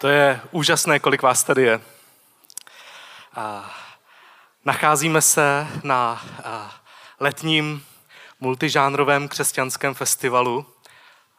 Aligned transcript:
To 0.00 0.08
je 0.08 0.40
úžasné, 0.50 0.98
kolik 0.98 1.22
vás 1.22 1.44
tady 1.44 1.62
je. 1.62 1.80
Nacházíme 4.64 5.22
se 5.22 5.66
na 5.82 6.24
letním 7.20 7.84
multižánrovém 8.40 9.28
křesťanském 9.28 9.94
festivalu. 9.94 10.66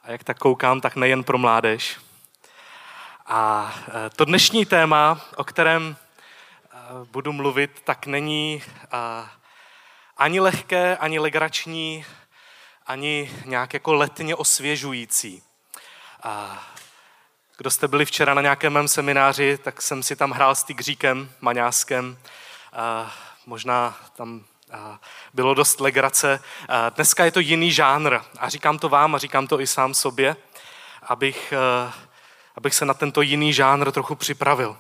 A 0.04 0.12
jak 0.12 0.24
tak 0.24 0.40
koukám, 0.40 0.82
tak 0.82 0.96
nejen 0.96 1.24
pro 1.24 1.38
mládež. 1.38 2.00
A 3.26 3.74
e, 4.06 4.10
to 4.10 4.26
dnešní 4.26 4.66
téma, 4.66 5.22
o 5.36 5.44
kterém 5.44 5.96
e, 5.96 6.78
budu 7.12 7.34
mluvit, 7.34 7.82
tak 7.84 8.06
není 8.06 8.64
ani 10.18 10.40
lehké, 10.40 10.98
ani 10.98 11.20
legrační, 11.20 12.06
ani 12.86 13.32
nějak 13.46 13.74
jako 13.74 13.94
letně 13.94 14.36
osvěžující. 14.36 15.44
Kdo 17.62 17.72
jste 17.72 17.88
byli 17.88 18.06
včera 18.06 18.34
na 18.34 18.42
nějakém 18.42 18.74
mém 18.74 18.88
semináři, 18.88 19.58
tak 19.58 19.82
jsem 19.82 20.04
si 20.04 20.16
tam 20.16 20.32
hrál 20.32 20.56
s 20.56 20.64
tygříkem, 20.64 21.32
maňáskem. 21.42 22.18
Možná 23.46 23.98
tam 24.16 24.44
bylo 25.34 25.54
dost 25.54 25.80
legrace. 25.80 26.44
Dneska 26.96 27.26
je 27.26 27.32
to 27.32 27.40
jiný 27.40 27.72
žánr 27.72 28.20
a 28.40 28.50
říkám 28.50 28.80
to 28.80 28.90
vám 28.90 29.16
a 29.16 29.18
říkám 29.18 29.48
to 29.48 29.60
i 29.60 29.68
sám 29.68 29.94
sobě, 29.94 30.36
abych, 31.04 31.54
abych 32.56 32.76
se 32.76 32.86
na 32.86 32.94
tento 32.94 33.22
jiný 33.22 33.54
žánr 33.54 33.92
trochu 33.92 34.16
připravil. 34.16 34.78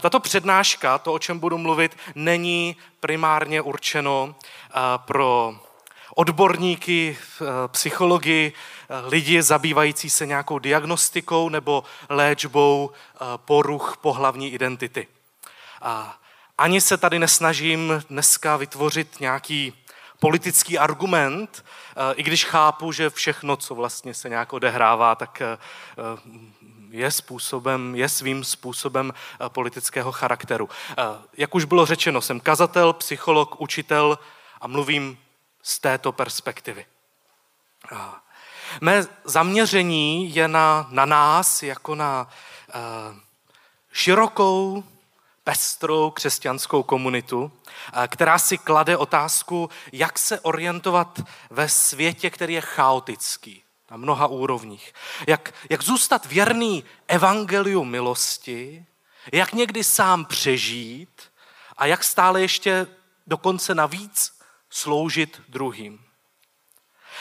Tato 0.00 0.20
přednáška, 0.20 0.98
to, 0.98 1.12
o 1.12 1.18
čem 1.18 1.38
budu 1.38 1.58
mluvit, 1.58 1.96
není 2.14 2.76
primárně 3.00 3.62
určeno 3.62 4.34
pro 4.96 5.54
odborníky, 6.14 7.18
psychologii, 7.66 8.52
lidi 9.04 9.42
zabývající 9.42 10.10
se 10.10 10.26
nějakou 10.26 10.58
diagnostikou 10.58 11.48
nebo 11.48 11.84
léčbou 12.08 12.90
poruch 13.36 13.96
pohlavní 14.00 14.52
identity. 14.52 15.06
Ani 16.58 16.80
se 16.80 16.96
tady 16.96 17.18
nesnažím 17.18 18.02
dneska 18.08 18.56
vytvořit 18.56 19.20
nějaký 19.20 19.74
politický 20.20 20.78
argument, 20.78 21.64
i 22.14 22.22
když 22.22 22.44
chápu, 22.44 22.92
že 22.92 23.10
všechno, 23.10 23.56
co 23.56 23.74
vlastně 23.74 24.14
se 24.14 24.28
nějak 24.28 24.52
odehrává, 24.52 25.14
tak 25.14 25.42
je 26.90 27.10
způsobem, 27.10 27.94
je 27.94 28.08
svým 28.08 28.44
způsobem 28.44 29.12
politického 29.48 30.12
charakteru. 30.12 30.68
Jak 31.36 31.54
už 31.54 31.64
bylo 31.64 31.86
řečeno, 31.86 32.20
jsem 32.20 32.40
kazatel, 32.40 32.92
psycholog, 32.92 33.60
učitel 33.60 34.18
a 34.60 34.66
mluvím 34.66 35.18
z 35.62 35.78
této 35.78 36.12
perspektivy. 36.12 36.86
Mé 38.80 39.06
zaměření 39.24 40.34
je 40.34 40.48
na, 40.48 40.86
na 40.90 41.04
nás 41.04 41.62
jako 41.62 41.94
na 41.94 42.28
uh, 42.74 43.16
širokou, 43.92 44.84
pestrou 45.44 46.10
křesťanskou 46.10 46.82
komunitu, 46.82 47.42
uh, 47.42 48.04
která 48.06 48.38
si 48.38 48.58
klade 48.58 48.96
otázku, 48.96 49.70
jak 49.92 50.18
se 50.18 50.40
orientovat 50.40 51.20
ve 51.50 51.68
světě, 51.68 52.30
který 52.30 52.54
je 52.54 52.60
chaotický 52.60 53.62
na 53.90 53.96
mnoha 53.96 54.26
úrovních. 54.26 54.92
Jak, 55.26 55.54
jak 55.70 55.82
zůstat 55.82 56.26
věrný 56.26 56.84
evangeliu 57.08 57.84
milosti, 57.84 58.86
jak 59.32 59.52
někdy 59.52 59.84
sám 59.84 60.24
přežít 60.24 61.22
a 61.76 61.86
jak 61.86 62.04
stále 62.04 62.40
ještě 62.40 62.86
dokonce 63.26 63.74
navíc 63.74 64.41
sloužit 64.72 65.42
druhým. 65.48 65.98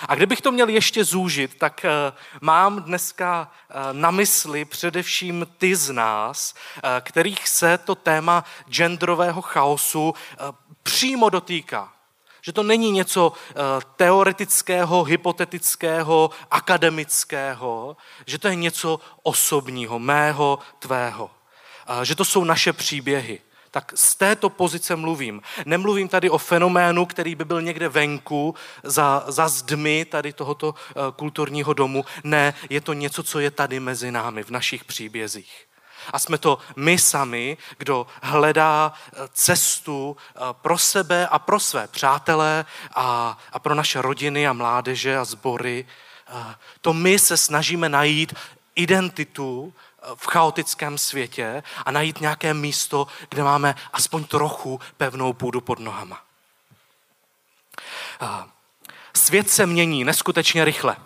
A 0.07 0.15
kdybych 0.15 0.41
to 0.41 0.51
měl 0.51 0.69
ještě 0.69 1.03
zúžit, 1.03 1.57
tak 1.57 1.85
eh, 1.85 2.13
mám 2.41 2.83
dneska 2.83 3.51
eh, 3.69 3.73
na 3.91 4.11
mysli 4.11 4.65
především 4.65 5.47
ty 5.57 5.75
z 5.75 5.89
nás, 5.89 6.55
eh, 6.77 7.01
kterých 7.01 7.47
se 7.47 7.77
to 7.77 7.95
téma 7.95 8.43
genderového 8.69 9.41
chaosu 9.41 10.13
přímo 10.83 11.29
dotýká. 11.29 11.93
Že 12.41 12.53
to 12.53 12.63
není 12.63 12.91
něco 12.91 13.33
teoretického, 13.95 15.03
hypotetického, 15.03 16.29
akademického, 16.51 17.97
že 18.25 18.37
to 18.37 18.47
je 18.47 18.55
něco 18.55 18.99
osobního, 19.23 19.99
mého, 19.99 20.59
tvého. 20.79 21.31
Že 22.03 22.15
to 22.15 22.25
jsou 22.25 22.43
naše 22.43 22.73
příběhy 22.73 23.41
tak 23.71 23.91
z 23.95 24.15
této 24.15 24.49
pozice 24.49 24.95
mluvím. 24.95 25.41
Nemluvím 25.65 26.07
tady 26.07 26.29
o 26.29 26.37
fenoménu, 26.37 27.05
který 27.05 27.35
by 27.35 27.45
byl 27.45 27.61
někde 27.61 27.89
venku 27.89 28.55
za, 28.83 29.23
za 29.27 29.47
zdmi 29.47 30.05
tady 30.05 30.33
tohoto 30.33 30.75
eh, 30.75 30.93
kulturního 31.15 31.73
domu. 31.73 32.05
Ne, 32.23 32.53
je 32.69 32.81
to 32.81 32.93
něco, 32.93 33.23
co 33.23 33.39
je 33.39 33.51
tady 33.51 33.79
mezi 33.79 34.11
námi 34.11 34.43
v 34.43 34.49
našich 34.49 34.83
příbězích. 34.83 35.65
A 36.13 36.19
jsme 36.19 36.37
to 36.37 36.57
my 36.75 36.97
sami, 36.97 37.57
kdo 37.77 38.07
hledá 38.21 38.93
eh, 38.93 39.27
cestu 39.33 40.17
eh, 40.17 40.39
pro 40.51 40.77
sebe 40.77 41.27
a 41.27 41.39
pro 41.39 41.59
své 41.59 41.87
přátelé 41.87 42.65
a, 42.95 43.37
a 43.51 43.59
pro 43.59 43.75
naše 43.75 44.01
rodiny 44.01 44.47
a 44.47 44.53
mládeže 44.53 45.17
a 45.17 45.25
sbory. 45.25 45.85
To 46.81 46.93
my 46.93 47.19
se 47.19 47.37
snažíme 47.37 47.89
najít 47.89 48.33
identitu 48.75 49.73
v 50.15 50.27
chaotickém 50.27 50.97
světě 50.97 51.63
a 51.85 51.91
najít 51.91 52.21
nějaké 52.21 52.53
místo, 52.53 53.07
kde 53.29 53.43
máme 53.43 53.75
aspoň 53.93 54.23
trochu 54.23 54.79
pevnou 54.97 55.33
půdu 55.33 55.61
pod 55.61 55.79
nohama. 55.79 56.21
Svět 59.15 59.49
se 59.49 59.65
mění 59.65 60.03
neskutečně 60.03 60.65
rychle. 60.65 60.97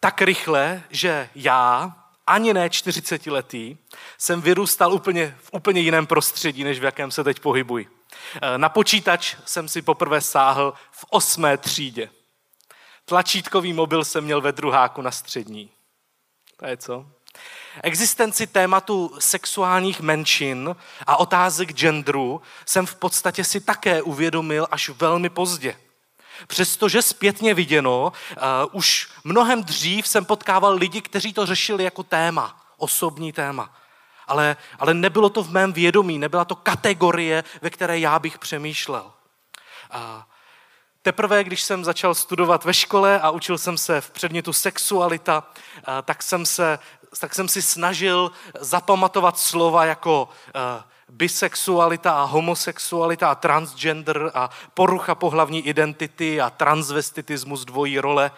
Tak 0.00 0.22
rychle, 0.22 0.82
že 0.90 1.30
já, 1.34 1.92
ani 2.26 2.54
ne 2.54 2.70
40 2.70 3.26
letý, 3.26 3.76
jsem 4.18 4.42
vyrůstal 4.42 4.92
úplně, 4.92 5.36
v 5.42 5.48
úplně 5.52 5.80
jiném 5.80 6.06
prostředí, 6.06 6.64
než 6.64 6.78
v 6.80 6.84
jakém 6.84 7.10
se 7.10 7.24
teď 7.24 7.40
pohybuji. 7.40 7.88
Na 8.56 8.68
počítač 8.68 9.36
jsem 9.44 9.68
si 9.68 9.82
poprvé 9.82 10.20
sáhl 10.20 10.74
v 10.90 11.04
osmé 11.10 11.58
třídě. 11.58 12.10
Tlačítkový 13.04 13.72
mobil 13.72 14.04
jsem 14.04 14.24
měl 14.24 14.40
ve 14.40 14.52
druháku 14.52 15.02
na 15.02 15.10
střední. 15.10 15.70
To 16.56 16.66
je 16.66 16.76
co? 16.76 17.06
Existenci 17.82 18.46
tématu 18.46 19.16
sexuálních 19.18 20.00
menšin 20.00 20.76
a 21.06 21.16
otázek 21.16 21.72
genderu 21.72 22.42
jsem 22.66 22.86
v 22.86 22.94
podstatě 22.94 23.44
si 23.44 23.60
také 23.60 24.02
uvědomil 24.02 24.66
až 24.70 24.88
velmi 24.88 25.28
pozdě. 25.28 25.76
Přestože 26.46 27.02
zpětně 27.02 27.54
viděno, 27.54 28.12
uh, 28.36 28.42
už 28.72 29.08
mnohem 29.24 29.64
dřív 29.64 30.08
jsem 30.08 30.24
potkával 30.24 30.74
lidi, 30.74 31.02
kteří 31.02 31.32
to 31.32 31.46
řešili 31.46 31.84
jako 31.84 32.02
téma, 32.02 32.66
osobní 32.76 33.32
téma. 33.32 33.76
Ale, 34.26 34.56
ale 34.78 34.94
nebylo 34.94 35.28
to 35.28 35.42
v 35.42 35.50
mém 35.50 35.72
vědomí, 35.72 36.18
nebyla 36.18 36.44
to 36.44 36.54
kategorie, 36.54 37.44
ve 37.62 37.70
které 37.70 37.98
já 37.98 38.18
bych 38.18 38.38
přemýšlel. 38.38 39.12
Uh, 39.94 40.22
Teprve, 41.06 41.44
když 41.44 41.62
jsem 41.62 41.84
začal 41.84 42.14
studovat 42.14 42.64
ve 42.64 42.74
škole 42.74 43.20
a 43.20 43.30
učil 43.30 43.58
jsem 43.58 43.78
se 43.78 44.00
v 44.00 44.10
předmětu 44.10 44.52
sexualita, 44.52 45.44
tak 46.02 46.22
jsem, 46.22 46.46
se, 46.46 46.78
tak 47.20 47.34
jsem 47.34 47.48
si 47.48 47.62
snažil 47.62 48.32
zapamatovat 48.60 49.38
slova 49.38 49.84
jako 49.84 50.28
bisexualita 51.08 52.12
a 52.12 52.24
homosexualita 52.24 53.30
a 53.30 53.34
transgender 53.34 54.30
a 54.34 54.50
porucha 54.74 55.14
pohlavní 55.14 55.68
identity 55.68 56.40
a 56.40 56.50
transvestitismus 56.50 57.64
dvojí 57.64 57.98
role. 57.98 58.30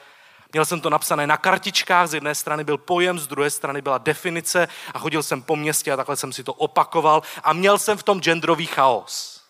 Měl 0.53 0.65
jsem 0.65 0.81
to 0.81 0.91
napsané 0.91 1.27
na 1.27 1.37
kartičkách, 1.37 2.09
z 2.09 2.15
jedné 2.15 2.35
strany 2.35 2.65
byl 2.65 2.79
pojem, 2.79 3.19
z 3.19 3.27
druhé 3.27 3.51
strany 3.51 3.83
byla 3.83 3.99
definice 3.99 4.69
a 4.95 4.99
chodil 4.99 5.23
jsem 5.23 5.43
po 5.43 5.57
městě 5.57 5.93
a 5.93 5.97
takhle 5.97 6.17
jsem 6.17 6.33
si 6.33 6.45
to 6.45 6.53
opakoval 6.53 7.23
a 7.43 7.53
měl 7.53 7.79
jsem 7.79 7.99
v 7.99 8.03
tom 8.03 8.21
genderový 8.21 8.67
chaos. 8.67 9.43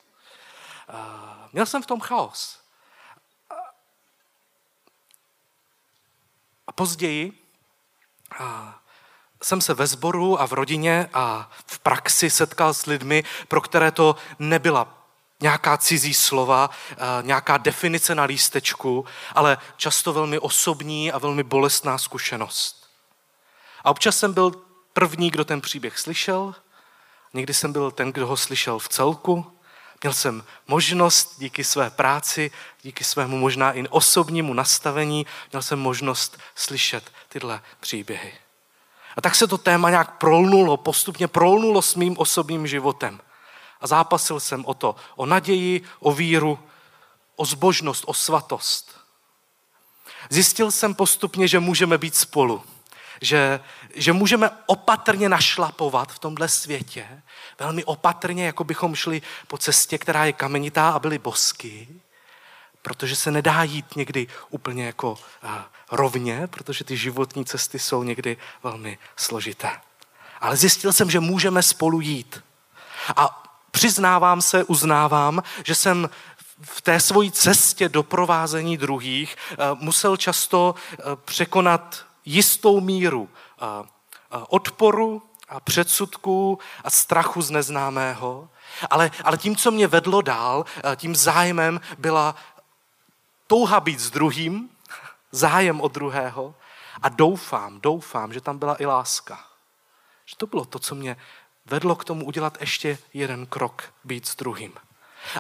Měl 1.53 1.67
jsem 1.67 1.83
v 1.83 1.87
tom 1.87 2.01
chaos. 2.01 2.58
Později 6.79 7.33
a 8.39 8.79
jsem 9.43 9.61
se 9.61 9.75
ve 9.75 9.87
sboru 9.87 10.41
a 10.41 10.47
v 10.47 10.53
rodině 10.53 11.11
a 11.13 11.51
v 11.67 11.79
praxi 11.79 12.31
setkal 12.31 12.75
s 12.75 12.87
lidmi, 12.87 13.25
pro 13.49 13.61
které 13.61 13.91
to 13.91 14.17
nebyla 14.39 14.95
nějaká 15.41 15.77
cizí 15.77 16.15
slova, 16.15 16.71
nějaká 17.23 17.59
definice 17.59 18.15
na 18.15 18.25
lístečku, 18.25 19.05
ale 19.35 19.59
často 19.77 20.13
velmi 20.13 20.39
osobní 20.39 21.13
a 21.13 21.19
velmi 21.19 21.43
bolestná 21.43 21.99
zkušenost. 21.99 22.91
A 23.85 23.91
občas 23.91 24.19
jsem 24.19 24.33
byl 24.33 24.51
první, 24.93 25.31
kdo 25.31 25.45
ten 25.45 25.61
příběh 25.61 25.99
slyšel, 25.99 26.55
někdy 27.35 27.55
jsem 27.55 27.73
byl 27.73 27.91
ten, 27.91 28.13
kdo 28.13 28.27
ho 28.27 28.37
slyšel 28.37 28.79
v 28.79 28.89
celku, 28.89 29.58
Měl 30.03 30.15
jsem 30.15 30.45
možnost 30.69 31.35
díky 31.39 31.65
své 31.65 31.91
práci, 31.91 32.51
díky 32.83 33.05
svému 33.05 33.39
možná 33.39 33.73
i 33.73 33.89
osobnímu 33.89 34.55
nastavení, 34.55 35.27
měl 35.53 35.63
jsem 35.63 35.79
možnost 35.79 36.39
slyšet 36.55 37.13
tyhle 37.29 37.63
příběhy. 37.81 38.35
A 39.17 39.21
tak 39.21 39.35
se 39.35 39.47
to 39.47 39.59
téma 39.59 39.91
nějak 39.91 40.19
prolnulo, 40.19 40.77
postupně 40.77 41.29
prolnulo 41.29 41.83
s 41.83 41.95
mým 41.95 42.19
osobním 42.19 42.67
životem. 42.67 43.21
A 43.81 43.87
zápasil 43.87 44.41
jsem 44.41 44.65
o 44.67 44.75
to, 44.75 44.97
o 45.17 45.27
naději, 45.27 45.83
o 46.01 46.13
víru, 46.13 46.59
o 47.37 47.45
zbožnost, 47.45 48.05
o 48.07 48.15
svatost. 48.15 49.01
Zjistil 50.31 50.71
jsem 50.71 50.95
postupně, 50.95 51.49
že 51.49 51.61
můžeme 51.61 51.99
být 51.99 52.17
spolu. 52.17 52.63
Že, 53.21 53.61
že 53.95 54.13
můžeme 54.13 54.51
opatrně 54.67 55.29
našlapovat 55.29 56.13
v 56.13 56.19
tomhle 56.19 56.49
světě, 56.49 57.23
velmi 57.59 57.85
opatrně, 57.85 58.47
jako 58.47 58.65
bychom 58.65 58.95
šli 58.95 59.23
po 59.47 59.59
cestě, 59.59 59.99
která 59.99 60.25
je 60.25 60.33
kamenitá 60.33 60.91
a 60.91 60.99
byly 60.99 61.19
bosky, 61.19 61.89
protože 62.83 63.17
se 63.17 63.31
nedá 63.31 63.63
jít 63.63 63.97
někdy 63.97 64.27
úplně 64.51 64.87
jako 64.87 65.13
uh, 65.13 65.51
rovně, 65.91 66.47
protože 66.47 66.85
ty 66.85 66.97
životní 66.97 67.45
cesty 67.45 67.79
jsou 67.79 68.03
někdy 68.03 68.37
velmi 68.63 68.99
složité. 69.17 69.71
Ale 70.41 70.57
zjistil 70.57 70.93
jsem, 70.93 71.11
že 71.11 71.21
můžeme 71.21 71.63
spolu 71.63 72.01
jít. 72.01 72.45
A 73.17 73.43
přiznávám 73.71 74.43
se, 74.43 74.65
uznávám, 74.65 75.43
že 75.65 75.75
jsem 75.75 76.11
v 76.63 76.81
té 76.81 77.01
svojí 77.01 77.31
cestě 77.31 77.89
doprovázení 77.89 78.77
druhých 78.77 79.37
uh, 79.51 79.79
musel 79.81 80.17
často 80.17 80.75
překonat 81.25 82.08
jistou 82.29 82.81
míru 82.81 83.29
odporu 84.49 85.23
a 85.49 85.61
předsudků 85.61 86.59
a 86.85 86.91
strachu 86.91 87.43
z 87.43 87.51
neznámého. 87.51 88.49
Ale, 88.91 89.11
ale 89.25 89.39
tím, 89.39 89.57
co 89.57 89.71
mě 89.71 89.87
vedlo 89.87 90.23
dál, 90.23 90.65
tím 90.97 91.17
zájmem 91.17 91.81
byla 91.99 92.35
touha 93.47 93.81
být 93.81 94.01
s 94.01 94.11
druhým, 94.11 94.71
zájem 95.33 95.81
o 95.81 95.89
druhého 95.89 96.55
a 97.03 97.09
doufám, 97.09 97.81
doufám, 97.81 98.33
že 98.33 98.41
tam 98.41 98.59
byla 98.59 98.77
i 98.79 98.87
láska. 98.87 99.45
Že 100.27 100.37
to 100.37 100.47
bylo 100.47 100.65
to, 100.65 100.79
co 100.79 100.95
mě 100.95 101.17
vedlo 101.67 101.97
k 101.97 102.05
tomu 102.05 102.25
udělat 102.25 102.57
ještě 102.61 102.99
jeden 103.15 103.47
krok, 103.47 103.93
být 104.05 104.27
s 104.27 104.37
druhým. 104.37 104.73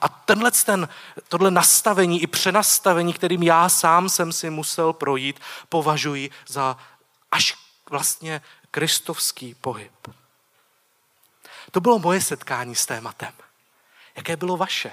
A 0.02 0.08
tenhle 0.08 0.50
ten, 0.50 0.88
tohle 1.28 1.50
nastavení 1.50 2.22
i 2.22 2.26
přenastavení, 2.26 3.12
kterým 3.12 3.42
já 3.42 3.68
sám 3.68 4.08
jsem 4.08 4.32
si 4.32 4.50
musel 4.50 4.92
projít, 4.92 5.40
považuji 5.68 6.30
za 6.46 6.76
až 7.32 7.56
vlastně 7.90 8.42
kristovský 8.70 9.54
pohyb. 9.54 10.08
To 11.70 11.80
bylo 11.80 11.98
moje 11.98 12.20
setkání 12.20 12.74
s 12.74 12.86
tématem. 12.86 13.32
Jaké 14.16 14.36
bylo 14.36 14.56
vaše? 14.56 14.90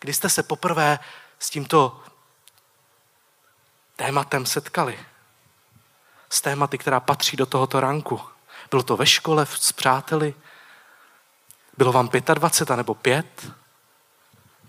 Kdy 0.00 0.12
jste 0.14 0.28
se 0.28 0.42
poprvé 0.42 0.98
s 1.38 1.50
tímto 1.50 2.02
tématem 3.96 4.46
setkali? 4.46 5.06
S 6.30 6.40
tématy, 6.40 6.78
která 6.78 7.00
patří 7.00 7.36
do 7.36 7.46
tohoto 7.46 7.80
ranku. 7.80 8.20
Bylo 8.70 8.82
to 8.82 8.96
ve 8.96 9.06
škole 9.06 9.46
s 9.46 9.72
přáteli? 9.72 10.34
Bylo 11.76 11.92
vám 11.92 12.08
25 12.34 12.76
nebo 12.76 12.94
5? 12.94 13.52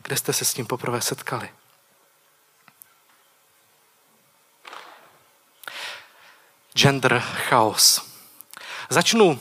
Kde 0.07 0.17
jste 0.17 0.33
se 0.33 0.45
s 0.45 0.53
tím 0.53 0.65
poprvé 0.65 1.01
setkali? 1.01 1.49
Gender 6.73 7.19
chaos. 7.19 8.11
Začnu 8.89 9.25
uh, 9.25 9.37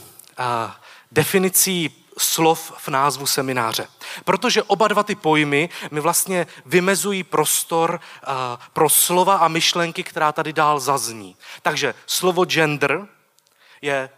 definicí 1.13 2.05
slov 2.19 2.73
v 2.79 2.89
názvu 2.89 3.27
semináře. 3.27 3.89
Protože 4.25 4.63
oba 4.63 4.89
dva 4.89 5.03
ty 5.03 5.15
pojmy 5.15 5.69
mi 5.91 6.01
vlastně 6.01 6.47
vymezují 6.65 7.23
prostor 7.23 8.01
uh, 8.01 8.33
pro 8.73 8.89
slova 8.89 9.37
a 9.37 9.49
myšlenky, 9.49 10.03
která 10.03 10.33
tady 10.33 10.53
dál 10.53 10.81
zazní. 10.81 11.37
Takže 11.63 11.95
slovo 12.07 12.45
gender 12.45 13.07
je 13.83 14.11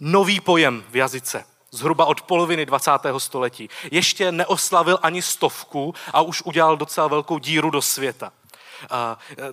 nový 0.00 0.40
pojem 0.40 0.84
v 0.90 0.96
jazyce 0.96 1.44
zhruba 1.70 2.04
od 2.04 2.22
poloviny 2.22 2.66
20. 2.66 2.90
století. 3.18 3.68
Ještě 3.90 4.32
neoslavil 4.32 4.98
ani 5.02 5.22
stovku 5.22 5.94
a 6.12 6.20
už 6.20 6.42
udělal 6.42 6.76
docela 6.76 7.08
velkou 7.08 7.38
díru 7.38 7.70
do 7.70 7.82
světa. 7.82 8.32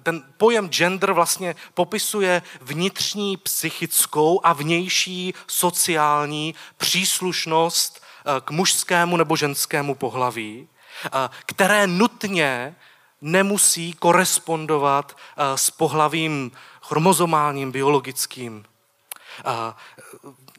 Ten 0.04 0.24
pojem 0.38 0.70
gender 0.70 1.12
vlastně 1.12 1.56
popisuje 1.74 2.42
vnitřní 2.62 3.38
psychickou 3.38 4.40
a 4.44 4.54
vnější 4.54 5.34
sociální 5.48 6.56
příslušnost 6.78 8.02
e, 8.02 8.42
k 8.42 8.52
mužskému 8.52 9.18
nebo 9.18 9.36
ženskému 9.36 9.96
pohlaví, 9.96 10.68
e, 11.06 11.30
které 11.46 11.88
nutně 11.88 12.76
nemusí 13.22 13.94
korespondovat 13.94 15.18
e, 15.18 15.58
s 15.58 15.72
pohlavím 15.72 16.52
chromozomálním, 16.82 17.72
biologickým 17.72 18.66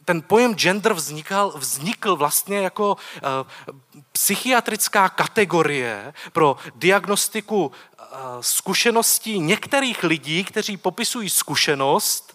ten 0.09 0.21
pojem 0.21 0.55
gender 0.55 0.93
vznikal, 0.93 1.53
vznikl 1.55 2.15
vlastně 2.15 2.57
jako 2.57 2.91
uh, 2.91 2.97
psychiatrická 4.11 5.09
kategorie 5.09 6.13
pro 6.33 6.57
diagnostiku 6.75 7.65
uh, 7.65 7.71
zkušeností 8.41 9.39
některých 9.39 10.03
lidí, 10.03 10.43
kteří 10.43 10.77
popisují 10.77 11.29
zkušenost, 11.29 12.33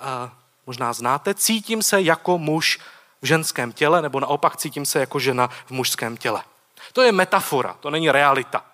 uh, 0.00 0.30
možná 0.66 0.92
znáte, 0.92 1.34
cítím 1.34 1.82
se 1.82 2.02
jako 2.02 2.38
muž 2.38 2.78
v 3.22 3.26
ženském 3.26 3.72
těle, 3.72 4.02
nebo 4.02 4.20
naopak 4.20 4.56
cítím 4.56 4.86
se 4.86 5.00
jako 5.00 5.18
žena 5.18 5.48
v 5.66 5.70
mužském 5.70 6.16
těle. 6.16 6.42
To 6.92 7.02
je 7.02 7.12
metafora, 7.12 7.76
to 7.80 7.90
není 7.90 8.10
realita. 8.10 8.64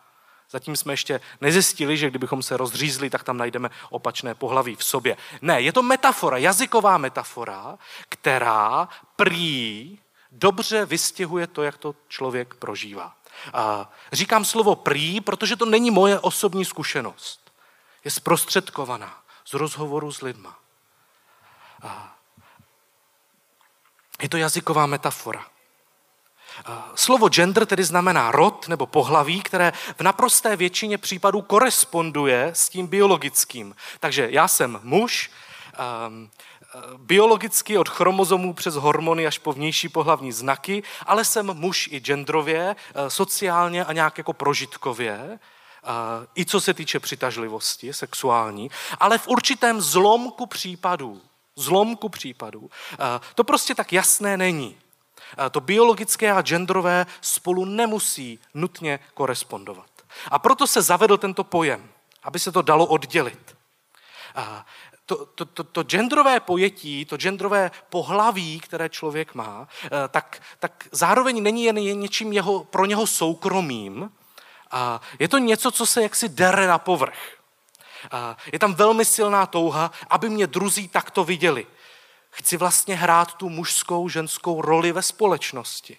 Zatím 0.53 0.77
jsme 0.77 0.93
ještě 0.93 1.21
nezjistili, 1.41 1.97
že 1.97 2.11
kdybychom 2.11 2.43
se 2.43 2.57
rozřízli, 2.57 3.11
tak 3.11 3.25
tam 3.25 3.37
najdeme 3.37 3.71
opačné 3.91 4.35
pohlaví 4.35 4.77
v 4.77 4.85
sobě. 4.85 5.17
Ne, 5.43 5.61
je 5.61 5.73
to 5.73 5.83
metafora, 5.83 6.37
jazyková 6.37 6.99
metafora, 6.99 7.79
která 8.09 8.89
prý 9.17 9.99
dobře 10.33 10.85
vystihuje 10.85 11.47
to, 11.47 11.63
jak 11.63 11.79
to 11.79 11.95
člověk 12.09 12.55
prožívá. 12.55 13.17
A 13.55 13.93
říkám 14.13 14.45
slovo 14.45 14.77
prý, 14.77 15.21
protože 15.21 15.57
to 15.57 15.67
není 15.67 15.91
moje 15.91 16.21
osobní 16.21 16.65
zkušenost. 16.65 17.53
Je 18.05 18.11
zprostředkovaná 18.11 19.23
z 19.45 19.55
rozhovoru 19.55 20.13
s 20.13 20.21
lidma. 20.21 20.59
A 21.83 22.17
je 24.23 24.29
to 24.29 24.37
jazyková 24.37 24.87
metafora. 24.87 25.47
Slovo 26.95 27.29
gender 27.29 27.67
tedy 27.67 27.85
znamená 27.85 28.31
rod 28.31 28.69
nebo 28.69 28.87
pohlaví, 28.87 29.43
které 29.43 29.73
v 29.97 30.01
naprosté 30.01 30.57
většině 30.57 30.99
případů 30.99 31.43
koresponduje 31.43 32.51
s 32.55 32.69
tím 32.69 32.87
biologickým. 32.87 33.75
Takže 34.01 34.29
já 34.31 34.49
jsem 34.49 34.81
muž, 34.83 35.31
um, 36.09 36.31
biologicky 36.97 37.79
od 37.79 37.89
chromozomů 37.89 38.55
přes 38.55 38.75
hormony 38.75 39.27
až 39.27 39.39
po 39.39 39.53
vnější 39.53 39.89
pohlavní 39.89 40.33
znaky, 40.33 40.83
ale 41.07 41.25
jsem 41.25 41.55
muž 41.55 41.89
i 41.93 42.01
genderově, 42.01 42.77
eh, 42.95 43.11
sociálně 43.11 43.85
a 43.85 43.93
nějak 43.93 44.19
jako 44.19 44.33
prožitkově, 44.33 45.19
eh, 45.21 45.89
i 46.37 46.45
co 46.45 46.61
se 46.61 46.75
týče 46.75 47.01
přitažlivosti 47.01 47.93
sexuální, 47.93 48.71
ale 48.99 49.19
v 49.19 49.29
určitém 49.29 49.81
zlomku 49.81 50.47
případů, 50.47 51.21
zlomku 51.57 52.09
případů, 52.09 52.71
to 53.35 53.45
prostě 53.45 53.75
tak 53.75 53.93
jasné 53.93 54.37
není. 54.37 54.77
To 55.51 55.61
biologické 55.61 56.33
a 56.33 56.43
genderové 56.43 57.07
spolu 57.21 57.65
nemusí 57.65 58.39
nutně 58.55 59.01
korespondovat. 59.15 59.91
A 60.29 60.39
proto 60.39 60.67
se 60.67 60.83
zavedl 60.83 61.17
tento 61.17 61.45
pojem, 61.45 61.89
aby 62.23 62.39
se 62.39 62.53
to 62.53 62.63
dalo 62.63 62.87
oddělit. 62.87 63.57
To, 65.07 65.27
to, 65.27 65.45
to, 65.45 65.65
to 65.65 65.83
genderové 65.83 66.41
pojetí, 66.41 67.05
to 67.05 67.17
genderové 67.17 67.71
pohlaví, 67.89 68.61
které 68.61 68.89
člověk 68.89 69.35
má, 69.35 69.69
eh, 69.85 69.91
tak, 70.09 70.43
tak 70.59 70.89
zároveň 70.93 71.43
není 71.43 71.65
jen 71.65 71.77
něčím 71.77 72.33
jeho, 72.33 72.65
pro 72.65 72.87
něho 72.87 73.07
soukromým, 73.07 74.11
a 74.73 75.01
je 75.19 75.29
to 75.29 75.39
něco, 75.39 75.71
co 75.71 75.87
se 75.87 76.03
jaksi 76.03 76.29
dere 76.29 76.67
na 76.67 76.79
povrch. 76.79 77.19
A 78.11 78.37
je 78.53 78.59
tam 78.59 78.75
velmi 78.75 79.05
silná 79.05 79.47
touha, 79.47 79.91
aby 80.11 80.29
mě 80.29 80.47
druzí 80.47 80.89
takto 80.89 81.25
viděli. 81.25 81.67
Chci 82.35 82.57
vlastně 82.57 82.97
hrát 82.97 83.35
tu 83.35 83.49
mužskou, 83.49 84.09
ženskou 84.09 84.63
roli 84.63 84.93
ve 84.93 85.03
společnosti. 85.03 85.99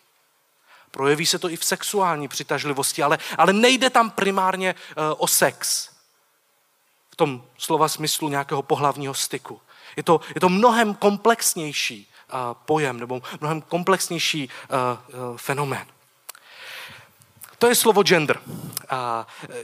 Projeví 0.91 1.25
se 1.25 1.39
to 1.39 1.49
i 1.49 1.57
v 1.57 1.65
sexuální 1.65 2.27
přitažlivosti, 2.27 3.03
ale, 3.03 3.17
ale 3.37 3.53
nejde 3.53 3.89
tam 3.89 4.09
primárně 4.09 4.75
uh, 4.75 5.03
o 5.17 5.27
sex. 5.27 5.89
V 7.11 7.15
tom 7.15 7.43
slova 7.57 7.87
smyslu 7.87 8.29
nějakého 8.29 8.61
pohlavního 8.61 9.13
styku. 9.13 9.61
Je 9.95 10.03
to, 10.03 10.21
je 10.35 10.41
to 10.41 10.49
mnohem 10.49 10.93
komplexnější 10.93 12.07
uh, 12.33 12.39
pojem 12.65 12.99
nebo 12.99 13.21
mnohem 13.41 13.61
komplexnější 13.61 14.49
uh, 14.49 15.37
fenomén. 15.37 15.87
To 17.57 17.67
je 17.67 17.75
slovo 17.75 18.03
gender. 18.03 18.41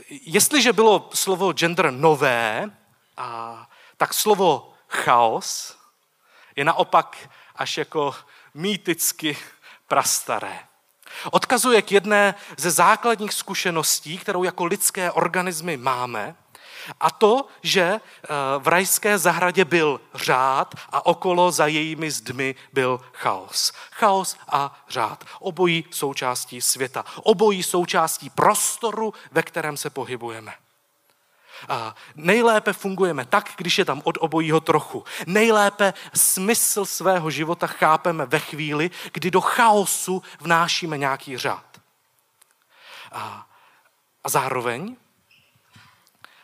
Jestliže 0.08 0.72
bylo 0.72 1.10
slovo 1.14 1.52
gender 1.52 1.90
nové, 1.90 2.70
tak 3.96 4.14
slovo 4.14 4.72
chaos 4.88 5.76
je 6.60 6.64
naopak 6.64 7.30
až 7.56 7.78
jako 7.78 8.14
mýticky 8.54 9.36
prastaré. 9.88 10.58
Odkazuje 11.30 11.82
k 11.82 11.92
jedné 11.92 12.34
ze 12.56 12.70
základních 12.70 13.32
zkušeností, 13.32 14.18
kterou 14.18 14.44
jako 14.44 14.64
lidské 14.64 15.12
organismy 15.12 15.76
máme, 15.76 16.36
a 17.00 17.10
to, 17.10 17.46
že 17.62 17.82
eh, 17.82 18.28
v 18.58 18.68
rajské 18.68 19.18
zahradě 19.18 19.64
byl 19.64 20.00
řád 20.14 20.74
a 20.92 21.06
okolo 21.06 21.52
za 21.52 21.66
jejími 21.66 22.10
zdmi 22.10 22.54
byl 22.72 23.00
chaos. 23.12 23.72
Chaos 23.92 24.36
a 24.48 24.84
řád. 24.88 25.24
Obojí 25.38 25.84
součástí 25.90 26.60
světa. 26.60 27.04
Obojí 27.22 27.62
součástí 27.62 28.30
prostoru, 28.30 29.14
ve 29.32 29.42
kterém 29.42 29.76
se 29.76 29.90
pohybujeme. 29.90 30.54
Nejlépe 32.14 32.72
fungujeme 32.72 33.24
tak, 33.24 33.52
když 33.56 33.78
je 33.78 33.84
tam 33.84 34.02
od 34.04 34.18
obojího 34.20 34.60
trochu. 34.60 35.04
Nejlépe 35.26 35.94
smysl 36.14 36.84
svého 36.84 37.30
života 37.30 37.66
chápeme 37.66 38.26
ve 38.26 38.38
chvíli, 38.38 38.90
kdy 39.12 39.30
do 39.30 39.40
chaosu 39.40 40.22
vnášíme 40.40 40.98
nějaký 40.98 41.36
řád. 41.36 41.80
A, 43.12 43.46
a 44.24 44.28
zároveň 44.28 44.96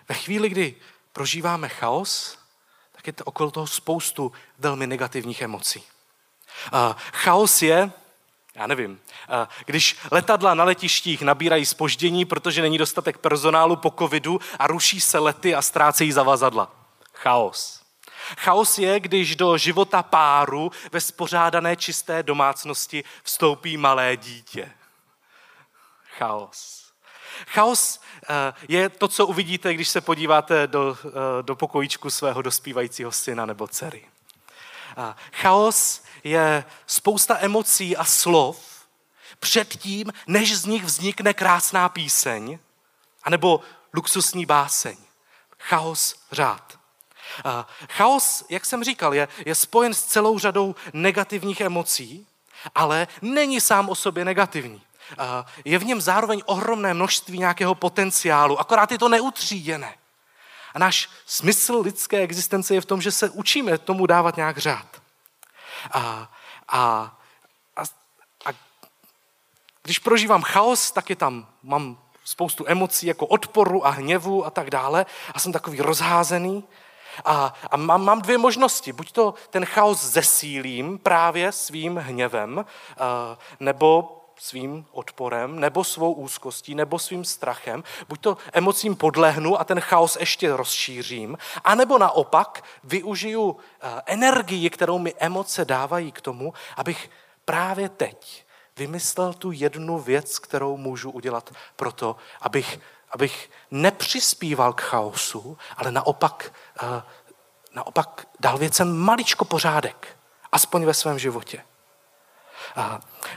ve 0.09 0.15
chvíli, 0.15 0.49
kdy 0.49 0.75
prožíváme 1.13 1.69
chaos, 1.69 2.39
tak 2.93 3.07
je 3.07 3.13
to 3.13 3.25
okolo 3.25 3.51
toho 3.51 3.67
spoustu 3.67 4.33
velmi 4.59 4.87
negativních 4.87 5.43
emocí. 5.43 5.83
A 6.73 6.97
chaos 7.13 7.63
je, 7.63 7.93
já 8.57 8.67
nevím, 8.67 9.01
když 9.67 9.97
letadla 10.11 10.55
na 10.55 10.65
letištích 10.65 11.23
nabírají 11.23 11.67
spoždění, 11.67 12.25
protože 12.25 12.63
není 12.63 12.79
dostatek 12.79 13.19
personálu 13.19 13.77
po 13.77 13.91
covidu 13.99 14.41
a 14.59 14.67
ruší 14.67 15.01
se 15.01 15.19
lety 15.19 15.55
a 15.55 15.63
ztrácejí 15.63 16.13
zavazadla. 16.13 16.71
Chaos. 17.13 17.83
Chaos 18.39 18.79
je, 18.79 19.01
když 19.01 19.37
do 19.37 19.59
života 19.59 20.03
páru 20.03 20.73
ve 20.93 21.01
spořádané 21.01 21.77
čisté 21.77 22.23
domácnosti 22.23 23.05
vstoupí 23.23 23.77
malé 23.77 24.17
dítě. 24.17 24.73
Chaos. 26.19 26.87
Chaos 27.47 28.01
eh, 28.29 28.55
je 28.69 28.89
to, 28.89 29.09
co 29.09 29.27
uvidíte, 29.27 29.75
když 29.75 29.89
se 29.89 30.01
podíváte 30.01 30.67
do, 30.67 30.99
eh, 31.07 31.43
do 31.43 31.57
pokojíčku 31.57 32.11
svého 32.11 32.43
dospívajícího 32.43 33.13
syna 33.13 33.47
nebo 33.47 33.69
dcery. 33.69 34.05
Chaos 35.33 36.03
je 36.25 36.65
spousta 36.87 37.39
emocí 37.41 37.97
a 37.97 38.05
slov 38.05 38.77
předtím, 39.41 40.13
než 40.27 40.59
z 40.59 40.65
nich 40.65 40.85
vznikne 40.85 41.35
krásná 41.35 41.89
píseň, 41.89 42.59
anebo 43.23 43.61
luxusní 43.95 44.47
báseň. 44.47 44.97
Chaos 45.59 46.15
řád. 46.33 46.79
Chaos, 47.91 48.45
jak 48.49 48.65
jsem 48.65 48.85
říkal, 48.85 49.15
je, 49.15 49.29
je 49.47 49.55
spojen 49.55 49.95
s 49.95 50.03
celou 50.03 50.39
řadou 50.39 50.75
negativních 50.93 51.61
emocí, 51.61 52.27
ale 52.75 53.09
není 53.23 53.61
sám 53.61 53.89
o 53.89 53.95
sobě 53.95 54.25
negativní. 54.25 54.83
Je 55.65 55.79
v 55.79 55.85
něm 55.85 56.01
zároveň 56.01 56.43
ohromné 56.47 56.95
množství 56.95 57.39
nějakého 57.39 57.75
potenciálu, 57.75 58.61
akorát 58.61 58.93
je 58.93 58.99
to 58.99 59.09
neutříděné. 59.09 59.95
A 60.77 60.79
náš 60.79 61.09
smysl 61.27 61.81
lidské 61.81 62.21
existence 62.21 62.75
je 62.75 62.81
v 62.81 62.85
tom, 62.85 63.03
že 63.03 63.13
se 63.13 63.31
učíme 63.31 63.79
tomu 63.79 64.07
dávat 64.07 64.37
nějak 64.37 64.59
řád. 64.59 65.03
A, 65.91 66.33
a, 66.69 66.81
a, 67.77 67.83
a 68.45 68.51
když 69.83 69.99
prožívám 69.99 70.43
chaos, 70.43 70.91
tak 70.91 71.11
je 71.11 71.17
tam, 71.17 71.47
mám 71.63 71.99
spoustu 72.25 72.65
emocí 72.69 73.07
jako 73.07 73.27
odporu 73.27 73.87
a 73.87 73.91
hněvu 73.91 74.47
a 74.47 74.51
tak 74.51 74.71
dále 74.71 75.07
a 75.35 75.39
jsem 75.39 75.53
takový 75.53 75.81
rozházený. 75.81 76.65
A, 77.25 77.55
a 77.71 77.77
mám, 77.77 78.05
mám 78.05 78.23
dvě 78.23 78.39
možnosti. 78.39 78.93
Buď 78.93 79.13
to 79.13 79.35
ten 79.51 79.65
chaos 79.65 80.05
zesílím 80.05 80.99
právě 80.99 81.53
svým 81.53 81.97
hněvem, 81.97 82.65
nebo 83.61 84.21
svým 84.39 84.87
odporem, 84.93 85.61
nebo 85.61 85.85
svou 85.85 86.13
úzkostí, 86.13 86.75
nebo 86.75 86.99
svým 86.99 87.25
strachem. 87.25 87.85
Buď 88.09 88.21
to 88.21 88.37
emocím 88.53 88.97
podlehnu 88.97 89.61
a 89.61 89.65
ten 89.65 89.81
chaos 89.81 90.17
ještě 90.21 90.57
rozšířím, 90.57 91.39
anebo 91.65 91.99
naopak 91.99 92.65
využiju 92.85 93.57
eh, 93.57 94.03
energii, 94.07 94.71
kterou 94.71 94.99
mi 94.99 95.15
emoce 95.19 95.65
dávají 95.65 96.13
k 96.13 96.21
tomu, 96.21 96.55
abych 96.77 97.11
právě 97.45 97.89
teď 97.89 98.45
vymyslel 98.77 99.35
tu 99.35 99.53
jednu 99.53 99.99
věc, 99.99 100.39
kterou 100.39 100.77
můžu 100.77 101.11
udělat 101.11 101.51
pro 101.77 101.93
to, 101.93 102.17
abych, 102.41 102.81
abych 103.11 103.51
nepřispíval 103.71 104.73
k 104.73 104.81
chaosu, 104.81 105.59
ale 105.77 105.93
naopak, 105.93 106.53
eh, 106.83 107.03
naopak 107.75 108.27
dal 108.41 108.59
věcem 108.59 108.97
maličko 108.97 109.45
pořádek, 109.45 110.19
aspoň 110.53 110.85
ve 110.85 110.95
svém 110.95 111.19
životě. 111.19 111.63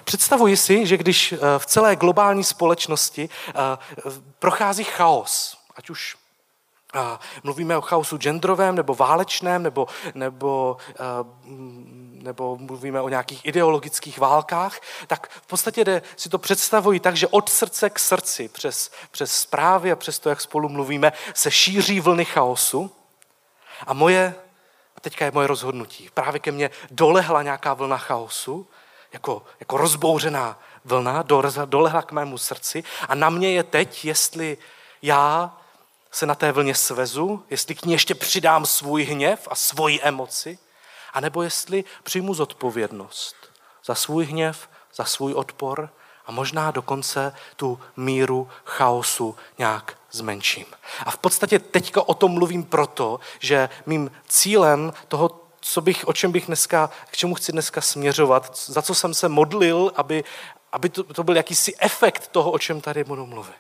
Představuji 0.04 0.58
si, 0.58 0.86
že 0.86 0.98
když 0.98 1.32
eh, 1.32 1.38
v 1.58 1.66
celé 1.66 1.96
globální 1.96 2.44
společnosti 2.44 3.30
eh, 3.48 3.54
prochází 4.40 4.84
chaos, 4.84 5.58
ať 5.76 5.90
už 5.90 6.16
eh, 6.96 7.00
mluvíme 7.44 7.78
o 7.78 7.82
chaosu 7.82 8.18
genderovém 8.18 8.76
nebo 8.76 8.96
válečném, 8.96 9.64
nebo, 9.64 9.88
nebo, 10.14 10.78
nebo 12.24 12.58
mluvíme 12.58 13.02
o 13.02 13.10
nějakých 13.10 13.46
ideologických 13.46 14.20
válkách, 14.20 14.80
tak 15.08 15.30
v 15.30 15.48
podstatě 15.48 15.86
jde, 15.86 16.02
si 16.16 16.30
to 16.30 16.38
představuji 16.38 17.00
tak, 17.00 17.16
že 17.16 17.28
od 17.28 17.50
srdce 17.50 17.90
k 17.90 18.00
srdci, 18.00 18.48
přes, 18.48 18.92
přes 19.12 19.32
zprávy 19.32 19.92
a 19.92 19.96
přes 19.96 20.20
to, 20.20 20.30
jak 20.30 20.42
spolu 20.42 20.70
mluvíme, 20.70 21.12
se 21.34 21.52
šíří 21.52 22.00
vlny 22.00 22.26
chaosu. 22.26 22.92
A 23.88 23.94
moje, 23.94 24.36
teďka 25.02 25.26
je 25.26 25.32
moje 25.32 25.48
rozhodnutí, 25.48 26.10
právě 26.14 26.40
ke 26.40 26.52
mně 26.52 26.70
dolehla 26.92 27.44
nějaká 27.44 27.74
vlna 27.74 27.98
chaosu 27.98 28.68
jako, 29.14 29.44
jako 29.60 29.78
rozbouřená 29.78 30.60
vlna, 30.86 31.24
dolehla 31.66 32.02
k 32.02 32.12
mému 32.12 32.38
srdci 32.38 32.84
a 33.08 33.16
na 33.16 33.30
mě 33.30 33.52
je 33.52 33.64
teď, 33.64 34.06
jestli 34.06 34.58
já 35.02 35.58
se 36.12 36.26
na 36.26 36.36
té 36.36 36.52
vlně 36.52 36.76
svezu, 36.76 37.44
jestli 37.50 37.76
k 37.76 37.86
ní 37.86 37.94
ještě 37.94 38.16
přidám 38.16 38.66
svůj 38.66 39.04
hněv 39.04 39.48
a 39.52 39.56
svoji 39.56 40.02
emoci, 40.02 40.60
anebo 41.14 41.42
jestli 41.42 41.84
přijmu 42.04 42.34
zodpovědnost 42.34 43.36
za 43.86 43.96
svůj 43.96 44.26
hněv, 44.26 44.70
za 44.96 45.06
svůj 45.06 45.34
odpor 45.34 45.90
a 46.26 46.32
možná 46.32 46.72
dokonce 46.72 47.36
tu 47.56 47.80
míru 47.98 48.50
chaosu 48.66 49.36
nějak 49.58 49.98
zmenším. 50.12 50.66
A 51.06 51.12
v 51.12 51.18
podstatě 51.18 51.60
teďka 51.60 52.02
o 52.02 52.14
tom 52.14 52.32
mluvím 52.32 52.64
proto, 52.64 53.20
že 53.40 53.70
mým 53.86 54.12
cílem 54.28 54.94
toho 55.08 55.49
co 55.62 55.82
bych, 55.82 56.08
o 56.08 56.14
čem 56.14 56.32
bych 56.32 56.46
dneska, 56.46 56.90
k 57.12 57.18
čemu 57.18 57.36
chci 57.36 57.52
dneska 57.52 57.82
směřovat, 57.82 58.58
za 58.66 58.82
co 58.82 58.96
jsem 58.96 59.14
se 59.14 59.30
modlil, 59.30 59.92
aby, 59.96 60.24
aby 60.72 60.90
to, 60.90 61.04
to 61.04 61.24
byl 61.24 61.38
jakýsi 61.38 61.76
efekt 61.80 62.28
toho, 62.28 62.52
o 62.52 62.60
čem 62.60 62.82
tady 62.82 63.04
budu 63.04 63.26
mluvit. 63.26 63.56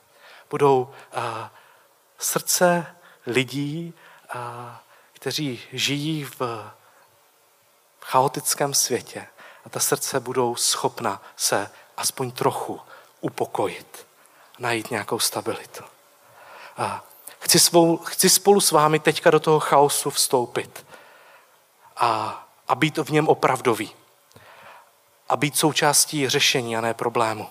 Budou 0.49 0.81
uh, 0.81 1.23
srdce 2.17 2.95
lidí, 3.27 3.93
uh, 4.35 4.41
kteří 5.13 5.61
žijí 5.73 6.23
v, 6.23 6.39
v 7.99 8.05
chaotickém 8.05 8.73
světě 8.73 9.27
a 9.65 9.69
ta 9.69 9.79
srdce 9.79 10.19
budou 10.19 10.55
schopna 10.55 11.21
se 11.35 11.69
aspoň 11.97 12.31
trochu 12.31 12.81
upokojit, 13.21 14.07
najít 14.59 14.91
nějakou 14.91 15.19
stabilitu. 15.19 15.83
Uh, 16.79 16.91
chci, 17.39 17.59
svou, 17.59 17.97
chci 17.97 18.29
spolu 18.29 18.61
s 18.61 18.71
vámi 18.71 18.99
teďka 18.99 19.31
do 19.31 19.39
toho 19.39 19.59
chaosu 19.59 20.09
vstoupit 20.09 20.88
a, 21.99 22.43
a 22.67 22.75
být 22.75 22.97
v 22.97 23.11
něm 23.11 23.27
opravdový. 23.27 23.91
A 25.29 25.37
být 25.37 25.57
součástí 25.57 26.29
řešení 26.29 26.77
a 26.77 26.81
ne 26.81 26.93
problému. 26.93 27.47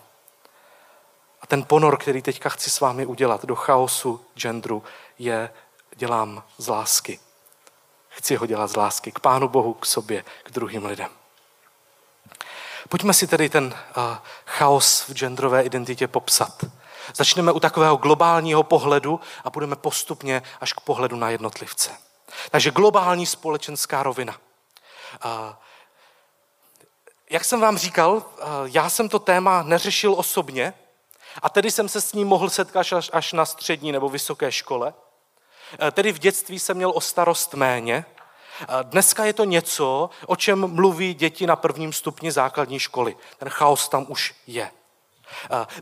A 1.40 1.46
ten 1.46 1.64
ponor, 1.64 1.96
který 1.96 2.22
teďka 2.22 2.48
chci 2.48 2.70
s 2.70 2.80
vámi 2.80 3.06
udělat 3.06 3.44
do 3.44 3.54
chaosu 3.54 4.24
genderu, 4.34 4.84
je 5.18 5.50
dělám 5.96 6.42
z 6.58 6.68
lásky. 6.68 7.20
Chci 8.08 8.36
ho 8.36 8.46
dělat 8.46 8.70
z 8.70 8.76
lásky 8.76 9.12
k 9.12 9.20
Pánu 9.20 9.48
Bohu, 9.48 9.74
k 9.74 9.86
sobě, 9.86 10.24
k 10.42 10.50
druhým 10.50 10.86
lidem. 10.86 11.08
Pojďme 12.88 13.14
si 13.14 13.26
tedy 13.26 13.48
ten 13.48 13.64
uh, 13.64 14.02
chaos 14.46 15.08
v 15.08 15.12
genderové 15.12 15.62
identitě 15.62 16.08
popsat. 16.08 16.64
Začneme 17.14 17.52
u 17.52 17.60
takového 17.60 17.96
globálního 17.96 18.62
pohledu 18.62 19.20
a 19.44 19.50
budeme 19.50 19.76
postupně 19.76 20.42
až 20.60 20.72
k 20.72 20.80
pohledu 20.80 21.16
na 21.16 21.30
jednotlivce. 21.30 22.07
Takže 22.50 22.70
globální 22.70 23.26
společenská 23.26 24.02
rovina. 24.02 24.36
Jak 27.30 27.44
jsem 27.44 27.60
vám 27.60 27.78
říkal, 27.78 28.22
já 28.64 28.90
jsem 28.90 29.08
to 29.08 29.18
téma 29.18 29.62
neřešil 29.62 30.14
osobně 30.14 30.74
a 31.42 31.48
tedy 31.48 31.70
jsem 31.70 31.88
se 31.88 32.00
s 32.00 32.12
ním 32.12 32.28
mohl 32.28 32.50
setkat 32.50 32.92
až, 32.92 33.10
až 33.12 33.32
na 33.32 33.46
střední 33.46 33.92
nebo 33.92 34.08
vysoké 34.08 34.52
škole. 34.52 34.94
Tedy 35.92 36.12
v 36.12 36.18
dětství 36.18 36.58
jsem 36.58 36.76
měl 36.76 36.92
o 36.94 37.00
starost 37.00 37.54
méně. 37.54 38.04
Dneska 38.82 39.24
je 39.24 39.32
to 39.32 39.44
něco, 39.44 40.10
o 40.26 40.36
čem 40.36 40.74
mluví 40.74 41.14
děti 41.14 41.46
na 41.46 41.56
prvním 41.56 41.92
stupni 41.92 42.32
základní 42.32 42.78
školy. 42.78 43.16
Ten 43.38 43.48
chaos 43.48 43.88
tam 43.88 44.06
už 44.08 44.34
je. 44.46 44.70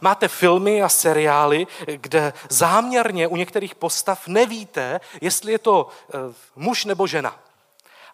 Máte 0.01 0.29
filmy 0.29 0.83
a 0.83 0.89
seriály, 0.89 1.67
kde 1.87 2.33
záměrně 2.49 3.27
u 3.27 3.37
některých 3.37 3.75
postav 3.75 4.27
nevíte, 4.27 5.01
jestli 5.21 5.53
je 5.53 5.59
to 5.59 5.89
e, 5.89 6.19
muž 6.57 6.85
nebo 6.85 7.07
žena. 7.07 7.39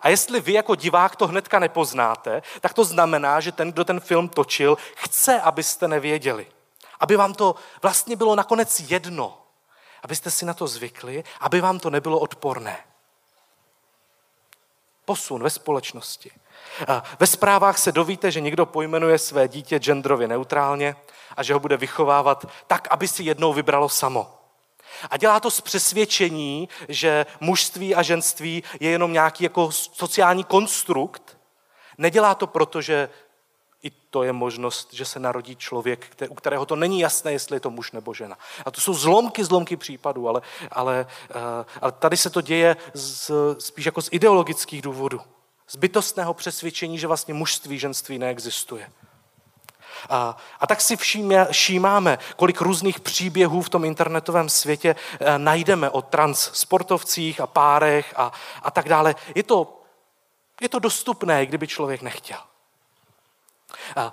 A 0.01 0.09
jestli 0.09 0.41
vy 0.41 0.53
jako 0.53 0.75
divák 0.75 1.17
to 1.17 1.27
hnedka 1.27 1.59
nepoznáte, 1.59 2.43
tak 2.61 2.75
to 2.75 2.85
znamená, 2.85 3.41
že 3.41 3.53
ten, 3.53 3.73
kdo 3.73 3.85
ten 3.85 4.01
film 4.01 4.29
točil, 4.29 4.77
chce, 4.95 5.41
abyste 5.41 5.89
nevěděli. 5.89 6.47
Aby 7.01 7.17
vám 7.17 7.35
to 7.35 7.55
vlastně 7.83 8.17
bylo 8.17 8.37
nakonec 8.37 8.81
jedno. 8.81 9.39
Abyste 10.03 10.31
si 10.31 10.45
na 10.45 10.55
to 10.55 10.67
zvykli, 10.67 11.25
aby 11.41 11.61
vám 11.61 11.79
to 11.79 11.91
nebylo 11.91 12.19
odporné. 12.19 12.79
Posun 15.05 15.43
ve 15.43 15.51
společnosti. 15.51 16.31
Ve 17.19 17.27
zprávách 17.27 17.79
se 17.79 17.93
dovíte, 17.93 18.31
že 18.31 18.41
někdo 18.41 18.67
pojmenuje 18.67 19.19
své 19.19 19.49
dítě 19.49 19.79
genderově 19.79 20.29
neutrálně 20.29 20.97
a 21.37 21.43
že 21.43 21.55
ho 21.55 21.61
bude 21.61 21.77
vychovávat 21.77 22.45
tak, 22.67 22.89
aby 22.91 23.09
si 23.09 23.23
jednou 23.23 23.53
vybralo 23.53 23.89
samo. 23.89 24.35
A 25.11 25.17
dělá 25.17 25.41
to 25.41 25.51
z 25.51 25.61
přesvědčení, 25.61 26.69
že 26.89 27.27
mužství 27.41 27.95
a 27.95 28.03
ženství 28.03 28.63
je 28.81 28.91
jenom 28.91 29.13
nějaký 29.13 29.45
jako 29.45 29.73
sociální 29.73 30.45
konstrukt. 30.45 31.39
Nedělá 31.99 32.35
to 32.35 32.47
proto, 32.47 32.83
že 32.83 33.09
i 33.83 33.91
to 33.91 34.23
je 34.23 34.33
možnost, 34.33 34.95
že 34.95 35.05
se 35.05 35.19
narodí 35.19 35.57
člověk, 35.57 36.17
u 36.29 36.35
kterého 36.35 36.67
to 36.67 36.77
není 36.77 37.01
jasné, 37.01 37.33
jestli 37.33 37.57
je 37.57 37.61
to 37.61 37.71
muž 37.71 37.93
nebo 37.93 38.15
žena. 38.15 38.39
A 38.65 38.71
to 38.71 38.81
jsou 38.81 38.95
zlomky, 38.95 39.45
zlomky 39.45 39.77
případů, 39.77 40.29
ale, 40.29 40.43
ale, 40.71 41.07
eh, 41.31 41.65
ale 41.81 41.93
tady 41.93 42.17
se 42.17 42.31
to 42.31 42.41
děje 42.41 42.77
z, 42.95 43.31
spíš 43.59 43.87
jako 43.87 44.03
z 44.03 44.09
ideologických 44.13 44.83
důvodů. 44.83 45.21
Z 45.69 45.77
bytostného 45.77 46.35
přesvědčení, 46.35 46.99
že 46.99 47.07
vlastně 47.07 47.35
mužství, 47.35 47.79
ženství 47.79 48.19
neexistuje. 48.19 48.91
A, 50.09 50.37
a 50.61 50.67
tak 50.67 50.81
si 50.81 50.97
všíme, 50.97 51.47
všímáme, 51.51 52.19
kolik 52.37 52.61
různých 52.61 53.01
příběhů 53.01 53.63
v 53.63 53.69
tom 53.69 53.85
internetovém 53.85 54.49
světě 54.49 54.97
e, 55.21 55.39
najdeme 55.39 55.91
o 55.91 56.03
transportovcích 56.03 57.41
a 57.41 57.47
párech 57.47 58.15
a, 58.17 58.33
a 58.63 58.71
tak 58.71 58.89
dále. 58.89 59.15
Je 59.35 59.43
to, 59.43 59.81
je 60.61 60.69
to 60.69 60.79
dostupné, 60.79 61.47
kdyby 61.47 61.67
člověk 61.67 62.03
nechtěl. 62.03 62.39
A, 63.97 64.13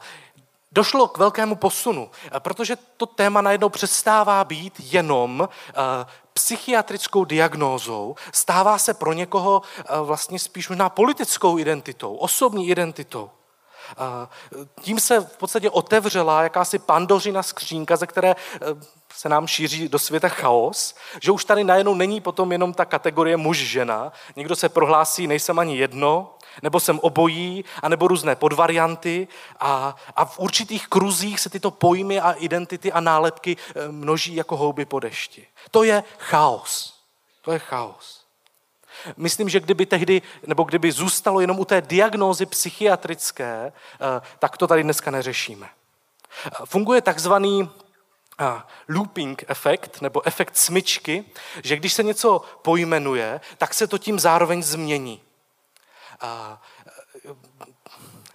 Došlo 0.71 1.07
k 1.07 1.17
velkému 1.17 1.55
posunu, 1.55 2.11
protože 2.39 2.75
to 2.97 3.05
téma 3.05 3.41
najednou 3.41 3.69
přestává 3.69 4.43
být 4.43 4.73
jenom 4.79 5.49
psychiatrickou 6.33 7.25
diagnózou, 7.25 8.15
stává 8.33 8.77
se 8.77 8.93
pro 8.93 9.13
někoho 9.13 9.61
vlastně 10.03 10.39
spíš 10.39 10.69
možná 10.69 10.89
politickou 10.89 11.57
identitou, 11.57 12.15
osobní 12.15 12.69
identitou. 12.69 13.31
Tím 14.81 14.99
se 14.99 15.19
v 15.19 15.37
podstatě 15.37 15.69
otevřela 15.69 16.43
jakási 16.43 16.79
pandořina 16.79 17.43
skřínka, 17.43 17.95
ze 17.95 18.07
které 18.07 18.29
eh, 18.31 18.57
se 19.13 19.29
nám 19.29 19.47
šíří 19.47 19.89
do 19.89 19.99
světa 19.99 20.29
chaos, 20.29 20.95
že 21.21 21.31
už 21.31 21.45
tady 21.45 21.63
najednou 21.63 21.95
není 21.95 22.21
potom 22.21 22.51
jenom 22.51 22.73
ta 22.73 22.85
kategorie 22.85 23.37
muž-žena. 23.37 24.11
Někdo 24.35 24.55
se 24.55 24.69
prohlásí, 24.69 25.27
nejsem 25.27 25.59
ani 25.59 25.77
jedno, 25.77 26.33
nebo 26.63 26.79
jsem 26.79 26.99
obojí, 26.99 27.65
anebo 27.83 28.07
různé 28.07 28.35
podvarianty 28.35 29.27
a, 29.59 29.95
a 30.15 30.25
v 30.25 30.39
určitých 30.39 30.87
kruzích 30.87 31.39
se 31.39 31.49
tyto 31.49 31.71
pojmy 31.71 32.19
a 32.19 32.31
identity 32.31 32.91
a 32.91 32.99
nálepky 32.99 33.57
eh, 33.57 33.87
množí 33.91 34.35
jako 34.35 34.57
houby 34.57 34.85
po 34.85 34.99
dešti. 34.99 35.47
To 35.71 35.83
je 35.83 36.03
chaos. 36.17 36.99
To 37.41 37.51
je 37.51 37.59
chaos. 37.59 38.18
Myslím, 39.17 39.49
že 39.49 39.59
kdyby 39.59 39.85
tehdy, 39.85 40.21
nebo 40.47 40.63
kdyby 40.63 40.91
zůstalo 40.91 41.41
jenom 41.41 41.59
u 41.59 41.65
té 41.65 41.81
diagnózy 41.81 42.45
psychiatrické, 42.45 43.73
eh, 43.73 44.21
tak 44.39 44.57
to 44.57 44.67
tady 44.67 44.83
dneska 44.83 45.11
neřešíme. 45.11 45.69
Eh, 46.45 46.49
funguje 46.65 47.01
takzvaný 47.01 47.69
eh, 48.41 48.61
looping 48.89 49.43
efekt, 49.47 50.01
nebo 50.01 50.27
efekt 50.27 50.57
smyčky, 50.57 51.25
že 51.63 51.75
když 51.75 51.93
se 51.93 52.03
něco 52.03 52.41
pojmenuje, 52.61 53.41
tak 53.57 53.73
se 53.73 53.87
to 53.87 53.97
tím 53.97 54.19
zároveň 54.19 54.63
změní. 54.63 55.21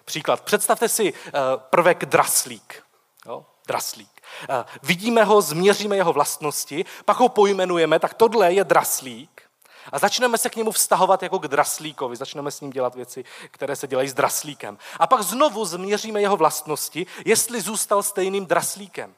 Příklad. 0.04 0.40
Představte 0.40 0.88
si 0.88 1.12
prvek 1.56 2.04
draslík. 2.04 2.82
Jo? 3.26 3.46
Draslík. 3.66 4.22
Vidíme 4.82 5.24
ho, 5.24 5.40
změříme 5.40 5.96
jeho 5.96 6.12
vlastnosti, 6.12 6.84
pak 7.04 7.16
ho 7.16 7.28
pojmenujeme, 7.28 7.98
tak 7.98 8.14
tohle 8.14 8.52
je 8.52 8.64
draslík. 8.64 9.33
A 9.92 9.98
začneme 9.98 10.38
se 10.38 10.50
k 10.50 10.56
němu 10.56 10.72
vztahovat 10.72 11.22
jako 11.22 11.38
k 11.38 11.48
draslíkovi, 11.48 12.16
začneme 12.16 12.50
s 12.50 12.60
ním 12.60 12.70
dělat 12.70 12.94
věci, 12.94 13.24
které 13.50 13.76
se 13.76 13.86
dělají 13.86 14.08
s 14.08 14.14
draslíkem. 14.14 14.78
A 14.98 15.06
pak 15.06 15.22
znovu 15.22 15.64
změříme 15.64 16.20
jeho 16.20 16.36
vlastnosti, 16.36 17.06
jestli 17.24 17.60
zůstal 17.60 18.02
stejným 18.02 18.46
draslíkem. 18.46 19.14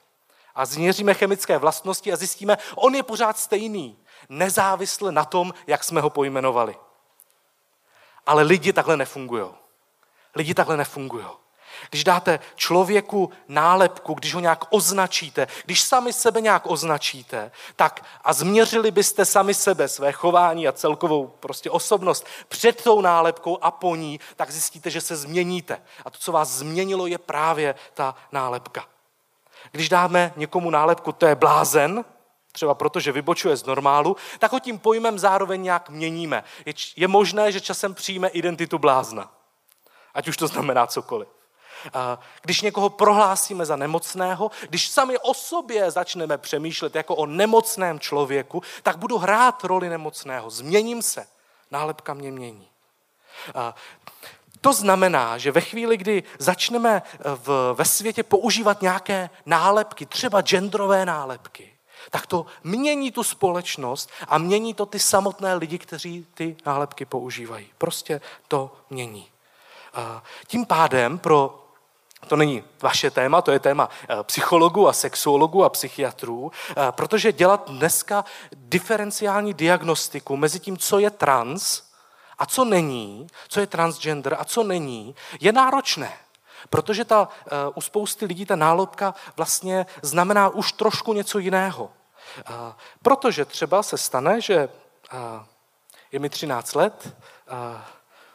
A 0.54 0.66
změříme 0.66 1.14
chemické 1.14 1.58
vlastnosti 1.58 2.12
a 2.12 2.16
zjistíme, 2.16 2.58
on 2.74 2.94
je 2.94 3.02
pořád 3.02 3.38
stejný, 3.38 3.98
nezávisle 4.28 5.12
na 5.12 5.24
tom, 5.24 5.54
jak 5.66 5.84
jsme 5.84 6.00
ho 6.00 6.10
pojmenovali. 6.10 6.76
Ale 8.26 8.42
lidi 8.42 8.72
takhle 8.72 8.96
nefungují. 8.96 9.46
Lidi 10.34 10.54
takhle 10.54 10.76
nefungují. 10.76 11.26
Když 11.90 12.04
dáte 12.04 12.38
člověku 12.54 13.30
nálepku, 13.48 14.14
když 14.14 14.34
ho 14.34 14.40
nějak 14.40 14.64
označíte, 14.70 15.46
když 15.64 15.82
sami 15.82 16.12
sebe 16.12 16.40
nějak 16.40 16.62
označíte, 16.66 17.50
tak 17.76 18.04
a 18.24 18.32
změřili 18.32 18.90
byste 18.90 19.24
sami 19.24 19.54
sebe, 19.54 19.88
své 19.88 20.12
chování 20.12 20.68
a 20.68 20.72
celkovou 20.72 21.26
prostě 21.26 21.70
osobnost 21.70 22.26
před 22.48 22.82
tou 22.82 23.00
nálepkou 23.00 23.58
a 23.62 23.70
po 23.70 23.96
ní, 23.96 24.20
tak 24.36 24.50
zjistíte, 24.50 24.90
že 24.90 25.00
se 25.00 25.16
změníte. 25.16 25.82
A 26.04 26.10
to, 26.10 26.18
co 26.18 26.32
vás 26.32 26.48
změnilo, 26.48 27.06
je 27.06 27.18
právě 27.18 27.74
ta 27.94 28.14
nálepka. 28.32 28.84
Když 29.72 29.88
dáme 29.88 30.32
někomu 30.36 30.70
nálepku, 30.70 31.12
to 31.12 31.26
je 31.26 31.34
blázen, 31.34 32.04
třeba 32.52 32.74
proto, 32.74 33.00
že 33.00 33.12
vybočuje 33.12 33.56
z 33.56 33.64
normálu, 33.64 34.16
tak 34.38 34.52
ho 34.52 34.60
tím 34.60 34.78
pojmem 34.78 35.18
zároveň 35.18 35.62
nějak 35.62 35.90
měníme. 35.90 36.44
Je, 36.66 36.72
je 36.96 37.08
možné, 37.08 37.52
že 37.52 37.60
časem 37.60 37.94
přijme 37.94 38.28
identitu 38.28 38.78
blázna. 38.78 39.32
Ať 40.14 40.28
už 40.28 40.36
to 40.36 40.46
znamená 40.46 40.86
cokoliv. 40.86 41.28
Když 42.42 42.62
někoho 42.62 42.90
prohlásíme 42.90 43.66
za 43.66 43.76
nemocného, 43.76 44.50
když 44.68 44.88
sami 44.88 45.18
o 45.18 45.34
sobě 45.34 45.90
začneme 45.90 46.38
přemýšlet 46.38 46.94
jako 46.94 47.16
o 47.16 47.26
nemocném 47.26 48.00
člověku, 48.00 48.62
tak 48.82 48.96
budu 48.96 49.18
hrát 49.18 49.64
roli 49.64 49.88
nemocného. 49.88 50.50
Změním 50.50 51.02
se. 51.02 51.26
Nálepka 51.70 52.14
mě 52.14 52.30
mění. 52.30 52.68
To 54.60 54.72
znamená, 54.72 55.38
že 55.38 55.52
ve 55.52 55.60
chvíli, 55.60 55.96
kdy 55.96 56.22
začneme 56.38 57.02
v, 57.24 57.74
ve 57.78 57.84
světě 57.84 58.22
používat 58.22 58.82
nějaké 58.82 59.30
nálepky, 59.46 60.06
třeba 60.06 60.40
genderové 60.40 61.06
nálepky, 61.06 61.72
tak 62.10 62.26
to 62.26 62.46
mění 62.64 63.12
tu 63.12 63.24
společnost 63.24 64.10
a 64.28 64.38
mění 64.38 64.74
to 64.74 64.86
ty 64.86 64.98
samotné 64.98 65.54
lidi, 65.54 65.78
kteří 65.78 66.26
ty 66.34 66.56
nálepky 66.66 67.04
používají. 67.04 67.70
Prostě 67.78 68.20
to 68.48 68.76
mění. 68.90 69.28
Tím 70.46 70.66
pádem 70.66 71.18
pro 71.18 71.65
to 72.26 72.36
není 72.36 72.64
vaše 72.82 73.10
téma, 73.10 73.42
to 73.42 73.52
je 73.52 73.58
téma 73.58 73.88
eh, 74.08 74.16
psychologů 74.22 74.88
a 74.88 74.92
sexuologů 74.92 75.64
a 75.64 75.68
psychiatrů, 75.68 76.52
eh, 76.70 76.74
protože 76.90 77.32
dělat 77.32 77.70
dneska 77.70 78.24
diferenciální 78.52 79.54
diagnostiku 79.54 80.36
mezi 80.36 80.60
tím, 80.60 80.76
co 80.76 80.98
je 80.98 81.10
trans 81.10 81.82
a 82.38 82.46
co 82.46 82.64
není, 82.64 83.26
co 83.48 83.60
je 83.60 83.66
transgender 83.66 84.36
a 84.38 84.44
co 84.44 84.62
není, 84.62 85.14
je 85.40 85.52
náročné. 85.52 86.12
Protože 86.70 87.04
ta, 87.04 87.28
eh, 87.46 87.50
u 87.74 87.80
spousty 87.80 88.26
lidí 88.26 88.46
ta 88.46 88.56
nálobka 88.56 89.14
vlastně 89.36 89.86
znamená 90.02 90.48
už 90.48 90.72
trošku 90.72 91.12
něco 91.12 91.38
jiného. 91.38 91.90
Protože 93.02 93.44
třeba 93.44 93.82
se 93.82 93.98
stane, 93.98 94.40
že 94.40 94.68
je 96.12 96.18
mi 96.18 96.28
13 96.28 96.74
let, 96.74 97.16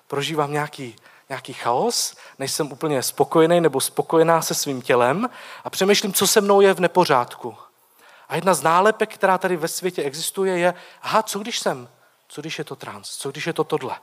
prožívám 0.07 0.51
nějaký 0.51 0.95
nějaký 1.31 1.53
chaos, 1.53 2.15
než 2.39 2.51
jsem 2.51 2.71
úplně 2.71 3.03
spokojený 3.03 3.61
nebo 3.61 3.81
spokojená 3.81 4.41
se 4.41 4.53
svým 4.53 4.81
tělem 4.81 5.29
a 5.63 5.69
přemýšlím, 5.69 6.13
co 6.13 6.27
se 6.27 6.41
mnou 6.41 6.61
je 6.61 6.73
v 6.73 6.79
nepořádku. 6.79 7.57
A 8.29 8.35
jedna 8.35 8.53
z 8.53 8.61
nálepek, 8.61 9.13
která 9.13 9.37
tady 9.37 9.57
ve 9.57 9.67
světě 9.67 10.03
existuje, 10.03 10.57
je, 10.57 10.73
aha, 11.01 11.23
co 11.23 11.39
když 11.39 11.59
jsem, 11.59 11.89
co 12.27 12.41
když 12.41 12.57
je 12.57 12.63
to 12.63 12.75
trans, 12.75 13.09
co 13.09 13.31
když 13.31 13.47
je 13.47 13.53
to 13.53 13.63
tohle. 13.63 13.95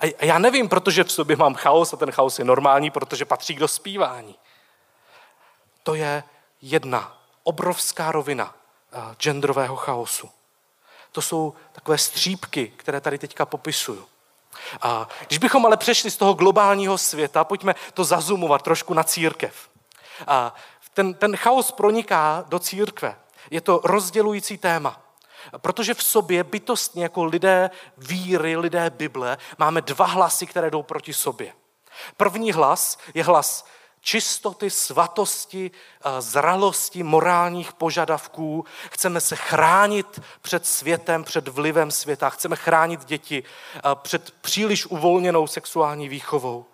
A 0.00 0.24
já 0.24 0.38
nevím, 0.38 0.68
protože 0.68 1.04
v 1.04 1.12
sobě 1.12 1.36
mám 1.36 1.54
chaos 1.54 1.92
a 1.92 1.96
ten 1.96 2.10
chaos 2.10 2.38
je 2.38 2.44
normální, 2.44 2.90
protože 2.90 3.24
patří 3.24 3.54
k 3.54 3.60
dospívání. 3.60 4.34
To 5.82 5.94
je 5.94 6.24
jedna 6.62 7.18
obrovská 7.42 8.12
rovina 8.12 8.54
eh, 8.92 9.14
genderového 9.18 9.76
chaosu. 9.76 10.30
To 11.12 11.22
jsou 11.22 11.54
takové 11.72 11.98
střípky, 11.98 12.72
které 12.76 13.00
tady 13.00 13.18
teďka 13.18 13.46
popisuju. 13.46 14.06
A 14.82 15.08
když 15.26 15.38
bychom 15.38 15.66
ale 15.66 15.76
přešli 15.76 16.10
z 16.10 16.16
toho 16.16 16.34
globálního 16.34 16.98
světa, 16.98 17.44
pojďme 17.44 17.74
to 17.94 18.04
zazumovat 18.04 18.62
trošku 18.62 18.94
na 18.94 19.04
církev. 19.04 19.68
A 20.26 20.54
ten, 20.94 21.14
ten 21.14 21.36
chaos 21.36 21.72
proniká 21.72 22.44
do 22.48 22.58
církve. 22.58 23.16
Je 23.50 23.60
to 23.60 23.80
rozdělující 23.84 24.58
téma. 24.58 25.00
Protože 25.58 25.94
v 25.94 26.02
sobě 26.02 26.44
bytostně 26.44 27.02
jako 27.02 27.24
lidé 27.24 27.70
víry, 27.96 28.56
lidé 28.56 28.90
Bible, 28.90 29.38
máme 29.58 29.80
dva 29.80 30.06
hlasy, 30.06 30.46
které 30.46 30.70
jdou 30.70 30.82
proti 30.82 31.12
sobě. 31.12 31.52
První 32.16 32.52
hlas 32.52 32.98
je 33.14 33.24
hlas 33.24 33.66
čistoty, 34.04 34.70
svatosti, 34.70 35.70
zralosti, 36.18 37.02
morálních 37.02 37.72
požadavků. 37.72 38.64
Chceme 38.90 39.20
se 39.20 39.36
chránit 39.36 40.20
před 40.42 40.66
světem, 40.66 41.24
před 41.24 41.48
vlivem 41.48 41.90
světa. 41.90 42.30
Chceme 42.30 42.56
chránit 42.56 43.04
děti 43.04 43.42
před 43.94 44.30
příliš 44.40 44.86
uvolněnou 44.86 45.46
sexuální 45.46 46.08
výchovou. 46.08 46.66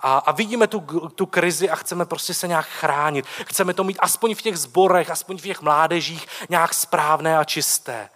A, 0.00 0.18
a 0.18 0.32
vidíme 0.32 0.66
tu, 0.66 0.80
tu 1.14 1.26
krizi 1.26 1.70
a 1.70 1.76
chceme 1.76 2.04
prostě 2.04 2.34
se 2.34 2.48
nějak 2.48 2.66
chránit. 2.66 3.26
Chceme 3.46 3.74
to 3.74 3.84
mít 3.84 3.98
aspoň 4.00 4.34
v 4.34 4.42
těch 4.42 4.58
zborech, 4.58 5.10
aspoň 5.10 5.38
v 5.38 5.42
těch 5.42 5.60
mládežích 5.60 6.26
nějak 6.48 6.74
správné 6.74 7.38
a 7.38 7.44
čisté. 7.44 8.08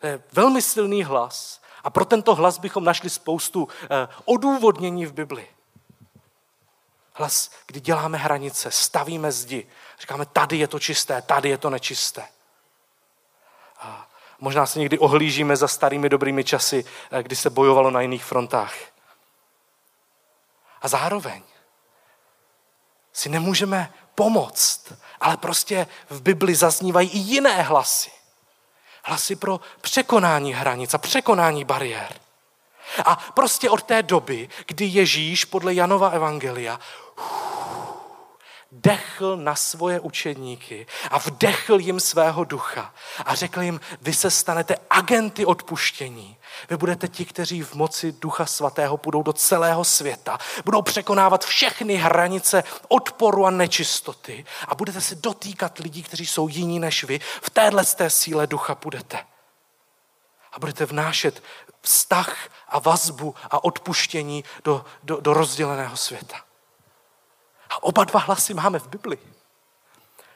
To 0.00 0.06
je 0.06 0.22
velmi 0.32 0.62
silný 0.62 1.04
hlas. 1.04 1.60
A 1.84 1.90
pro 1.90 2.04
tento 2.04 2.34
hlas 2.34 2.58
bychom 2.58 2.84
našli 2.84 3.10
spoustu 3.10 3.68
eh, 3.84 4.08
odůvodnění 4.24 5.06
v 5.06 5.12
Bibli. 5.12 5.48
Hlas, 7.22 7.50
kdy 7.66 7.80
děláme 7.80 8.18
hranice, 8.18 8.70
stavíme 8.70 9.32
zdi. 9.32 9.66
Říkáme, 10.00 10.26
tady 10.26 10.56
je 10.56 10.68
to 10.68 10.78
čisté, 10.78 11.22
tady 11.22 11.48
je 11.48 11.58
to 11.58 11.70
nečisté. 11.70 12.28
A 13.80 14.08
možná 14.40 14.66
se 14.66 14.78
někdy 14.78 14.98
ohlížíme 14.98 15.56
za 15.56 15.68
starými 15.68 16.08
dobrými 16.08 16.44
časy, 16.44 16.84
eh, 17.10 17.22
kdy 17.22 17.36
se 17.36 17.50
bojovalo 17.50 17.90
na 17.90 18.00
jiných 18.00 18.24
frontách. 18.24 18.74
A 20.82 20.88
zároveň 20.88 21.42
si 23.12 23.28
nemůžeme 23.28 23.92
pomoct, 24.14 24.92
ale 25.20 25.36
prostě 25.36 25.86
v 26.10 26.22
Bibli 26.22 26.54
zaznívají 26.54 27.08
i 27.08 27.18
jiné 27.18 27.62
hlasy. 27.62 28.10
Hlasy 29.04 29.36
pro 29.36 29.60
překonání 29.80 30.54
hranic 30.54 30.94
a 30.94 30.98
překonání 30.98 31.64
bariér. 31.64 32.21
A 33.04 33.16
prostě 33.16 33.70
od 33.70 33.82
té 33.82 34.02
doby, 34.02 34.48
kdy 34.66 34.84
Ježíš 34.84 35.44
podle 35.44 35.74
Janova 35.74 36.08
Evangelia 36.08 36.80
dechl 38.72 39.36
na 39.36 39.54
svoje 39.54 40.00
učedníky 40.00 40.86
a 41.10 41.18
vdechl 41.18 41.80
jim 41.80 42.00
svého 42.00 42.44
ducha 42.44 42.94
a 43.24 43.34
řekl 43.34 43.62
jim, 43.62 43.80
vy 44.00 44.14
se 44.14 44.30
stanete 44.30 44.76
agenty 44.90 45.46
odpuštění. 45.46 46.36
Vy 46.70 46.76
budete 46.76 47.08
ti, 47.08 47.24
kteří 47.24 47.62
v 47.62 47.74
moci 47.74 48.12
ducha 48.12 48.46
svatého 48.46 48.96
půjdou 48.96 49.22
do 49.22 49.32
celého 49.32 49.84
světa, 49.84 50.38
budou 50.64 50.82
překonávat 50.82 51.44
všechny 51.44 51.96
hranice 51.96 52.64
odporu 52.88 53.46
a 53.46 53.50
nečistoty 53.50 54.44
a 54.68 54.74
budete 54.74 55.00
se 55.00 55.14
dotýkat 55.14 55.78
lidí, 55.78 56.02
kteří 56.02 56.26
jsou 56.26 56.48
jiní 56.48 56.78
než 56.78 57.04
vy. 57.04 57.20
V 57.42 57.50
téhle 57.50 57.84
té 57.84 58.10
síle 58.10 58.46
ducha 58.46 58.76
budete. 58.82 59.18
A 60.52 60.58
budete 60.58 60.86
vnášet 60.86 61.42
vztah 61.82 62.48
a 62.68 62.78
vazbu 62.78 63.34
a 63.50 63.64
odpuštění 63.64 64.44
do, 64.64 64.84
do, 65.02 65.20
do 65.20 65.34
rozděleného 65.34 65.96
světa. 65.96 66.36
A 67.70 67.82
oba 67.82 68.04
dva 68.04 68.20
hlasy 68.20 68.54
máme 68.54 68.78
v 68.78 68.88
Bibli. 68.88 69.18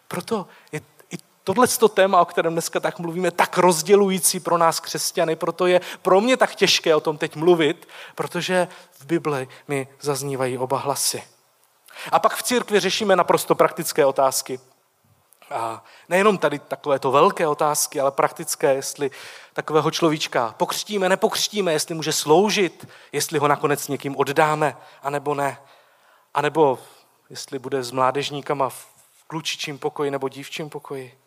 Proto 0.08 0.46
je 0.72 0.80
i 1.10 1.18
tohle 1.44 1.66
téma, 1.94 2.20
o 2.20 2.24
kterém 2.24 2.52
dneska 2.52 2.80
tak 2.80 2.98
mluvíme, 2.98 3.30
tak 3.30 3.58
rozdělující 3.58 4.40
pro 4.40 4.58
nás 4.58 4.80
křesťany, 4.80 5.36
proto 5.36 5.66
je 5.66 5.80
pro 6.02 6.20
mě 6.20 6.36
tak 6.36 6.54
těžké 6.54 6.94
o 6.94 7.00
tom 7.00 7.18
teď 7.18 7.36
mluvit, 7.36 7.88
protože 8.14 8.68
v 8.92 9.06
Bibli 9.06 9.48
mi 9.68 9.88
zaznívají 10.00 10.58
oba 10.58 10.78
hlasy. 10.78 11.22
A 12.12 12.18
pak 12.18 12.36
v 12.36 12.42
církvi 12.42 12.80
řešíme 12.80 13.16
naprosto 13.16 13.54
praktické 13.54 14.06
otázky. 14.06 14.60
A 15.50 15.84
nejenom 16.08 16.38
tady 16.38 16.58
takovéto 16.58 17.10
velké 17.10 17.48
otázky, 17.48 18.00
ale 18.00 18.10
praktické, 18.10 18.74
jestli 18.74 19.10
takového 19.52 19.90
človíčka 19.90 20.54
pokřtíme, 20.56 21.08
nepokřtíme, 21.08 21.72
jestli 21.72 21.94
může 21.94 22.12
sloužit, 22.12 22.88
jestli 23.12 23.38
ho 23.38 23.48
nakonec 23.48 23.88
někým 23.88 24.16
oddáme, 24.16 24.76
anebo 25.02 25.34
ne. 25.34 25.58
A 26.34 26.40
nebo 26.40 26.78
jestli 27.30 27.58
bude 27.58 27.82
s 27.82 27.90
mládežníkama 27.90 28.68
v 28.68 28.86
klučičím 29.26 29.78
pokoji 29.78 30.10
nebo 30.10 30.28
dívčím 30.28 30.70
pokoji. 30.70 31.18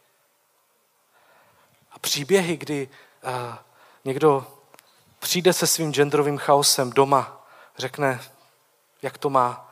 A 1.91 1.99
příběhy, 1.99 2.57
kdy 2.57 2.89
uh, 3.23 3.55
někdo 4.05 4.47
přijde 5.19 5.53
se 5.53 5.67
svým 5.67 5.93
genderovým 5.93 6.37
chaosem 6.37 6.89
doma, 6.89 7.45
řekne, 7.77 8.21
jak 9.01 9.17
to 9.17 9.29
má 9.29 9.71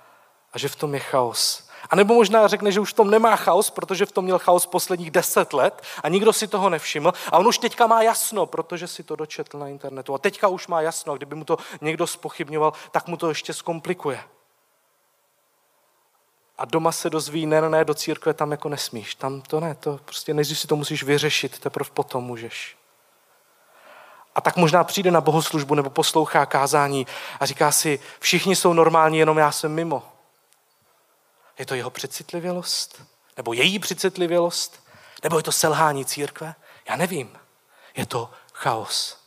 a 0.53 0.57
že 0.57 0.69
v 0.69 0.75
tom 0.75 0.93
je 0.93 0.99
chaos. 0.99 1.66
A 1.89 1.95
nebo 1.95 2.13
možná 2.13 2.47
řekne, 2.47 2.71
že 2.71 2.80
už 2.80 2.93
v 2.93 2.95
tom 2.95 3.12
nemá 3.12 3.36
chaos, 3.36 3.69
protože 3.69 4.06
v 4.06 4.12
tom 4.12 4.26
měl 4.26 4.39
chaos 4.39 4.65
posledních 4.65 5.12
deset 5.12 5.54
let 5.54 5.82
a 6.04 6.10
nikdo 6.10 6.34
si 6.34 6.47
toho 6.47 6.69
nevšiml. 6.69 7.13
A 7.32 7.38
on 7.38 7.47
už 7.47 7.58
teďka 7.58 7.88
má 7.88 8.02
jasno, 8.02 8.45
protože 8.45 8.88
si 8.88 9.04
to 9.04 9.15
dočetl 9.15 9.60
na 9.60 9.67
internetu. 9.67 10.13
A 10.13 10.17
teďka 10.17 10.47
už 10.47 10.67
má 10.67 10.82
jasno. 10.82 11.13
A 11.13 11.17
kdyby 11.17 11.36
mu 11.36 11.45
to 11.45 11.58
někdo 11.82 12.08
spochybňoval, 12.08 12.73
tak 12.91 13.08
mu 13.08 13.17
to 13.17 13.30
ještě 13.30 13.54
zkomplikuje. 13.54 14.19
A 16.58 16.65
doma 16.65 16.91
se 16.91 17.10
dozví, 17.10 17.45
ne, 17.45 17.69
ne, 17.69 17.86
do 17.86 17.93
církve 17.93 18.34
tam 18.34 18.52
jako 18.52 18.69
nesmíš. 18.69 19.15
Tam 19.15 19.41
to 19.41 19.60
ne, 19.60 19.76
to 19.76 20.00
prostě 20.06 20.34
nejdřív 20.34 20.60
si 20.60 20.67
to 20.67 20.76
musíš 20.76 21.04
vyřešit, 21.04 21.60
teprve 21.60 21.89
potom 21.93 22.23
můžeš. 22.23 22.78
A 24.36 24.41
tak 24.41 24.58
možná 24.58 24.84
přijde 24.84 25.12
na 25.12 25.21
bohoslužbu 25.21 25.76
nebo 25.76 25.89
poslouchá 25.89 26.45
kázání 26.45 27.08
a 27.39 27.45
říká 27.45 27.71
si, 27.71 28.00
všichni 28.19 28.56
jsou 28.56 28.73
normální, 28.73 29.17
jenom 29.17 29.38
já 29.38 29.52
jsem 29.52 29.73
mimo. 29.73 30.16
Je 31.58 31.65
to 31.65 31.76
jeho 31.76 31.89
přecitlivělost? 31.89 33.02
Nebo 33.38 33.54
její 33.54 33.80
přecitlivělost? 33.80 34.84
Nebo 35.24 35.38
je 35.39 35.43
to 35.43 35.52
selhání 35.52 36.06
církve? 36.06 36.56
Já 36.89 36.96
nevím. 36.96 37.39
Je 37.96 38.06
to 38.06 38.32
chaos. 38.54 39.17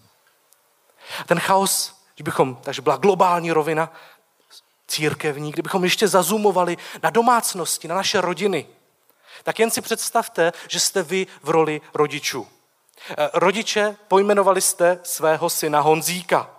A 1.21 1.25
ten 1.25 1.41
chaos, 1.41 2.03
kdybychom, 2.15 2.57
takže 2.57 2.83
byla 2.83 2.97
globální 2.97 3.53
rovina, 3.53 3.93
církevní, 4.87 5.53
kdybychom 5.53 5.85
ještě 5.85 6.09
zazumovali 6.09 6.77
na 7.03 7.11
domácnosti, 7.11 7.89
na 7.89 7.95
naše 7.95 8.21
rodiny, 8.21 8.67
tak 9.43 9.59
jen 9.59 9.71
si 9.71 9.81
představte, 9.81 10.53
že 10.69 10.81
jste 10.81 11.03
vy 11.03 11.27
v 11.43 11.51
roli 11.51 11.81
rodičů. 11.95 12.49
Eh, 13.11 13.31
rodiče 13.35 13.97
pojmenovali 14.09 14.61
jste 14.61 15.01
svého 15.03 15.51
syna 15.51 15.81
Honzíka. 15.81 16.51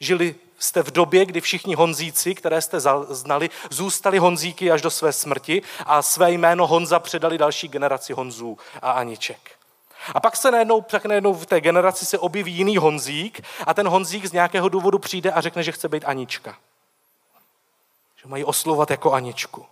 Žili 0.00 0.34
jste 0.58 0.82
v 0.82 0.90
době, 0.90 1.24
kdy 1.24 1.40
všichni 1.40 1.74
Honzíci, 1.74 2.34
které 2.34 2.62
jste 2.62 2.80
znali, 3.08 3.50
zůstali 3.70 4.18
Honzíky 4.18 4.70
až 4.70 4.82
do 4.82 4.90
své 4.90 5.12
smrti 5.12 5.62
a 5.86 6.02
své 6.02 6.30
jméno 6.32 6.66
Honza 6.66 6.98
předali 6.98 7.38
další 7.38 7.68
generaci 7.68 8.12
Honzů 8.12 8.58
a 8.82 8.90
Aniček. 8.90 9.50
A 10.14 10.20
pak 10.20 10.36
se 10.36 10.50
najednou, 10.50 10.80
pak 10.80 11.04
najednou 11.04 11.34
v 11.34 11.46
té 11.46 11.60
generaci 11.60 12.06
se 12.06 12.18
objeví 12.18 12.52
jiný 12.52 12.76
Honzík 12.76 13.40
a 13.66 13.74
ten 13.74 13.88
Honzík 13.88 14.26
z 14.26 14.32
nějakého 14.32 14.68
důvodu 14.68 14.98
přijde 14.98 15.32
a 15.32 15.40
řekne, 15.40 15.62
že 15.62 15.72
chce 15.72 15.88
být 15.88 16.04
Anička. 16.04 16.56
Že 18.16 18.28
mají 18.28 18.44
oslovat 18.44 18.90
jako 18.90 19.12
Aničku. 19.12 19.66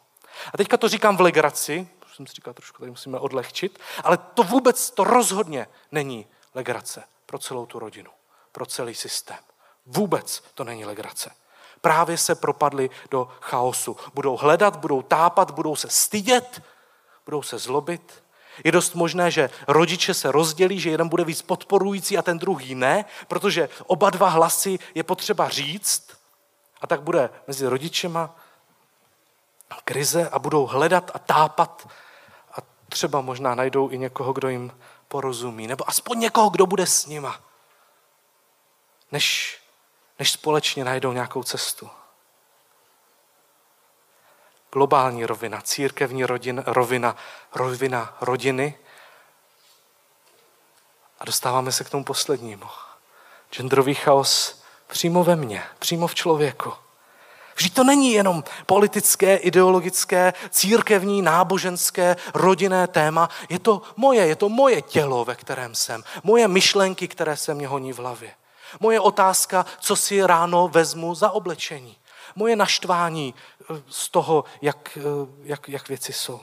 A 0.55 0.57
teďka 0.57 0.77
to 0.77 0.89
říkám 0.89 1.17
v 1.17 1.21
legraci, 1.21 1.89
jsem 2.15 2.27
si 2.27 2.33
říkal, 2.35 2.55
trošku 2.55 2.79
tady 2.79 2.91
musíme 2.91 3.19
odlehčit, 3.19 3.79
ale 4.05 4.17
to 4.17 4.43
vůbec, 4.43 4.91
to 4.91 5.05
rozhodně 5.05 5.67
není 5.93 6.27
legrace 6.55 7.05
pro 7.27 7.39
celou 7.39 7.67
tu 7.67 7.79
rodinu, 7.79 8.11
pro 8.53 8.67
celý 8.67 8.95
systém. 8.95 9.39
Vůbec 9.87 10.45
to 10.55 10.65
není 10.65 10.85
legrace. 10.85 11.31
Právě 11.81 12.19
se 12.19 12.35
propadli 12.35 12.91
do 13.11 13.29
chaosu. 13.41 13.97
Budou 14.15 14.37
hledat, 14.37 14.77
budou 14.77 15.03
tápat, 15.03 15.51
budou 15.51 15.77
se 15.77 15.91
stydět, 15.91 16.63
budou 17.25 17.43
se 17.43 17.59
zlobit. 17.59 18.25
Je 18.65 18.73
dost 18.73 18.95
možné, 18.95 19.31
že 19.31 19.51
rodiče 19.69 20.15
se 20.15 20.33
rozdělí, 20.33 20.81
že 20.81 20.91
jeden 20.91 21.09
bude 21.09 21.25
víc 21.25 21.43
podporující 21.43 22.19
a 22.19 22.23
ten 22.23 22.39
druhý 22.39 22.75
ne, 22.75 23.05
protože 23.29 23.69
oba 23.87 24.11
dva 24.11 24.29
hlasy 24.29 24.79
je 24.95 25.03
potřeba 25.03 25.49
říct. 25.49 26.17
A 26.81 26.87
tak 26.87 27.03
bude 27.03 27.31
mezi 27.47 27.67
rodičema 27.67 28.37
krize 29.85 30.29
a 30.29 30.39
budou 30.39 30.67
hledat 30.67 31.11
a 31.15 31.19
tápat 31.19 31.89
a 32.53 32.57
třeba 32.89 33.21
možná 33.21 33.55
najdou 33.55 33.91
i 33.91 33.99
někoho, 33.99 34.33
kdo 34.33 34.49
jim 34.49 34.73
porozumí, 35.09 35.67
nebo 35.67 35.89
aspoň 35.89 36.19
někoho, 36.19 36.51
kdo 36.51 36.67
bude 36.67 36.87
s 36.87 37.07
nima, 37.07 37.41
než 39.13 39.59
než 40.19 40.31
společně 40.31 40.85
najdou 40.85 41.13
nějakou 41.13 41.43
cestu. 41.43 41.91
Globální 44.73 45.27
rovina, 45.27 45.61
církevní 45.61 46.25
rodin, 46.25 46.63
rovina, 46.67 47.17
rovina 47.55 48.17
rodiny. 48.21 48.79
A 51.19 51.25
dostáváme 51.25 51.73
se 51.73 51.85
k 51.85 51.91
tomu 51.91 52.05
poslednímu. 52.05 52.67
Genderový 53.51 53.95
chaos 53.95 54.63
přímo 54.87 55.25
ve 55.25 55.37
mně, 55.37 55.65
přímo 55.79 56.07
v 56.07 56.15
člověku. 56.15 56.73
Vždyť 57.57 57.75
to 57.75 57.85
není 57.85 58.13
jenom 58.13 58.45
politické, 58.67 59.37
ideologické, 59.37 60.33
církevní, 60.51 61.23
náboženské, 61.23 62.17
rodinné 62.35 62.87
téma. 62.87 63.29
Je 63.49 63.59
to 63.59 63.83
moje, 63.97 64.27
je 64.27 64.37
to 64.37 64.49
moje 64.49 64.83
tělo, 64.83 65.25
ve 65.25 65.35
kterém 65.35 65.75
jsem. 65.75 66.05
Moje 66.23 66.49
myšlenky, 66.49 67.09
které 67.09 67.37
se 67.37 67.55
mě 67.55 67.69
honí 67.69 67.93
v 67.93 67.99
hlavě. 67.99 68.35
Moje 68.81 69.01
otázka, 69.01 69.67
co 69.81 69.97
si 69.97 70.27
ráno 70.27 70.69
vezmu 70.69 71.15
za 71.15 71.31
oblečení. 71.31 71.97
Moje 72.35 72.57
naštvání 72.57 73.35
eh, 73.61 73.83
z 73.89 74.09
toho, 74.09 74.45
jak, 74.63 74.99
eh, 75.01 75.03
jak, 75.43 75.69
jak 75.69 75.89
věci 75.89 76.13
jsou. 76.13 76.41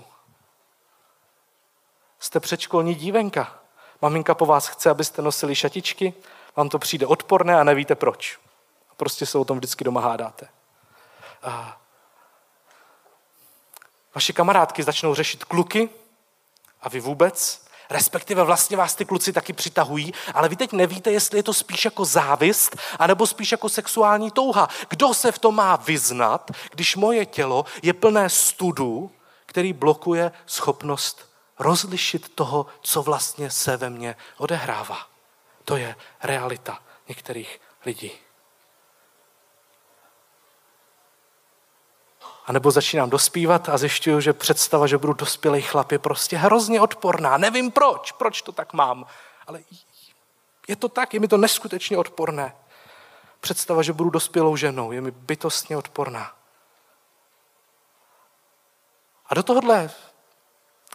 Jste 2.20 2.40
předškolní 2.40 2.96
dívenka. 2.96 3.60
Maminka 4.02 4.36
po 4.36 4.46
vás 4.46 4.68
chce, 4.68 4.90
abyste 4.90 5.22
nosili 5.22 5.56
šatičky, 5.56 6.14
vám 6.56 6.70
to 6.70 6.80
přijde 6.80 7.06
odporné 7.06 7.60
a 7.60 7.64
nevíte 7.64 7.96
proč. 7.96 8.40
Prostě 8.98 9.26
se 9.26 9.38
o 9.38 9.46
tom 9.46 9.58
vždycky 9.58 9.84
doma 9.84 10.02
hádáte. 10.02 10.48
A 11.44 11.82
vaše 14.16 14.34
kamarádky 14.34 14.84
začnou 14.84 15.16
řešit 15.16 15.44
kluky 15.44 15.90
a 16.82 16.90
vy 16.90 17.00
vůbec 17.00 17.66
respektive 17.92 18.44
vlastně 18.44 18.78
vás 18.78 18.96
ty 18.96 19.06
kluci 19.06 19.34
taky 19.34 19.54
přitahují, 19.54 20.14
ale 20.34 20.50
vy 20.50 20.56
teď 20.56 20.72
nevíte, 20.72 21.12
jestli 21.12 21.40
je 21.40 21.44
to 21.44 21.54
spíš 21.54 21.86
jako 21.86 22.06
závist, 22.06 22.78
anebo 23.00 23.28
spíš 23.28 23.52
jako 23.52 23.70
sexuální 23.70 24.32
touha. 24.32 24.70
Kdo 24.90 25.14
se 25.14 25.32
v 25.32 25.40
tom 25.40 25.56
má 25.56 25.76
vyznat, 25.76 26.52
když 26.72 26.96
moje 26.96 27.26
tělo 27.26 27.66
je 27.82 27.94
plné 27.94 28.30
studu, 28.30 29.12
který 29.46 29.74
blokuje 29.74 30.32
schopnost 30.46 31.32
rozlišit 31.60 32.36
toho, 32.36 32.66
co 32.82 33.02
vlastně 33.02 33.50
se 33.50 33.78
ve 33.78 33.90
mně 33.90 34.16
odehrává. 34.38 34.98
To 35.66 35.78
je 35.78 35.96
realita 36.24 36.80
některých 37.08 37.62
lidí. 37.86 38.12
A 42.46 42.52
nebo 42.52 42.72
začínám 42.72 43.10
dospívat 43.10 43.70
a 43.70 43.78
zjišťuju, 43.78 44.22
že 44.22 44.34
představa, 44.34 44.88
že 44.88 44.98
budu 44.98 45.14
dospělý 45.14 45.62
chlap, 45.62 45.92
je 45.92 46.00
prostě 46.00 46.38
hrozně 46.38 46.82
odporná. 46.82 47.38
Nevím 47.38 47.72
proč, 47.72 48.12
proč 48.12 48.42
to 48.42 48.52
tak 48.52 48.74
mám, 48.74 49.06
Ale 49.48 49.60
je 50.68 50.76
to 50.76 50.90
tak, 50.90 51.14
je 51.14 51.20
mi 51.20 51.28
to 51.28 51.38
neskutečně 51.38 51.98
odporné. 51.98 52.56
Představa, 53.40 53.82
že 53.82 53.94
budu 53.94 54.10
dospělou 54.10 54.56
ženou, 54.56 54.92
je 54.92 55.02
mi 55.02 55.12
bytostně 55.12 55.78
odporná. 55.78 56.34
A 59.26 59.36
do 59.36 59.44
tohohle 59.44 59.90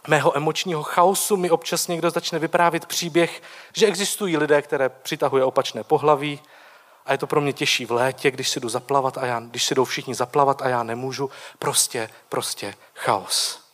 mého 0.07 0.37
emočního 0.37 0.83
chaosu 0.83 1.37
mi 1.37 1.49
občas 1.49 1.87
někdo 1.87 2.09
začne 2.09 2.39
vyprávět 2.39 2.85
příběh, 2.85 3.41
že 3.73 3.85
existují 3.85 4.37
lidé, 4.37 4.61
které 4.61 4.89
přitahuje 4.89 5.43
opačné 5.43 5.83
pohlaví 5.83 6.39
a 7.07 7.11
je 7.11 7.17
to 7.17 7.27
pro 7.27 7.41
mě 7.41 7.53
těžší 7.53 7.85
v 7.85 7.91
létě, 7.91 8.31
když 8.31 8.49
si 8.49 8.59
jdu 8.59 8.69
zaplavat 8.69 9.17
a 9.17 9.25
já, 9.25 9.39
když 9.39 9.65
si 9.65 9.75
jdou 9.75 9.85
všichni 9.85 10.15
zaplavat 10.15 10.61
a 10.61 10.69
já 10.69 10.83
nemůžu. 10.83 11.29
Prostě, 11.59 12.09
prostě 12.29 12.75
chaos. 12.95 13.67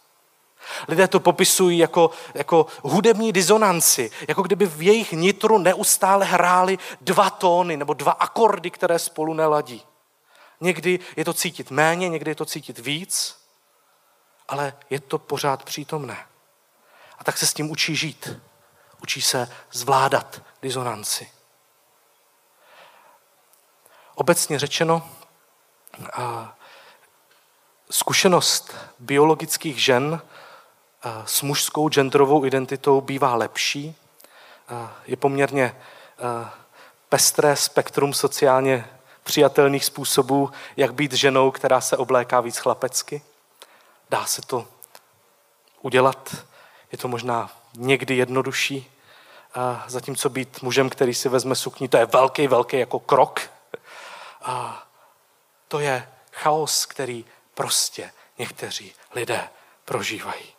Lidé 0.88 1.08
to 1.08 1.20
popisují 1.20 1.78
jako, 1.78 2.12
jako 2.34 2.66
hudební 2.82 3.32
disonanci, 3.32 4.12
jako 4.28 4.42
kdyby 4.42 4.66
v 4.66 4.82
jejich 4.82 5.12
nitru 5.12 5.58
neustále 5.58 6.26
hrály 6.26 6.78
dva 7.02 7.30
tóny 7.30 7.78
nebo 7.78 7.94
dva 7.94 8.12
akordy, 8.12 8.72
které 8.72 9.00
spolu 9.00 9.34
neladí. 9.34 9.82
Někdy 10.62 11.00
je 11.16 11.26
to 11.26 11.34
cítit 11.34 11.72
méně, 11.72 12.10
někdy 12.10 12.32
je 12.32 12.36
to 12.36 12.46
cítit 12.46 12.80
víc, 12.80 13.38
ale 14.48 14.74
je 14.90 15.00
to 15.00 15.20
pořád 15.20 15.64
přítomné. 15.64 16.26
A 17.20 17.24
tak 17.24 17.38
se 17.38 17.48
s 17.48 17.54
tím 17.54 17.72
učí 17.72 17.96
žít. 17.96 18.40
Učí 19.02 19.22
se 19.22 19.50
zvládat 19.72 20.42
disonanci. 20.62 21.30
Obecně 24.16 24.60
řečeno, 24.60 25.10
zkušenost 27.90 28.76
biologických 29.00 29.84
žen 29.84 30.22
s 31.26 31.42
mužskou 31.42 31.90
genderovou 31.90 32.46
identitou 32.46 33.02
bývá 33.02 33.36
lepší. 33.36 33.96
Je 35.06 35.18
poměrně 35.18 35.76
pestré 37.10 37.56
spektrum 37.56 38.14
sociálně 38.14 38.90
přijatelných 39.24 39.86
způsobů, 39.86 40.52
jak 40.78 40.94
být 40.94 41.14
ženou, 41.14 41.52
která 41.52 41.82
se 41.82 41.98
obléká 41.98 42.42
víc 42.42 42.58
chlapecky. 42.58 43.22
Dá 44.10 44.26
se 44.26 44.42
to 44.42 44.68
udělat, 45.82 46.36
je 46.92 46.98
to 46.98 47.08
možná 47.08 47.52
někdy 47.78 48.16
jednodušší, 48.16 48.92
zatímco 49.88 50.30
být 50.30 50.62
mužem, 50.62 50.90
který 50.90 51.14
si 51.14 51.30
vezme 51.30 51.56
sukni, 51.56 51.88
to 51.88 51.98
je 51.98 52.06
velký, 52.06 52.48
velký 52.48 52.80
jako 52.80 53.00
krok. 53.00 53.42
A 54.44 54.88
to 55.68 55.80
je 55.80 56.14
chaos, 56.32 56.86
který 56.86 57.26
prostě 57.54 58.14
někteří 58.38 58.96
lidé 59.12 59.50
prožívají. 59.86 60.54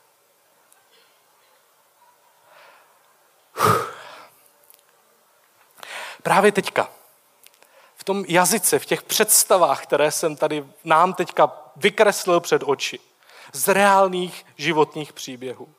Právě 6.22 6.52
teďka, 6.52 6.88
v 7.96 8.04
tom 8.04 8.24
jazyce, 8.28 8.78
v 8.78 8.86
těch 8.86 9.02
představách, 9.02 9.82
které 9.82 10.10
jsem 10.10 10.36
tady 10.36 10.66
nám 10.84 11.14
teďka 11.14 11.52
vykreslil 11.76 12.40
před 12.40 12.62
oči, 12.66 13.00
z 13.52 13.68
reálných 13.68 14.46
životních 14.56 15.12
příběhů. 15.12 15.74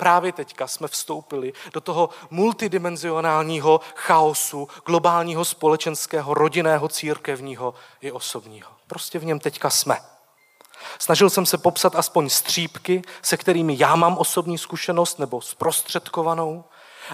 Právě 0.00 0.32
teďka 0.32 0.66
jsme 0.66 0.88
vstoupili 0.88 1.52
do 1.72 1.80
toho 1.80 2.10
multidimenzionálního 2.30 3.80
chaosu, 3.94 4.68
globálního, 4.86 5.44
společenského, 5.44 6.34
rodinného, 6.34 6.88
církevního 6.88 7.74
i 8.00 8.12
osobního. 8.12 8.70
Prostě 8.86 9.18
v 9.18 9.24
něm 9.24 9.38
teďka 9.40 9.70
jsme. 9.70 9.98
Snažil 10.98 11.30
jsem 11.30 11.46
se 11.46 11.58
popsat 11.58 11.96
aspoň 11.96 12.28
střípky, 12.28 13.02
se 13.22 13.36
kterými 13.36 13.76
já 13.78 13.96
mám 13.96 14.18
osobní 14.18 14.58
zkušenost 14.58 15.18
nebo 15.18 15.40
zprostředkovanou, 15.40 16.64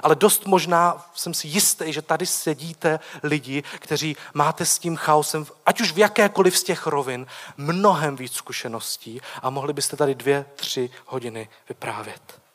ale 0.03 0.15
dost 0.15 0.47
možná 0.47 1.11
jsem 1.15 1.35
si 1.35 1.49
jistý, 1.49 1.93
že 1.93 2.03
tady 2.03 2.27
sedíte 2.27 3.01
lidi, 3.23 3.63
kteří 3.79 4.17
máte 4.35 4.67
s 4.67 4.79
tím 4.79 4.97
chaosem, 4.97 5.47
ať 5.67 5.81
už 5.81 5.93
v 5.93 5.99
jakékoliv 5.99 6.59
z 6.59 6.63
těch 6.63 6.87
rovin, 6.87 7.27
mnohem 7.57 8.17
víc 8.17 8.33
zkušeností 8.33 9.21
a 9.43 9.51
mohli 9.51 9.73
byste 9.73 9.97
tady 9.97 10.15
dvě, 10.15 10.47
tři 10.57 10.91
hodiny 11.07 11.49
vyprávět. 11.69 12.46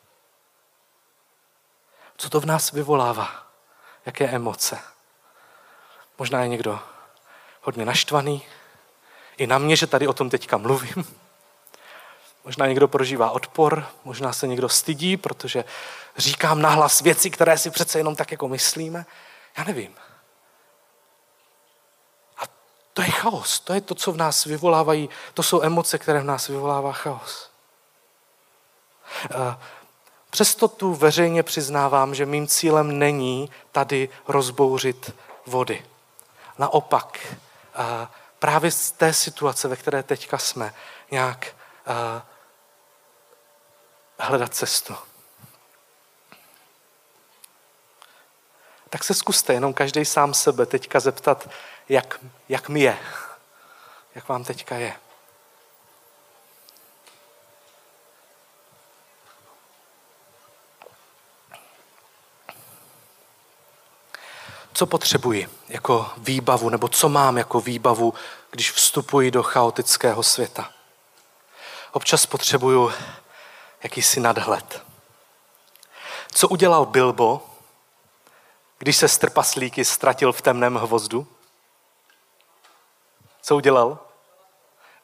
Co 2.22 2.30
to 2.30 2.40
v 2.40 2.46
nás 2.46 2.72
vyvolává? 2.72 3.46
Jaké 4.06 4.28
emoce? 4.28 4.78
Možná 6.18 6.42
je 6.42 6.48
někdo 6.48 6.80
hodně 7.62 7.84
naštvaný, 7.84 8.46
i 9.36 9.46
na 9.46 9.58
mě, 9.58 9.76
že 9.76 9.86
tady 9.86 10.08
o 10.08 10.12
tom 10.12 10.30
teďka 10.30 10.56
mluvím. 10.56 11.16
Možná 12.44 12.66
někdo 12.66 12.88
prožívá 12.88 13.30
odpor, 13.30 13.86
možná 14.04 14.32
se 14.32 14.46
někdo 14.46 14.68
stydí, 14.68 15.16
protože 15.16 15.64
říkám 16.16 16.62
nahlas 16.62 17.00
věci, 17.00 17.30
které 17.30 17.58
si 17.58 17.70
přece 17.70 17.98
jenom 17.98 18.16
tak 18.16 18.30
jako 18.30 18.48
myslíme. 18.48 19.06
Já 19.58 19.64
nevím. 19.64 19.96
A 22.38 22.42
to 22.92 23.02
je 23.02 23.10
chaos, 23.10 23.60
to 23.60 23.72
je 23.72 23.80
to, 23.80 23.94
co 23.94 24.12
v 24.12 24.16
nás 24.16 24.44
vyvolávají, 24.44 25.08
to 25.34 25.42
jsou 25.42 25.62
emoce, 25.62 25.98
které 25.98 26.20
v 26.20 26.24
nás 26.24 26.48
vyvolává 26.48 26.92
chaos. 26.92 27.50
Přesto 30.32 30.68
tu 30.68 30.94
veřejně 30.94 31.42
přiznávám, 31.42 32.14
že 32.14 32.26
mým 32.26 32.46
cílem 32.46 32.98
není 32.98 33.50
tady 33.72 34.08
rozbouřit 34.28 35.14
vody. 35.46 35.86
Naopak, 36.58 37.36
právě 38.38 38.70
z 38.70 38.90
té 38.90 39.12
situace, 39.12 39.68
ve 39.68 39.76
které 39.76 40.02
teďka 40.02 40.38
jsme, 40.38 40.74
nějak 41.10 41.54
hledat 44.18 44.54
cestu. 44.54 44.96
Tak 48.90 49.04
se 49.04 49.14
zkuste 49.14 49.52
jenom 49.52 49.74
každý 49.74 50.04
sám 50.04 50.34
sebe 50.34 50.66
teďka 50.66 51.00
zeptat, 51.00 51.48
jak, 51.88 52.20
jak 52.48 52.68
mi 52.68 52.80
je. 52.80 52.98
Jak 54.14 54.28
vám 54.28 54.44
teďka 54.44 54.76
je. 54.76 54.96
Co 64.82 64.86
potřebuji 64.86 65.48
jako 65.68 66.10
výbavu, 66.16 66.68
nebo 66.68 66.88
co 66.88 67.08
mám 67.08 67.38
jako 67.38 67.60
výbavu, 67.60 68.14
když 68.50 68.72
vstupuji 68.72 69.30
do 69.30 69.42
chaotického 69.42 70.22
světa? 70.22 70.70
Občas 71.92 72.26
potřebuju 72.26 72.92
jakýsi 73.82 74.20
nadhled. 74.20 74.82
Co 76.32 76.48
udělal 76.48 76.86
Bilbo, 76.86 77.42
když 78.78 78.96
se 78.96 79.08
z 79.08 79.18
trpaslíky 79.18 79.84
ztratil 79.84 80.32
v 80.32 80.42
temném 80.42 80.74
hvozdu? 80.74 81.26
Co 83.42 83.56
udělal? 83.56 83.98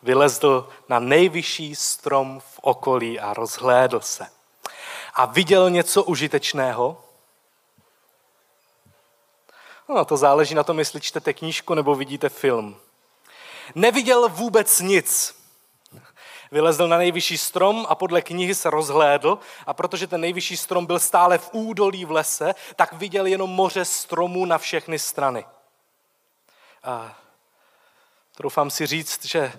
Vylezl 0.03 0.69
na 0.89 0.99
nejvyšší 0.99 1.75
strom 1.75 2.41
v 2.41 2.59
okolí 2.63 3.21
a 3.21 3.35
rozhlédl 3.35 4.01
se. 4.01 4.27
A 5.15 5.27
viděl 5.27 5.71
něco 5.71 6.05
užitečného? 6.05 7.05
No, 9.89 10.05
to 10.05 10.17
záleží 10.17 10.55
na 10.55 10.65
tom, 10.65 10.79
jestli 10.79 11.01
čtete 11.01 11.33
knížku 11.33 11.75
nebo 11.75 11.95
vidíte 11.95 12.29
film. 12.29 12.77
Neviděl 13.75 14.29
vůbec 14.29 14.81
nic. 14.81 15.39
Vylezl 16.51 16.89
na 16.89 16.99
nejvyšší 16.99 17.39
strom 17.39 17.87
a 17.89 17.95
podle 17.95 18.23
knihy 18.23 18.55
se 18.55 18.71
rozhlédl 18.71 19.39
a 19.67 19.75
protože 19.75 20.07
ten 20.07 20.21
nejvyšší 20.21 20.57
strom 20.57 20.87
byl 20.87 20.99
stále 20.99 21.39
v 21.39 21.51
údolí 21.53 22.05
v 22.05 22.11
lese, 22.11 22.55
tak 22.77 22.93
viděl 22.93 23.27
jenom 23.27 23.51
moře 23.51 23.85
stromů 23.85 24.45
na 24.45 24.59
všechny 24.59 24.99
strany. 24.99 25.45
A 26.83 27.19
troufám 28.37 28.71
si 28.71 28.87
říct, 28.87 29.25
že 29.25 29.53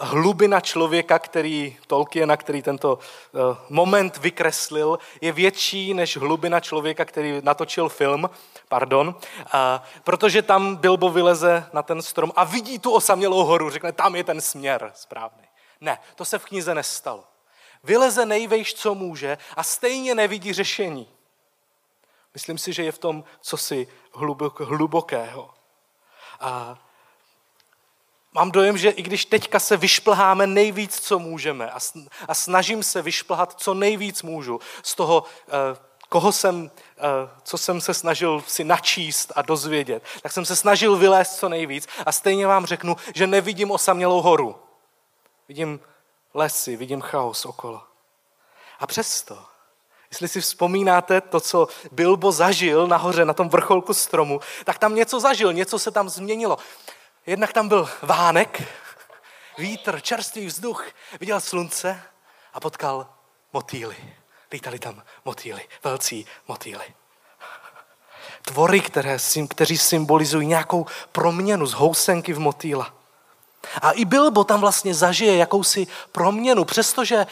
hlubina 0.00 0.60
člověka, 0.60 1.18
který 1.18 1.76
Tolkiena, 1.86 2.36
který 2.36 2.62
tento 2.62 2.98
eh, 2.98 3.38
moment 3.68 4.16
vykreslil, 4.16 4.98
je 5.20 5.32
větší 5.32 5.94
než 5.94 6.16
hlubina 6.16 6.60
člověka, 6.60 7.04
který 7.04 7.40
natočil 7.42 7.88
film, 7.88 8.30
pardon, 8.68 9.14
protože 10.04 10.42
tam 10.42 10.76
Bilbo 10.76 11.10
vyleze 11.10 11.66
na 11.72 11.82
ten 11.82 12.02
strom 12.02 12.32
a 12.36 12.44
vidí 12.44 12.78
tu 12.78 12.92
osamělou 12.92 13.44
horu, 13.44 13.70
řekne, 13.70 13.92
tam 13.92 14.16
je 14.16 14.24
ten 14.24 14.40
směr 14.40 14.92
správný. 14.94 15.44
Ne, 15.80 15.98
to 16.14 16.24
se 16.24 16.38
v 16.38 16.44
knize 16.44 16.74
nestalo. 16.74 17.24
Vyleze 17.84 18.26
nejvejš, 18.26 18.74
co 18.74 18.94
může 18.94 19.38
a 19.56 19.62
stejně 19.62 20.14
nevidí 20.14 20.52
řešení. 20.52 21.08
Myslím 22.34 22.58
si, 22.58 22.72
že 22.72 22.84
je 22.84 22.92
v 22.92 22.98
tom 22.98 23.24
cosi 23.40 23.88
hlubok, 24.12 24.60
hlubokého. 24.60 25.50
A 26.40 26.78
mám 28.32 28.50
dojem, 28.50 28.78
že 28.78 28.90
i 28.90 29.02
když 29.02 29.24
teďka 29.24 29.60
se 29.60 29.76
vyšplháme 29.76 30.46
nejvíc, 30.46 31.00
co 31.00 31.18
můžeme 31.18 31.70
a 32.28 32.34
snažím 32.34 32.82
se 32.82 33.02
vyšplhat, 33.02 33.54
co 33.60 33.74
nejvíc 33.74 34.22
můžu 34.22 34.60
z 34.82 34.94
toho, 34.94 35.24
eh, 35.48 35.76
koho 36.08 36.32
jsem, 36.32 36.70
eh, 36.98 37.02
co 37.42 37.58
jsem 37.58 37.80
se 37.80 37.94
snažil 37.94 38.42
si 38.46 38.64
načíst 38.64 39.32
a 39.36 39.42
dozvědět, 39.42 40.02
tak 40.22 40.32
jsem 40.32 40.44
se 40.44 40.56
snažil 40.56 40.96
vylézt 40.96 41.38
co 41.38 41.48
nejvíc 41.48 41.88
a 42.06 42.12
stejně 42.12 42.46
vám 42.46 42.66
řeknu, 42.66 42.96
že 43.14 43.26
nevidím 43.26 43.70
osamělou 43.70 44.22
horu. 44.22 44.56
Vidím 45.48 45.80
lesy, 46.34 46.76
vidím 46.76 47.00
chaos 47.00 47.44
okolo. 47.44 47.82
A 48.80 48.86
přesto, 48.86 49.38
Jestli 50.10 50.28
si 50.28 50.40
vzpomínáte 50.40 51.20
to, 51.20 51.40
co 51.40 51.68
Bilbo 51.92 52.32
zažil 52.32 52.86
nahoře 52.86 53.24
na 53.24 53.32
tom 53.34 53.48
vrcholku 53.48 53.94
stromu, 53.94 54.40
tak 54.64 54.78
tam 54.78 54.94
něco 54.94 55.20
zažil, 55.20 55.52
něco 55.52 55.78
se 55.78 55.90
tam 55.90 56.08
změnilo. 56.08 56.58
Jednak 57.26 57.52
tam 57.52 57.68
byl 57.68 57.88
vánek, 58.02 58.62
vítr, 59.58 60.00
čerstvý 60.00 60.46
vzduch, 60.46 60.86
viděl 61.20 61.40
slunce 61.40 62.02
a 62.54 62.60
potkal 62.60 63.06
motýly. 63.52 63.96
Lítali 64.52 64.78
tam 64.78 65.02
motýly, 65.24 65.68
velcí 65.84 66.26
motýly. 66.48 66.84
Tvory, 68.42 68.80
které, 68.80 69.18
kteří 69.48 69.78
symbolizují 69.78 70.46
nějakou 70.46 70.86
proměnu 71.12 71.66
z 71.66 71.72
housenky 71.72 72.32
v 72.32 72.38
motýla. 72.38 72.94
A 73.82 73.90
i 73.90 74.04
Bilbo 74.04 74.44
tam 74.44 74.60
vlastně 74.60 74.94
zažije 74.94 75.36
jakousi 75.36 75.86
proměnu, 76.12 76.64
přestože 76.64 77.26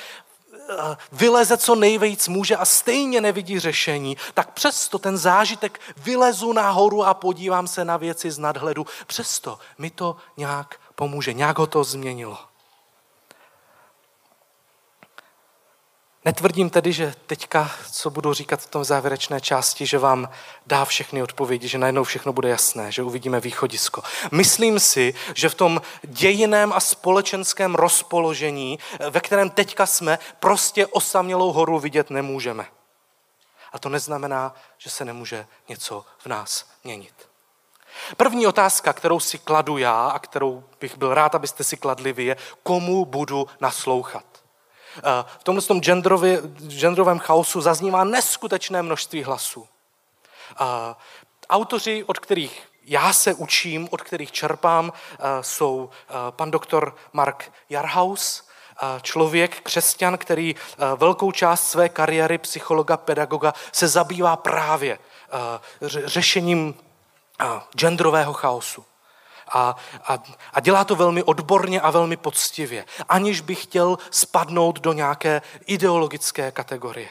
vyleze 1.12 1.56
co 1.56 1.74
nejvíc 1.74 2.28
může 2.28 2.56
a 2.56 2.64
stejně 2.64 3.20
nevidí 3.20 3.58
řešení, 3.58 4.16
tak 4.34 4.50
přesto 4.50 4.98
ten 4.98 5.18
zážitek 5.18 5.80
vylezu 5.96 6.52
nahoru 6.52 7.04
a 7.04 7.14
podívám 7.14 7.68
se 7.68 7.84
na 7.84 7.96
věci 7.96 8.30
z 8.30 8.38
nadhledu. 8.38 8.86
Přesto 9.06 9.58
mi 9.78 9.90
to 9.90 10.16
nějak 10.36 10.80
pomůže, 10.94 11.32
nějak 11.32 11.58
ho 11.58 11.66
to 11.66 11.84
změnilo. 11.84 12.47
Netvrdím 16.28 16.70
tedy, 16.70 16.92
že 16.92 17.14
teďka, 17.26 17.70
co 17.90 18.10
budu 18.10 18.32
říkat 18.32 18.60
v 18.60 18.66
tom 18.66 18.84
závěrečné 18.84 19.40
části, 19.40 19.86
že 19.86 19.98
vám 19.98 20.28
dá 20.66 20.84
všechny 20.84 21.22
odpovědi, 21.22 21.68
že 21.68 21.78
najednou 21.78 22.04
všechno 22.04 22.32
bude 22.32 22.48
jasné, 22.48 22.92
že 22.92 23.02
uvidíme 23.02 23.40
východisko. 23.40 24.02
Myslím 24.32 24.80
si, 24.80 25.14
že 25.34 25.48
v 25.48 25.54
tom 25.54 25.80
dějiném 26.02 26.72
a 26.72 26.80
společenském 26.80 27.74
rozpoložení, 27.74 28.78
ve 29.10 29.20
kterém 29.20 29.50
teďka 29.50 29.86
jsme, 29.86 30.18
prostě 30.40 30.86
osamělou 30.86 31.52
horu 31.52 31.78
vidět 31.78 32.10
nemůžeme. 32.10 32.66
A 33.72 33.78
to 33.78 33.88
neznamená, 33.88 34.54
že 34.78 34.90
se 34.90 35.04
nemůže 35.04 35.46
něco 35.68 36.04
v 36.18 36.26
nás 36.26 36.66
měnit. 36.84 37.28
První 38.16 38.46
otázka, 38.46 38.92
kterou 38.92 39.20
si 39.20 39.38
kladu 39.38 39.78
já 39.78 40.08
a 40.08 40.18
kterou 40.18 40.64
bych 40.80 40.98
byl 40.98 41.14
rád, 41.14 41.34
abyste 41.34 41.64
si 41.64 41.76
kladli 41.76 42.12
vy, 42.12 42.24
je, 42.24 42.36
komu 42.62 43.04
budu 43.04 43.46
naslouchat. 43.60 44.37
V 45.38 45.44
tomhle 45.44 45.62
tom 45.62 45.80
genderovém 46.68 47.18
chaosu 47.18 47.60
zaznívá 47.60 48.04
neskutečné 48.04 48.82
množství 48.82 49.22
hlasů. 49.22 49.68
Autoři, 51.50 52.04
od 52.04 52.18
kterých 52.18 52.68
já 52.84 53.12
se 53.12 53.34
učím, 53.34 53.88
od 53.90 54.02
kterých 54.02 54.32
čerpám, 54.32 54.92
jsou 55.40 55.90
pan 56.30 56.50
doktor 56.50 56.96
Mark 57.12 57.52
Jarhaus, 57.70 58.48
člověk, 59.02 59.60
křesťan, 59.60 60.18
který 60.18 60.56
velkou 60.96 61.32
část 61.32 61.68
své 61.70 61.88
kariéry 61.88 62.38
psychologa, 62.38 62.96
pedagoga 62.96 63.54
se 63.72 63.88
zabývá 63.88 64.36
právě 64.36 64.98
řešením 66.04 66.74
genderového 67.76 68.32
chaosu. 68.32 68.84
A, 69.52 69.76
a, 70.08 70.18
a 70.52 70.60
dělá 70.60 70.84
to 70.84 70.96
velmi 70.96 71.22
odborně 71.22 71.80
a 71.80 71.90
velmi 71.90 72.16
poctivě, 72.16 72.84
aniž 73.08 73.40
by 73.40 73.54
chtěl 73.54 73.98
spadnout 74.10 74.80
do 74.80 74.92
nějaké 74.92 75.42
ideologické 75.66 76.52
kategorie. 76.52 77.08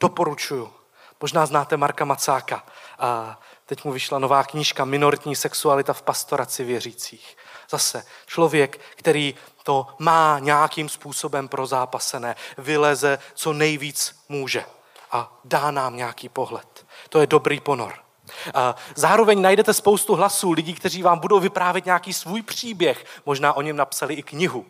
Doporučuju. 0.00 0.72
Možná 1.20 1.46
znáte 1.46 1.76
Marka 1.76 2.04
Macáka. 2.04 2.64
A 2.98 3.40
teď 3.66 3.84
mu 3.84 3.92
vyšla 3.92 4.18
nová 4.18 4.44
knížka 4.44 4.84
Minoritní 4.84 5.36
sexualita 5.36 5.92
v 5.92 6.02
pastoraci 6.02 6.64
věřících. 6.64 7.36
Zase 7.70 8.06
člověk, 8.26 8.80
který 8.96 9.34
to 9.62 9.86
má 9.98 10.38
nějakým 10.38 10.88
způsobem 10.88 11.48
prozápasené, 11.48 12.36
vyleze 12.58 13.18
co 13.34 13.52
nejvíc 13.52 14.24
může 14.28 14.64
a 15.10 15.32
dá 15.44 15.70
nám 15.70 15.96
nějaký 15.96 16.28
pohled. 16.28 16.86
To 17.08 17.20
je 17.20 17.26
dobrý 17.26 17.60
ponor. 17.60 18.03
Zároveň 18.94 19.42
najdete 19.42 19.74
spoustu 19.74 20.14
hlasů 20.14 20.52
lidí, 20.52 20.74
kteří 20.74 21.02
vám 21.02 21.18
budou 21.18 21.40
vyprávět 21.40 21.84
nějaký 21.84 22.12
svůj 22.12 22.42
příběh. 22.42 23.04
Možná 23.26 23.52
o 23.52 23.62
něm 23.62 23.76
napsali 23.76 24.14
i 24.14 24.22
knihu. 24.22 24.66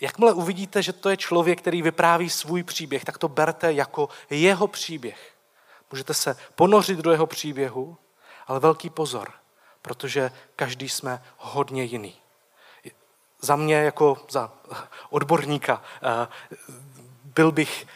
Jakmile 0.00 0.32
uvidíte, 0.32 0.82
že 0.82 0.92
to 0.92 1.10
je 1.10 1.16
člověk, 1.16 1.58
který 1.58 1.82
vypráví 1.82 2.30
svůj 2.30 2.62
příběh, 2.62 3.04
tak 3.04 3.18
to 3.18 3.28
berte 3.28 3.72
jako 3.72 4.08
jeho 4.30 4.66
příběh. 4.66 5.32
Můžete 5.90 6.14
se 6.14 6.36
ponořit 6.54 6.98
do 6.98 7.10
jeho 7.10 7.26
příběhu, 7.26 7.96
ale 8.46 8.60
velký 8.60 8.90
pozor, 8.90 9.32
protože 9.82 10.32
každý 10.56 10.88
jsme 10.88 11.22
hodně 11.36 11.84
jiný. 11.84 12.14
Za 13.40 13.56
mě 13.56 13.74
jako 13.74 14.16
za 14.30 14.52
odborníka 15.10 15.82
byl 17.24 17.52
bych 17.52 17.86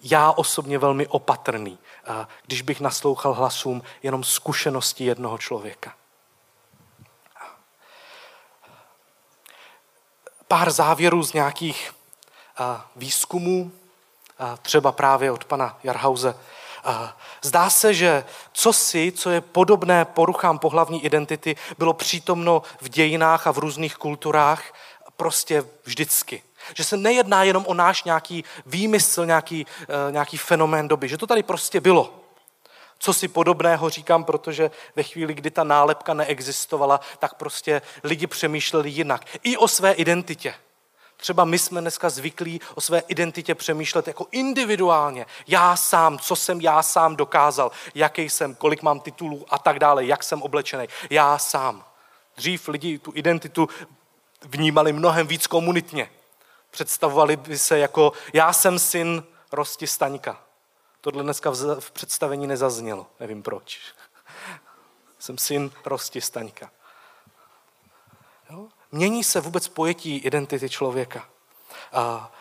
já 0.00 0.32
osobně 0.32 0.78
velmi 0.78 1.06
opatrný, 1.06 1.78
když 2.46 2.62
bych 2.62 2.80
naslouchal 2.80 3.34
hlasům 3.34 3.82
jenom 4.02 4.24
zkušenosti 4.24 5.04
jednoho 5.04 5.38
člověka. 5.38 5.94
Pár 10.48 10.70
závěrů 10.70 11.22
z 11.22 11.32
nějakých 11.32 11.94
výzkumů, 12.96 13.72
třeba 14.62 14.92
právě 14.92 15.32
od 15.32 15.44
pana 15.44 15.78
Jarhauze. 15.82 16.38
Zdá 17.42 17.70
se, 17.70 17.94
že 17.94 18.24
co 18.52 18.72
si, 18.72 19.12
co 19.12 19.30
je 19.30 19.40
podobné 19.40 20.04
poruchám 20.04 20.58
pohlavní 20.58 21.04
identity, 21.04 21.56
bylo 21.78 21.92
přítomno 21.92 22.62
v 22.80 22.88
dějinách 22.88 23.46
a 23.46 23.50
v 23.50 23.58
různých 23.58 23.96
kulturách 23.96 24.62
prostě 25.16 25.64
vždycky. 25.84 26.42
Že 26.74 26.84
se 26.84 26.96
nejedná 26.96 27.44
jenom 27.44 27.64
o 27.66 27.74
náš 27.74 28.04
nějaký 28.04 28.44
výmysl, 28.66 29.26
nějaký, 29.26 29.66
uh, 29.66 30.12
nějaký 30.12 30.36
fenomén 30.36 30.88
doby, 30.88 31.08
že 31.08 31.16
to 31.16 31.26
tady 31.26 31.42
prostě 31.42 31.80
bylo. 31.80 32.14
Co 32.98 33.12
si 33.12 33.28
podobného 33.28 33.90
říkám, 33.90 34.24
protože 34.24 34.70
ve 34.96 35.02
chvíli, 35.02 35.34
kdy 35.34 35.50
ta 35.50 35.64
nálepka 35.64 36.14
neexistovala, 36.14 37.00
tak 37.18 37.34
prostě 37.34 37.82
lidi 38.04 38.26
přemýšleli 38.26 38.90
jinak. 38.90 39.24
I 39.42 39.56
o 39.56 39.68
své 39.68 39.92
identitě. 39.92 40.54
Třeba 41.16 41.44
my 41.44 41.58
jsme 41.58 41.80
dneska 41.80 42.10
zvyklí 42.10 42.60
o 42.74 42.80
své 42.80 43.02
identitě 43.08 43.54
přemýšlet 43.54 44.06
jako 44.08 44.26
individuálně. 44.30 45.26
Já 45.46 45.76
sám, 45.76 46.18
co 46.18 46.36
jsem 46.36 46.60
já 46.60 46.82
sám 46.82 47.16
dokázal, 47.16 47.70
jaký 47.94 48.30
jsem, 48.30 48.54
kolik 48.54 48.82
mám 48.82 49.00
titulů 49.00 49.46
a 49.48 49.58
tak 49.58 49.78
dále, 49.78 50.04
jak 50.04 50.22
jsem 50.22 50.42
oblečený. 50.42 50.86
Já 51.10 51.38
sám. 51.38 51.84
Dřív 52.36 52.68
lidi 52.68 52.98
tu 52.98 53.12
identitu 53.14 53.68
vnímali 54.44 54.92
mnohem 54.92 55.26
víc 55.26 55.46
komunitně. 55.46 56.10
Představovali 56.78 57.36
by 57.36 57.58
se 57.58 57.78
jako 57.78 58.12
já 58.32 58.52
jsem 58.52 58.78
syn 58.78 59.24
Rosti 59.52 59.86
Staňka. 59.86 60.40
Tohle 61.00 61.22
dneska 61.22 61.52
v 61.80 61.90
představení 61.90 62.46
nezaznělo, 62.46 63.06
nevím 63.20 63.42
proč. 63.42 63.80
jsem 65.18 65.38
syn 65.38 65.70
Rosti 65.84 66.20
Staňka. 66.20 66.70
Jo? 68.50 68.66
Mění 68.92 69.24
se 69.24 69.40
vůbec 69.40 69.68
pojetí 69.68 70.16
identity 70.16 70.68
člověka. 70.68 71.28
A 71.92 72.32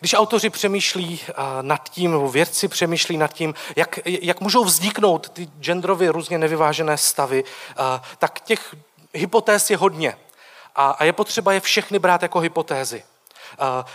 když 0.00 0.14
autoři 0.14 0.50
přemýšlí 0.50 1.20
nad 1.62 1.88
tím, 1.88 2.10
nebo 2.10 2.28
vědci 2.28 2.68
přemýšlí 2.68 3.16
nad 3.16 3.32
tím, 3.32 3.54
jak, 3.76 3.98
jak 4.04 4.40
můžou 4.40 4.64
vzniknout 4.64 5.28
ty 5.28 5.46
genderově 5.60 6.12
různě 6.12 6.38
nevyvážené 6.38 6.98
stavy, 6.98 7.44
tak 8.18 8.40
těch 8.40 8.74
hypotéz 9.12 9.70
je 9.70 9.76
hodně. 9.76 10.18
A, 10.74 10.90
a 10.90 11.04
je 11.04 11.12
potřeba 11.12 11.52
je 11.52 11.60
všechny 11.60 11.98
brát 11.98 12.22
jako 12.22 12.40
hypotézy. 12.40 13.04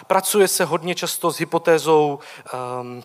Pracuje 0.08 0.48
se 0.48 0.66
hodně 0.66 0.96
často 0.96 1.32
s 1.32 1.40
hypotézou 1.40 2.20
um, 2.82 3.04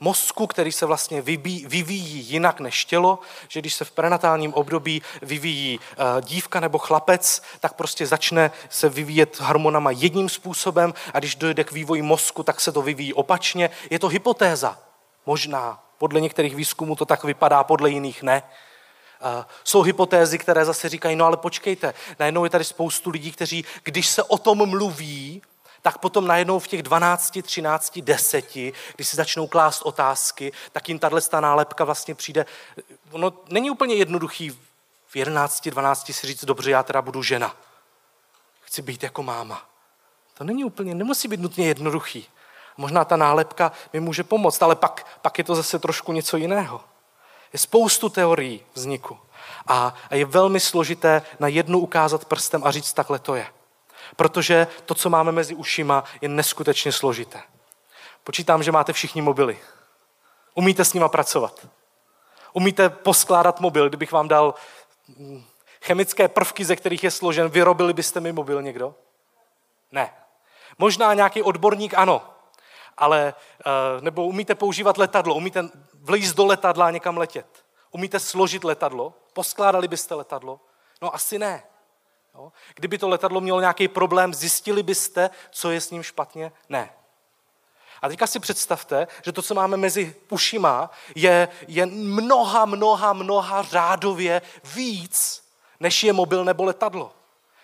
mozku, 0.00 0.46
který 0.46 0.72
se 0.72 0.86
vlastně 0.86 1.22
vyvíjí 1.66 2.20
jinak 2.20 2.60
než 2.60 2.84
tělo, 2.84 3.18
že 3.48 3.60
když 3.60 3.74
se 3.74 3.84
v 3.84 3.90
prenatálním 3.90 4.54
období 4.54 5.02
vyvíjí 5.22 5.80
dívka 6.20 6.60
nebo 6.60 6.78
chlapec, 6.78 7.42
tak 7.60 7.74
prostě 7.74 8.06
začne 8.06 8.50
se 8.68 8.88
vyvíjet 8.88 9.40
hormonama 9.40 9.90
jedním 9.90 10.28
způsobem 10.28 10.94
a 11.14 11.18
když 11.18 11.34
dojde 11.34 11.64
k 11.64 11.72
vývoji 11.72 12.02
mozku, 12.02 12.42
tak 12.42 12.60
se 12.60 12.72
to 12.72 12.82
vyvíjí 12.82 13.14
opačně. 13.14 13.70
Je 13.90 13.98
to 13.98 14.08
hypotéza. 14.08 14.78
Možná. 15.26 15.84
Podle 15.98 16.20
některých 16.20 16.54
výzkumů 16.54 16.96
to 16.96 17.04
tak 17.04 17.24
vypadá, 17.24 17.64
podle 17.64 17.90
jiných 17.90 18.22
ne. 18.22 18.42
Jsou 19.64 19.82
hypotézy, 19.82 20.38
které 20.38 20.64
zase 20.64 20.88
říkají, 20.88 21.16
no 21.16 21.24
ale 21.24 21.36
počkejte, 21.36 21.94
najednou 22.18 22.44
je 22.44 22.50
tady 22.50 22.64
spoustu 22.64 23.10
lidí, 23.10 23.32
kteří, 23.32 23.64
když 23.82 24.08
se 24.08 24.22
o 24.22 24.38
tom 24.38 24.68
mluví, 24.68 25.42
tak 25.82 25.98
potom 25.98 26.26
najednou 26.26 26.58
v 26.58 26.68
těch 26.68 26.82
12, 26.82 27.38
13, 27.42 27.98
10, 27.98 28.54
když 28.96 29.08
si 29.08 29.16
začnou 29.16 29.46
klást 29.46 29.82
otázky, 29.82 30.52
tak 30.72 30.88
jim 30.88 30.98
tahle 30.98 31.20
nálepka 31.40 31.84
vlastně 31.84 32.14
přijde. 32.14 32.46
Ono 33.10 33.32
není 33.48 33.70
úplně 33.70 33.94
jednoduchý 33.94 34.50
v 35.06 35.16
11, 35.16 35.68
12 35.68 36.12
si 36.12 36.26
říct, 36.26 36.44
dobře, 36.44 36.70
já 36.70 36.82
teda 36.82 37.02
budu 37.02 37.22
žena. 37.22 37.56
Chci 38.60 38.82
být 38.82 39.02
jako 39.02 39.22
máma. 39.22 39.62
To 40.34 40.44
není 40.44 40.64
úplně, 40.64 40.94
nemusí 40.94 41.28
být 41.28 41.40
nutně 41.40 41.66
jednoduchý. 41.66 42.26
Možná 42.76 43.04
ta 43.04 43.16
nálepka 43.16 43.72
mi 43.92 44.00
může 44.00 44.24
pomoct, 44.24 44.62
ale 44.62 44.76
pak, 44.76 45.06
pak 45.22 45.38
je 45.38 45.44
to 45.44 45.54
zase 45.54 45.78
trošku 45.78 46.12
něco 46.12 46.36
jiného. 46.36 46.80
Je 47.52 47.58
spoustu 47.58 48.08
teorií 48.08 48.64
vzniku. 48.74 49.18
A, 49.66 49.94
je 50.10 50.24
velmi 50.24 50.60
složité 50.60 51.22
na 51.38 51.48
jednu 51.48 51.78
ukázat 51.78 52.24
prstem 52.24 52.64
a 52.64 52.70
říct, 52.70 52.92
takhle 52.92 53.18
to 53.18 53.34
je. 53.34 53.46
Protože 54.16 54.66
to, 54.84 54.94
co 54.94 55.10
máme 55.10 55.32
mezi 55.32 55.54
ušima, 55.54 56.04
je 56.20 56.28
neskutečně 56.28 56.92
složité. 56.92 57.42
Počítám, 58.24 58.62
že 58.62 58.72
máte 58.72 58.92
všichni 58.92 59.22
mobily. 59.22 59.58
Umíte 60.54 60.84
s 60.84 60.92
nima 60.92 61.08
pracovat. 61.08 61.66
Umíte 62.52 62.88
poskládat 62.88 63.60
mobil, 63.60 63.88
kdybych 63.88 64.12
vám 64.12 64.28
dal 64.28 64.54
mm, 65.08 65.44
chemické 65.82 66.28
prvky, 66.28 66.64
ze 66.64 66.76
kterých 66.76 67.04
je 67.04 67.10
složen, 67.10 67.48
vyrobili 67.48 67.92
byste 67.92 68.20
mi 68.20 68.32
mobil 68.32 68.62
někdo? 68.62 68.94
Ne. 69.92 70.12
Možná 70.78 71.14
nějaký 71.14 71.42
odborník 71.42 71.94
ano, 71.94 72.22
ale 72.98 73.34
eh, 73.66 74.00
nebo 74.00 74.26
umíte 74.26 74.54
používat 74.54 74.98
letadlo, 74.98 75.34
umíte 75.34 75.68
vlízt 76.00 76.36
do 76.36 76.46
letadla 76.46 76.86
a 76.86 76.90
někam 76.90 77.16
letět. 77.16 77.64
Umíte 77.90 78.20
složit 78.20 78.64
letadlo? 78.64 79.14
Poskládali 79.32 79.88
byste 79.88 80.14
letadlo? 80.14 80.60
No 81.02 81.14
asi 81.14 81.38
ne. 81.38 81.62
Jo? 82.34 82.52
Kdyby 82.74 82.98
to 82.98 83.08
letadlo 83.08 83.40
mělo 83.40 83.60
nějaký 83.60 83.88
problém, 83.88 84.34
zjistili 84.34 84.82
byste, 84.82 85.30
co 85.50 85.70
je 85.70 85.80
s 85.80 85.90
ním 85.90 86.02
špatně? 86.02 86.52
Ne. 86.68 86.90
A 88.02 88.08
teďka 88.08 88.26
si 88.26 88.40
představte, 88.40 89.06
že 89.24 89.32
to, 89.32 89.42
co 89.42 89.54
máme 89.54 89.76
mezi 89.76 90.14
ušima, 90.28 90.90
je, 91.14 91.48
je 91.68 91.86
mnoha, 91.86 92.64
mnoha, 92.64 93.12
mnoha 93.12 93.62
řádově 93.62 94.42
víc, 94.64 95.44
než 95.80 96.04
je 96.04 96.12
mobil 96.12 96.44
nebo 96.44 96.64
letadlo. 96.64 97.12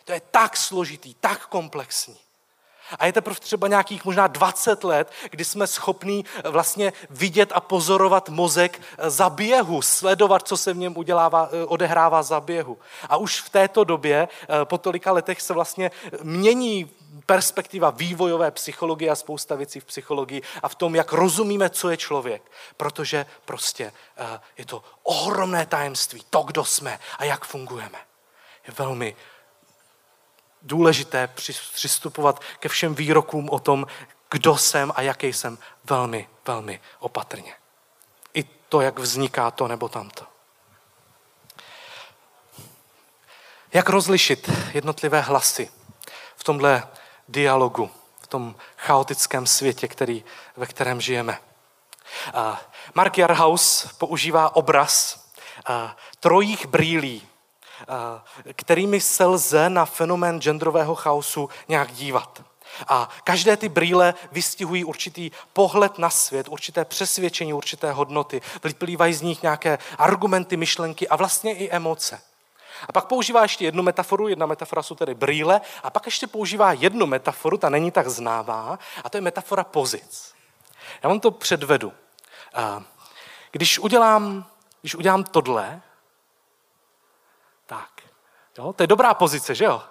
To 0.04 0.12
je 0.12 0.20
tak 0.20 0.56
složitý, 0.56 1.14
tak 1.14 1.46
komplexní. 1.46 2.25
A 2.98 3.06
je 3.06 3.12
teprve 3.12 3.40
třeba 3.40 3.68
nějakých 3.68 4.04
možná 4.04 4.26
20 4.26 4.84
let, 4.84 5.12
kdy 5.30 5.44
jsme 5.44 5.66
schopní 5.66 6.24
vlastně 6.44 6.92
vidět 7.10 7.52
a 7.54 7.60
pozorovat 7.60 8.28
mozek 8.28 8.80
za 9.06 9.30
běhu, 9.30 9.82
sledovat, 9.82 10.48
co 10.48 10.56
se 10.56 10.72
v 10.72 10.76
něm 10.76 10.96
udělává, 10.96 11.50
odehrává 11.66 12.22
za 12.22 12.40
běhu. 12.40 12.78
A 13.08 13.16
už 13.16 13.40
v 13.40 13.48
této 13.48 13.84
době, 13.84 14.28
po 14.64 14.78
tolika 14.78 15.12
letech, 15.12 15.42
se 15.42 15.54
vlastně 15.54 15.90
mění 16.22 16.90
perspektiva 17.26 17.90
vývojové 17.90 18.50
psychologie 18.50 19.10
a 19.10 19.14
spousta 19.14 19.54
věcí 19.54 19.80
v 19.80 19.84
psychologii 19.84 20.42
a 20.62 20.68
v 20.68 20.74
tom, 20.74 20.94
jak 20.94 21.12
rozumíme, 21.12 21.70
co 21.70 21.90
je 21.90 21.96
člověk. 21.96 22.42
Protože 22.76 23.26
prostě 23.44 23.92
je 24.58 24.64
to 24.64 24.82
ohromné 25.02 25.66
tajemství, 25.66 26.22
to, 26.30 26.42
kdo 26.42 26.64
jsme 26.64 26.98
a 27.18 27.24
jak 27.24 27.44
fungujeme. 27.44 27.98
Je 28.66 28.74
velmi 28.78 29.16
důležité 30.66 31.28
přistupovat 31.74 32.40
ke 32.60 32.68
všem 32.68 32.94
výrokům 32.94 33.50
o 33.50 33.58
tom, 33.58 33.86
kdo 34.30 34.56
jsem 34.56 34.92
a 34.94 35.02
jaký 35.02 35.32
jsem, 35.32 35.58
velmi, 35.84 36.28
velmi 36.46 36.80
opatrně. 36.98 37.54
I 38.34 38.42
to, 38.42 38.80
jak 38.80 38.98
vzniká 38.98 39.50
to 39.50 39.68
nebo 39.68 39.88
tamto. 39.88 40.26
Jak 43.72 43.88
rozlišit 43.88 44.50
jednotlivé 44.74 45.20
hlasy 45.20 45.70
v 46.36 46.44
tomhle 46.44 46.88
dialogu, 47.28 47.90
v 48.20 48.26
tom 48.26 48.56
chaotickém 48.76 49.46
světě, 49.46 49.88
který, 49.88 50.24
ve 50.56 50.66
kterém 50.66 51.00
žijeme? 51.00 51.38
Mark 52.94 53.18
Jarhaus 53.18 53.92
používá 53.98 54.56
obraz 54.56 55.24
trojích 56.20 56.66
brýlí 56.66 57.28
kterými 58.52 59.00
se 59.00 59.24
lze 59.24 59.70
na 59.70 59.84
fenomén 59.84 60.40
genderového 60.40 60.94
chaosu 60.94 61.48
nějak 61.68 61.92
dívat. 61.92 62.42
A 62.88 63.08
každé 63.24 63.56
ty 63.56 63.68
brýle 63.68 64.14
vystihují 64.32 64.84
určitý 64.84 65.30
pohled 65.52 65.98
na 65.98 66.10
svět, 66.10 66.48
určité 66.48 66.84
přesvědčení, 66.84 67.52
určité 67.52 67.92
hodnoty. 67.92 68.40
Vyplývají 68.64 69.14
z 69.14 69.22
nich 69.22 69.42
nějaké 69.42 69.78
argumenty, 69.98 70.56
myšlenky 70.56 71.08
a 71.08 71.16
vlastně 71.16 71.54
i 71.54 71.70
emoce. 71.70 72.20
A 72.88 72.92
pak 72.92 73.04
používá 73.04 73.42
ještě 73.42 73.64
jednu 73.64 73.82
metaforu, 73.82 74.28
jedna 74.28 74.46
metafora 74.46 74.82
jsou 74.82 74.94
tedy 74.94 75.14
brýle, 75.14 75.60
a 75.82 75.90
pak 75.90 76.06
ještě 76.06 76.26
používá 76.26 76.72
jednu 76.72 77.06
metaforu, 77.06 77.56
ta 77.56 77.68
není 77.68 77.90
tak 77.90 78.08
známá, 78.08 78.78
a 79.04 79.10
to 79.10 79.16
je 79.16 79.20
metafora 79.20 79.64
pozic. 79.64 80.32
Já 81.02 81.08
vám 81.08 81.20
to 81.20 81.30
předvedu. 81.30 81.92
Eh, 82.54 82.82
když 83.52 83.78
udělám, 83.78 84.46
když 84.80 84.94
udělám 84.94 85.24
tohle, 85.24 85.82
jo, 88.58 88.72
to 88.72 88.82
je 88.82 88.86
dobrá 88.86 89.14
pozice, 89.14 89.54
že 89.54 89.64
jo? 89.64 89.82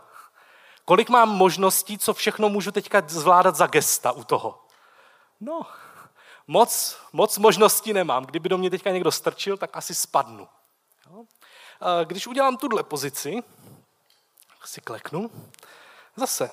Kolik 0.86 1.10
mám 1.10 1.30
možností, 1.30 1.98
co 1.98 2.14
všechno 2.14 2.50
můžu 2.50 2.72
teďka 2.72 3.04
zvládat 3.08 3.56
za 3.56 3.68
gesta 3.68 4.12
u 4.12 4.24
toho? 4.24 4.62
No, 5.40 5.62
moc, 6.48 6.98
moc 7.14 7.38
možností 7.38 7.94
nemám. 7.94 8.26
Kdyby 8.26 8.50
do 8.50 8.58
mě 8.58 8.70
teďka 8.70 8.92
někdo 8.92 9.12
strčil, 9.12 9.58
tak 9.58 9.78
asi 9.78 9.96
spadnu. 9.96 10.48
Jo? 11.12 11.24
Když 12.04 12.28
udělám 12.28 12.58
tuhle 12.58 12.84
pozici, 12.84 13.44
si 14.66 14.82
kleknu, 14.82 15.32
zase, 16.16 16.52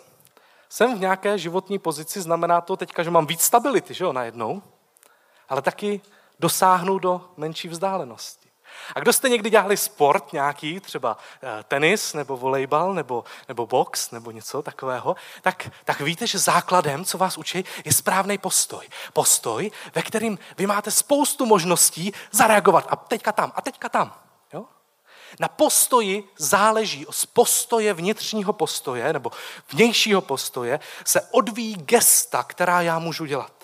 jsem 0.68 0.96
v 0.96 1.00
nějaké 1.00 1.38
životní 1.38 1.78
pozici, 1.78 2.20
znamená 2.20 2.60
to 2.60 2.76
teďka, 2.76 3.02
že 3.02 3.10
mám 3.10 3.26
víc 3.26 3.40
stability, 3.40 3.94
že 3.94 4.04
jo, 4.04 4.12
najednou, 4.12 4.62
ale 5.48 5.62
taky 5.62 6.00
dosáhnu 6.40 6.98
do 6.98 7.30
menší 7.36 7.68
vzdálenosti. 7.68 8.41
A 8.94 9.00
kdo 9.00 9.12
jste 9.12 9.28
někdy 9.28 9.50
dělali 9.50 9.76
sport 9.76 10.32
nějaký, 10.32 10.80
třeba 10.80 11.16
eh, 11.42 11.62
tenis, 11.62 12.14
nebo 12.14 12.36
volejbal, 12.36 12.94
nebo, 12.94 13.24
nebo 13.48 13.66
box, 13.66 14.10
nebo 14.10 14.30
něco 14.30 14.62
takového, 14.62 15.16
tak, 15.42 15.70
tak 15.84 16.00
víte, 16.00 16.26
že 16.26 16.38
základem, 16.38 17.04
co 17.04 17.18
vás 17.18 17.38
učí, 17.38 17.64
je 17.84 17.92
správný 17.92 18.38
postoj. 18.38 18.88
Postoj, 19.12 19.70
ve 19.94 20.02
kterým 20.02 20.38
vy 20.58 20.66
máte 20.66 20.90
spoustu 20.90 21.46
možností 21.46 22.12
zareagovat. 22.30 22.86
A 22.88 22.96
teďka 22.96 23.32
tam, 23.32 23.52
a 23.54 23.60
teďka 23.60 23.88
tam. 23.88 24.14
Jo? 24.52 24.64
Na 25.40 25.48
postoji 25.48 26.28
záleží, 26.38 27.06
z 27.10 27.26
postoje 27.26 27.94
vnitřního 27.94 28.52
postoje, 28.52 29.12
nebo 29.12 29.30
vnějšího 29.72 30.20
postoje, 30.20 30.80
se 31.04 31.20
odvíjí 31.30 31.74
gesta, 31.74 32.42
která 32.42 32.80
já 32.80 32.98
můžu 32.98 33.24
dělat. 33.24 33.61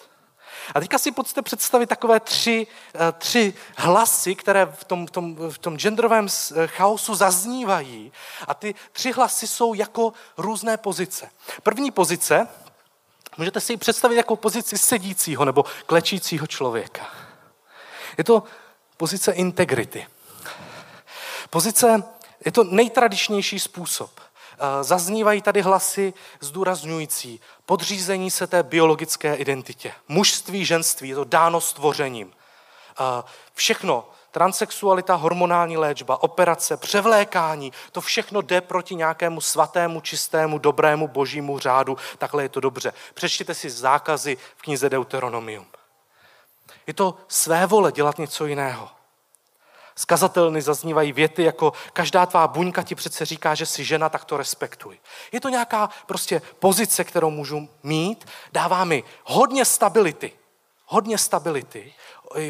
A 0.75 0.81
teďka 0.81 0.99
si 0.99 1.13
pojďte 1.13 1.43
představit 1.43 1.87
takové 1.87 2.21
tři, 2.21 2.67
eh, 2.95 3.13
tři 3.13 3.55
hlasy, 3.77 4.35
které 4.35 4.67
v 4.67 4.85
tom, 4.85 5.07
v, 5.07 5.11
tom, 5.11 5.37
v 5.51 5.59
tom 5.59 5.79
genderovém 5.79 6.27
eh, 6.27 6.67
chaosu 6.67 7.15
zaznívají. 7.15 8.13
A 8.49 8.55
ty 8.55 8.75
tři 8.93 9.13
hlasy 9.13 9.47
jsou 9.47 9.75
jako 9.75 10.13
různé 10.37 10.77
pozice. 10.77 11.31
První 11.63 11.91
pozice, 11.91 12.49
můžete 13.37 13.61
si 13.61 13.73
ji 13.73 13.77
představit 13.77 14.17
jako 14.17 14.37
pozici 14.37 14.79
sedícího 14.79 15.45
nebo 15.45 15.65
klečícího 15.87 16.47
člověka. 16.47 17.07
Je 18.19 18.25
to 18.25 18.43
pozice 18.97 19.33
integrity. 19.33 20.07
Pozice, 21.51 22.03
je 22.45 22.53
to 22.53 22.65
nejtradičnější 22.65 23.59
způsob. 23.59 24.21
Eh, 24.61 24.85
zaznívají 24.85 25.43
tady 25.43 25.63
hlasy 25.63 26.15
zdůrazňující 26.41 27.41
podřízení 27.67 28.31
se 28.31 28.47
té 28.47 28.63
biologické 28.63 29.35
identitě. 29.35 29.93
Mužství, 30.09 30.65
ženství, 30.65 31.09
je 31.09 31.15
to 31.15 31.25
dáno 31.25 31.61
stvořením. 31.61 32.33
Eh, 33.01 33.23
všechno, 33.55 34.11
transexualita, 34.31 35.15
hormonální 35.15 35.77
léčba, 35.77 36.23
operace, 36.23 36.77
převlékání, 36.77 37.73
to 37.93 38.01
všechno 38.01 38.41
jde 38.41 38.61
proti 38.61 38.95
nějakému 38.95 39.41
svatému, 39.41 40.01
čistému, 40.01 40.59
dobrému 40.59 41.09
božímu 41.09 41.59
řádu. 41.59 41.97
Takhle 42.19 42.43
je 42.43 42.49
to 42.49 42.61
dobře. 42.61 42.93
Přečtěte 43.15 43.55
si 43.55 43.71
zákazy 43.71 44.37
v 44.57 44.63
knize 44.63 44.91
Deuteronomium. 44.91 45.67
Je 46.87 46.95
to 46.95 47.15
své 47.29 47.67
vole 47.67 47.93
dělat 47.93 48.19
něco 48.19 48.47
jiného. 48.47 48.98
Z 49.99 50.05
kazatelny 50.05 50.63
zaznívají 50.63 51.13
věty 51.13 51.43
jako 51.43 51.73
každá 51.93 52.27
tvá 52.27 52.49
buňka 52.49 52.83
ti 52.83 52.95
přece 52.95 53.25
říká, 53.25 53.55
že 53.55 53.67
jsi 53.67 53.85
žena, 53.85 54.09
tak 54.09 54.25
to 54.25 54.37
respektuj. 54.37 54.99
Je 55.33 55.41
to 55.41 55.49
nějaká 55.49 55.91
prostě 56.07 56.43
pozice, 56.59 57.05
kterou 57.05 57.31
můžu 57.31 57.69
mít, 57.83 58.27
dává 58.53 58.85
mi 58.85 59.05
hodně 59.25 59.65
stability. 59.65 60.33
Hodně 60.87 61.19
stability, 61.19 61.95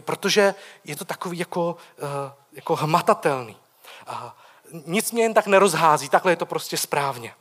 protože 0.00 0.54
je 0.84 0.96
to 0.96 1.04
takový 1.04 1.38
jako, 1.38 1.76
eh, 1.98 2.32
jako 2.52 2.76
hmatatelný. 2.76 3.56
Nic 4.86 5.12
mě 5.12 5.22
jen 5.22 5.34
tak 5.34 5.46
nerozhází, 5.46 6.08
takhle 6.08 6.32
je 6.32 6.36
to 6.36 6.46
prostě 6.46 6.76
správně. 6.76 7.34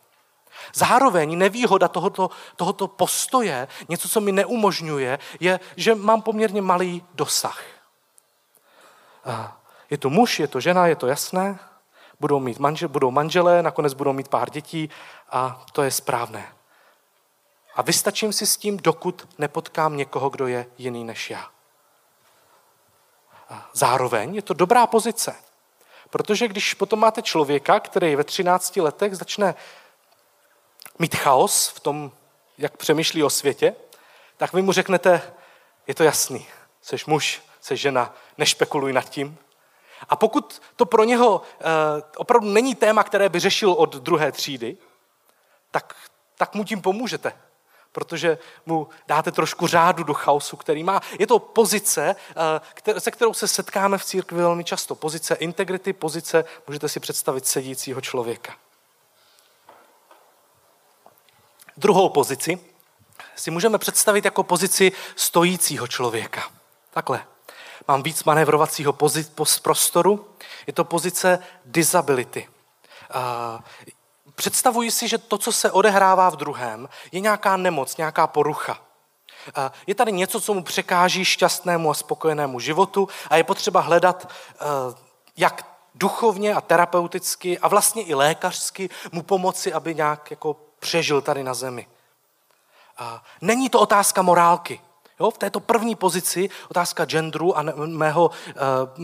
Zároveň 0.73 1.37
nevýhoda 1.37 1.87
tohoto, 1.87 2.29
tohoto 2.55 2.87
postoje, 2.87 3.67
něco, 3.89 4.09
co 4.09 4.21
mi 4.21 4.31
neumožňuje, 4.31 5.19
je, 5.39 5.59
že 5.75 5.95
mám 5.95 6.21
poměrně 6.21 6.61
malý 6.61 7.03
dosah. 7.13 7.61
Je 9.89 9.97
to 9.97 10.09
muž, 10.09 10.39
je 10.39 10.47
to 10.47 10.59
žena, 10.59 10.87
je 10.87 10.95
to 10.95 11.07
jasné. 11.07 11.59
Budou 12.19 12.39
mít 12.39 12.59
manžel, 12.59 12.89
budou 12.89 13.11
manželé, 13.11 13.63
nakonec 13.63 13.93
budou 13.93 14.13
mít 14.13 14.27
pár 14.27 14.49
dětí 14.49 14.89
a 15.29 15.65
to 15.71 15.83
je 15.83 15.91
správné. 15.91 16.53
A 17.75 17.81
vystačím 17.81 18.33
si 18.33 18.45
s 18.45 18.57
tím, 18.57 18.77
dokud 18.77 19.27
nepotkám 19.37 19.97
někoho, 19.97 20.29
kdo 20.29 20.47
je 20.47 20.65
jiný 20.77 21.03
než 21.03 21.29
já. 21.29 21.49
Zároveň 23.73 24.35
je 24.35 24.41
to 24.41 24.53
dobrá 24.53 24.87
pozice, 24.87 25.35
protože 26.09 26.47
když 26.47 26.73
potom 26.73 26.99
máte 26.99 27.21
člověka, 27.21 27.79
který 27.79 28.15
ve 28.15 28.23
13 28.23 28.77
letech 28.77 29.15
začne 29.15 29.55
mít 30.99 31.15
chaos 31.15 31.67
v 31.67 31.79
tom, 31.79 32.11
jak 32.57 32.77
přemýšlí 32.77 33.23
o 33.23 33.29
světě, 33.29 33.75
tak 34.37 34.53
vy 34.53 34.61
mu 34.61 34.71
řeknete, 34.71 35.33
je 35.87 35.95
to 35.95 36.03
jasný, 36.03 36.47
jsi 36.81 36.95
muž, 37.07 37.41
jsi 37.61 37.77
žena, 37.77 38.13
nešpekuluj 38.37 38.93
nad 38.93 39.09
tím, 39.09 39.37
a 40.09 40.15
pokud 40.15 40.61
to 40.75 40.85
pro 40.85 41.03
něho 41.03 41.41
eh, 41.41 41.63
opravdu 42.17 42.47
není 42.47 42.75
téma, 42.75 43.03
které 43.03 43.29
by 43.29 43.39
řešil 43.39 43.71
od 43.71 43.95
druhé 43.95 44.31
třídy, 44.31 44.77
tak 45.71 45.95
tak 46.37 46.55
mu 46.55 46.63
tím 46.63 46.81
pomůžete, 46.81 47.33
protože 47.91 48.37
mu 48.65 48.87
dáte 49.07 49.31
trošku 49.31 49.67
řádu 49.67 50.03
do 50.03 50.13
chaosu, 50.13 50.57
který 50.57 50.83
má. 50.83 51.01
Je 51.19 51.27
to 51.27 51.39
pozice, 51.39 52.15
eh, 52.87 52.99
se 52.99 53.11
kterou 53.11 53.33
se 53.33 53.47
setkáme 53.47 53.97
v 53.97 54.05
církvi 54.05 54.37
velmi 54.37 54.63
často. 54.63 54.95
Pozice 54.95 55.35
integrity, 55.35 55.93
pozice, 55.93 56.45
můžete 56.67 56.89
si 56.89 56.99
představit, 56.99 57.45
sedícího 57.45 58.01
člověka. 58.01 58.55
Druhou 61.77 62.09
pozici 62.09 62.59
si 63.35 63.51
můžeme 63.51 63.77
představit 63.77 64.25
jako 64.25 64.43
pozici 64.43 64.91
stojícího 65.15 65.87
člověka. 65.87 66.51
Takhle. 66.91 67.25
Mám 67.87 68.03
víc 68.03 68.23
manévrovacího 68.23 68.95
prostoru. 69.61 70.27
Je 70.67 70.73
to 70.73 70.83
pozice 70.83 71.39
disability. 71.65 72.49
Představuji 74.35 74.91
si, 74.91 75.07
že 75.07 75.17
to, 75.17 75.37
co 75.37 75.51
se 75.51 75.71
odehrává 75.71 76.29
v 76.29 76.35
druhém, 76.35 76.89
je 77.11 77.19
nějaká 77.19 77.57
nemoc, 77.57 77.97
nějaká 77.97 78.27
porucha. 78.27 78.79
Je 79.87 79.95
tady 79.95 80.11
něco, 80.11 80.41
co 80.41 80.53
mu 80.53 80.63
překáží 80.63 81.25
šťastnému 81.25 81.91
a 81.91 81.93
spokojenému 81.93 82.59
životu 82.59 83.09
a 83.29 83.37
je 83.37 83.43
potřeba 83.43 83.79
hledat, 83.81 84.33
jak 85.37 85.65
duchovně 85.95 86.53
a 86.53 86.61
terapeuticky 86.61 87.59
a 87.59 87.67
vlastně 87.67 88.03
i 88.03 88.13
lékařsky 88.13 88.89
mu 89.11 89.23
pomoci, 89.23 89.73
aby 89.73 89.95
nějak 89.95 90.31
jako 90.31 90.55
přežil 90.79 91.21
tady 91.21 91.43
na 91.43 91.53
zemi. 91.53 91.87
Není 93.41 93.69
to 93.69 93.79
otázka 93.79 94.21
morálky. 94.21 94.81
Jo, 95.19 95.31
v 95.31 95.37
této 95.37 95.59
první 95.59 95.95
pozici, 95.95 96.49
otázka 96.69 97.05
genderu 97.05 97.57
a 97.57 97.63
mého 97.85 98.31
eh, 98.47 98.53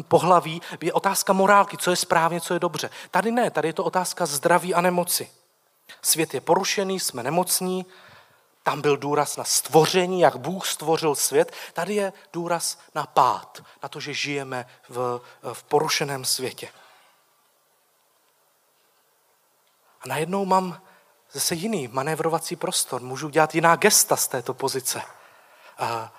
pohlaví, 0.03 0.61
je 0.81 0.93
otázka 0.93 1.33
morálky, 1.33 1.77
co 1.77 1.89
je 1.89 1.95
správně, 1.95 2.41
co 2.41 2.53
je 2.53 2.59
dobře. 2.59 2.89
Tady 3.11 3.31
ne, 3.31 3.51
tady 3.51 3.67
je 3.67 3.73
to 3.73 3.83
otázka 3.83 4.25
zdraví 4.25 4.73
a 4.73 4.81
nemoci. 4.81 5.29
Svět 6.01 6.33
je 6.33 6.41
porušený, 6.41 6.99
jsme 6.99 7.23
nemocní, 7.23 7.85
tam 8.63 8.81
byl 8.81 8.97
důraz 8.97 9.37
na 9.37 9.43
stvoření, 9.43 10.19
jak 10.19 10.35
Bůh 10.35 10.67
stvořil 10.67 11.15
svět. 11.15 11.51
Tady 11.73 11.95
je 11.95 12.13
důraz 12.33 12.79
na 12.95 13.05
pád, 13.05 13.63
na 13.83 13.89
to, 13.89 13.99
že 13.99 14.13
žijeme 14.13 14.65
v, 14.89 15.21
v 15.53 15.63
porušeném 15.63 16.25
světě. 16.25 16.69
A 20.01 20.07
najednou 20.07 20.45
mám 20.45 20.81
zase 21.31 21.55
jiný 21.55 21.87
manévrovací 21.87 22.55
prostor. 22.55 23.01
Můžu 23.01 23.29
dělat 23.29 23.55
jiná 23.55 23.75
gesta 23.75 24.15
z 24.15 24.27
této 24.27 24.53
pozice. 24.53 25.01
A 25.83 26.11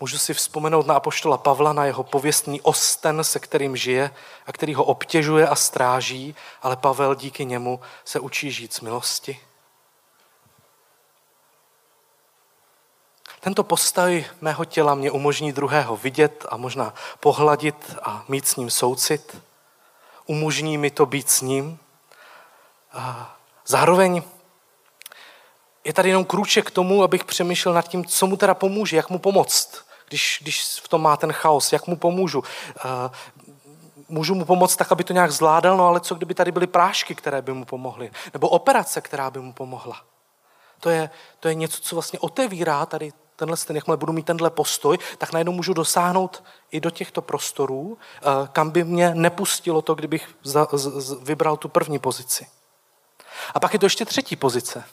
můžu 0.00 0.18
si 0.18 0.34
vzpomenout 0.34 0.86
na 0.86 0.94
apoštola 0.94 1.38
Pavla, 1.38 1.72
na 1.72 1.84
jeho 1.84 2.02
pověstný 2.02 2.60
osten, 2.60 3.24
se 3.24 3.38
kterým 3.38 3.76
žije 3.76 4.14
a 4.46 4.52
který 4.52 4.74
ho 4.74 4.84
obtěžuje 4.84 5.48
a 5.48 5.54
stráží, 5.54 6.34
ale 6.62 6.76
Pavel 6.76 7.14
díky 7.14 7.44
němu 7.44 7.80
se 8.04 8.20
učí 8.20 8.50
žít 8.52 8.74
z 8.74 8.80
milosti. 8.80 9.40
Tento 13.40 13.64
postoj 13.64 14.24
mého 14.40 14.64
těla 14.64 14.94
mě 14.94 15.10
umožní 15.10 15.52
druhého 15.52 15.96
vidět 15.96 16.46
a 16.48 16.56
možná 16.56 16.94
pohladit 17.20 17.96
a 18.02 18.24
mít 18.28 18.48
s 18.48 18.56
ním 18.56 18.70
soucit. 18.70 19.42
Umožní 20.26 20.78
mi 20.78 20.90
to 20.90 21.06
být 21.06 21.30
s 21.30 21.40
ním. 21.40 21.78
A 22.92 23.36
zároveň 23.66 24.22
je 25.84 25.92
tady 25.92 26.08
jenom 26.08 26.24
krůček 26.24 26.66
k 26.66 26.70
tomu, 26.70 27.02
abych 27.02 27.24
přemýšlel 27.24 27.74
nad 27.74 27.88
tím, 27.88 28.04
co 28.04 28.26
mu 28.26 28.36
teda 28.36 28.54
pomůže, 28.54 28.96
jak 28.96 29.10
mu 29.10 29.18
pomoct, 29.18 29.84
když, 30.08 30.38
když 30.42 30.64
v 30.64 30.88
tom 30.88 31.02
má 31.02 31.16
ten 31.16 31.32
chaos, 31.32 31.72
jak 31.72 31.86
mu 31.86 31.96
pomůžu. 31.96 32.38
Uh, 32.38 32.44
můžu 34.08 34.34
mu 34.34 34.44
pomoct 34.44 34.76
tak, 34.76 34.92
aby 34.92 35.04
to 35.04 35.12
nějak 35.12 35.32
zvládal, 35.32 35.76
no 35.76 35.86
ale 35.86 36.00
co 36.00 36.14
kdyby 36.14 36.34
tady 36.34 36.52
byly 36.52 36.66
prášky, 36.66 37.14
které 37.14 37.42
by 37.42 37.52
mu 37.52 37.64
pomohly, 37.64 38.10
nebo 38.32 38.48
operace, 38.48 39.00
která 39.00 39.30
by 39.30 39.40
mu 39.40 39.52
pomohla. 39.52 40.00
To 40.80 40.90
je, 40.90 41.10
to 41.40 41.48
je 41.48 41.54
něco, 41.54 41.80
co 41.80 41.96
vlastně 41.96 42.18
otevírá 42.18 42.86
tady 42.86 43.12
tenhle, 43.36 43.56
ten, 43.56 43.76
jakmile 43.76 43.96
budu 43.96 44.12
mít 44.12 44.26
tenhle 44.26 44.50
postoj, 44.50 44.98
tak 45.18 45.32
najednou 45.32 45.52
můžu 45.52 45.72
dosáhnout 45.72 46.44
i 46.70 46.80
do 46.80 46.90
těchto 46.90 47.22
prostorů, 47.22 47.98
kam 48.52 48.70
by 48.70 48.84
mě 48.84 49.14
nepustilo 49.14 49.82
to, 49.82 49.94
kdybych 49.94 50.34
za, 50.42 50.66
z, 50.72 51.12
vybral 51.12 51.56
tu 51.56 51.68
první 51.68 51.98
pozici. 51.98 52.46
A 53.54 53.60
pak 53.60 53.72
je 53.72 53.78
to 53.78 53.86
ještě 53.86 54.04
třetí 54.04 54.36
pozice. 54.36 54.84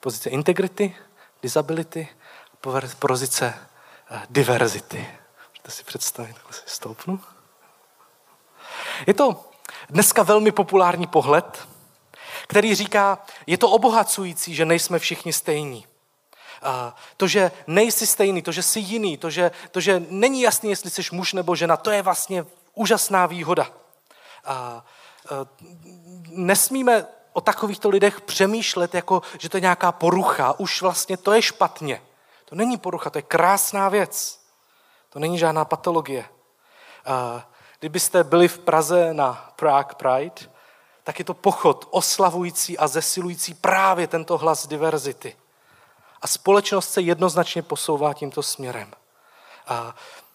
Pozice 0.00 0.30
integrity, 0.30 0.96
disability, 1.42 2.08
pozice 2.98 3.54
eh, 4.10 4.22
diverzity. 4.30 5.06
Můžete 5.48 5.70
si 5.70 5.84
představit, 5.84 6.34
takhle 6.34 6.52
si 6.52 6.62
stoupnu. 6.66 7.20
Je 9.06 9.14
to 9.14 9.50
dneska 9.90 10.22
velmi 10.22 10.52
populární 10.52 11.06
pohled, 11.06 11.68
který 12.46 12.74
říká, 12.74 13.18
je 13.46 13.58
to 13.58 13.70
obohacující, 13.70 14.54
že 14.54 14.64
nejsme 14.64 14.98
všichni 14.98 15.32
stejní. 15.32 15.86
To, 17.16 17.28
že 17.28 17.52
nejsi 17.66 18.06
stejný, 18.06 18.42
to, 18.42 18.52
že 18.52 18.62
jsi 18.62 18.80
jiný, 18.80 19.16
to 19.16 19.30
že, 19.30 19.50
to, 19.70 19.80
že 19.80 20.02
není 20.08 20.42
jasný, 20.42 20.70
jestli 20.70 20.90
jsi 20.90 21.02
muž 21.12 21.32
nebo 21.32 21.56
žena, 21.56 21.76
to 21.76 21.90
je 21.90 22.02
vlastně 22.02 22.46
úžasná 22.74 23.26
výhoda. 23.26 23.70
Nesmíme 26.28 27.06
o 27.32 27.40
takovýchto 27.40 27.88
lidech 27.88 28.20
přemýšlet, 28.20 28.94
jako 28.94 29.22
že 29.38 29.48
to 29.48 29.56
je 29.56 29.60
nějaká 29.60 29.92
porucha. 29.92 30.54
Už 30.58 30.82
vlastně 30.82 31.16
to 31.16 31.32
je 31.32 31.42
špatně. 31.42 32.02
To 32.44 32.54
není 32.54 32.78
porucha, 32.78 33.10
to 33.10 33.18
je 33.18 33.22
krásná 33.22 33.88
věc. 33.88 34.40
To 35.10 35.18
není 35.18 35.38
žádná 35.38 35.64
patologie. 35.64 36.24
Kdybyste 37.78 38.24
byli 38.24 38.48
v 38.48 38.58
Praze 38.58 39.14
na 39.14 39.52
Prague 39.56 39.94
Pride, 39.96 40.52
tak 41.04 41.18
je 41.18 41.24
to 41.24 41.34
pochod 41.34 41.88
oslavující 41.90 42.78
a 42.78 42.88
zesilující 42.88 43.54
právě 43.54 44.06
tento 44.06 44.38
hlas 44.38 44.66
diverzity. 44.66 45.36
A 46.22 46.26
společnost 46.26 46.92
se 46.92 47.00
jednoznačně 47.00 47.62
posouvá 47.62 48.14
tímto 48.14 48.42
směrem. 48.42 48.92
A 49.66 49.94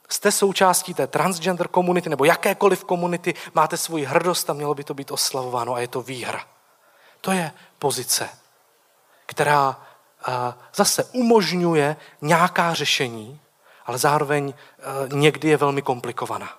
jste 0.10 0.32
součástí 0.32 0.93
té 0.93 1.08
transgender 1.08 1.68
komunity 1.68 2.10
nebo 2.10 2.26
jakékoliv 2.26 2.84
komunity, 2.84 3.34
máte 3.54 3.78
svoji 3.78 4.06
hrdost 4.06 4.50
a 4.50 4.54
mělo 4.54 4.74
by 4.74 4.84
to 4.84 4.93
být 4.93 5.12
oslavováno 5.12 5.74
a 5.74 5.80
je 5.80 5.88
to 5.88 6.02
výhra. 6.02 6.46
To 7.26 7.32
je 7.32 7.51
pozice, 7.80 8.30
která 9.26 9.82
zase 10.76 11.03
umožňuje 11.03 11.95
nějaká 12.21 12.73
řešení, 12.73 13.39
ale 13.86 13.97
zároveň 13.97 14.53
někdy 15.13 15.49
je 15.49 15.57
velmi 15.57 15.82
komplikovaná. 15.82 16.49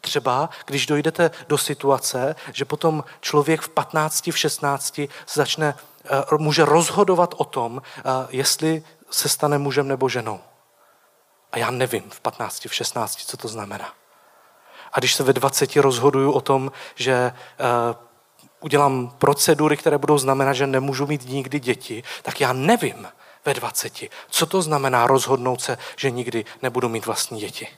Třeba, 0.00 0.50
když 0.66 0.86
dojdete 0.86 1.30
do 1.48 1.58
situace, 1.58 2.36
že 2.52 2.64
potom 2.64 3.04
člověk 3.20 3.60
v 3.60 3.68
15, 3.68 4.26
v 4.26 4.38
16 4.38 5.00
začne, 5.34 5.74
může 6.38 6.64
rozhodovat 6.64 7.34
o 7.36 7.44
tom, 7.44 7.82
jestli 8.28 8.84
se 9.10 9.28
stane 9.28 9.58
mužem 9.58 9.88
nebo 9.88 10.08
ženou. 10.08 10.40
A 11.52 11.58
já 11.58 11.70
nevím 11.70 12.10
v 12.10 12.20
15, 12.20 12.64
v 12.64 12.74
16, 12.74 13.16
co 13.16 13.36
to 13.36 13.48
znamená. 13.48 13.92
A 14.92 14.98
když 14.98 15.14
se 15.14 15.22
ve 15.22 15.32
20 15.32 15.76
rozhoduju 15.76 16.32
o 16.32 16.40
tom, 16.40 16.72
že 16.94 17.32
udělám 18.64 19.10
procedury, 19.18 19.76
které 19.76 19.98
budou 19.98 20.18
znamenat, 20.18 20.52
že 20.52 20.66
nemůžu 20.66 21.06
mít 21.06 21.28
nikdy 21.28 21.60
děti, 21.60 22.02
tak 22.22 22.40
já 22.40 22.52
nevím 22.52 23.08
ve 23.44 23.54
20, 23.54 23.92
co 24.28 24.46
to 24.46 24.62
znamená 24.62 25.06
rozhodnout 25.06 25.60
se, 25.60 25.78
že 25.96 26.10
nikdy 26.10 26.44
nebudu 26.62 26.88
mít 26.88 27.06
vlastní 27.06 27.40
děti. 27.40 27.68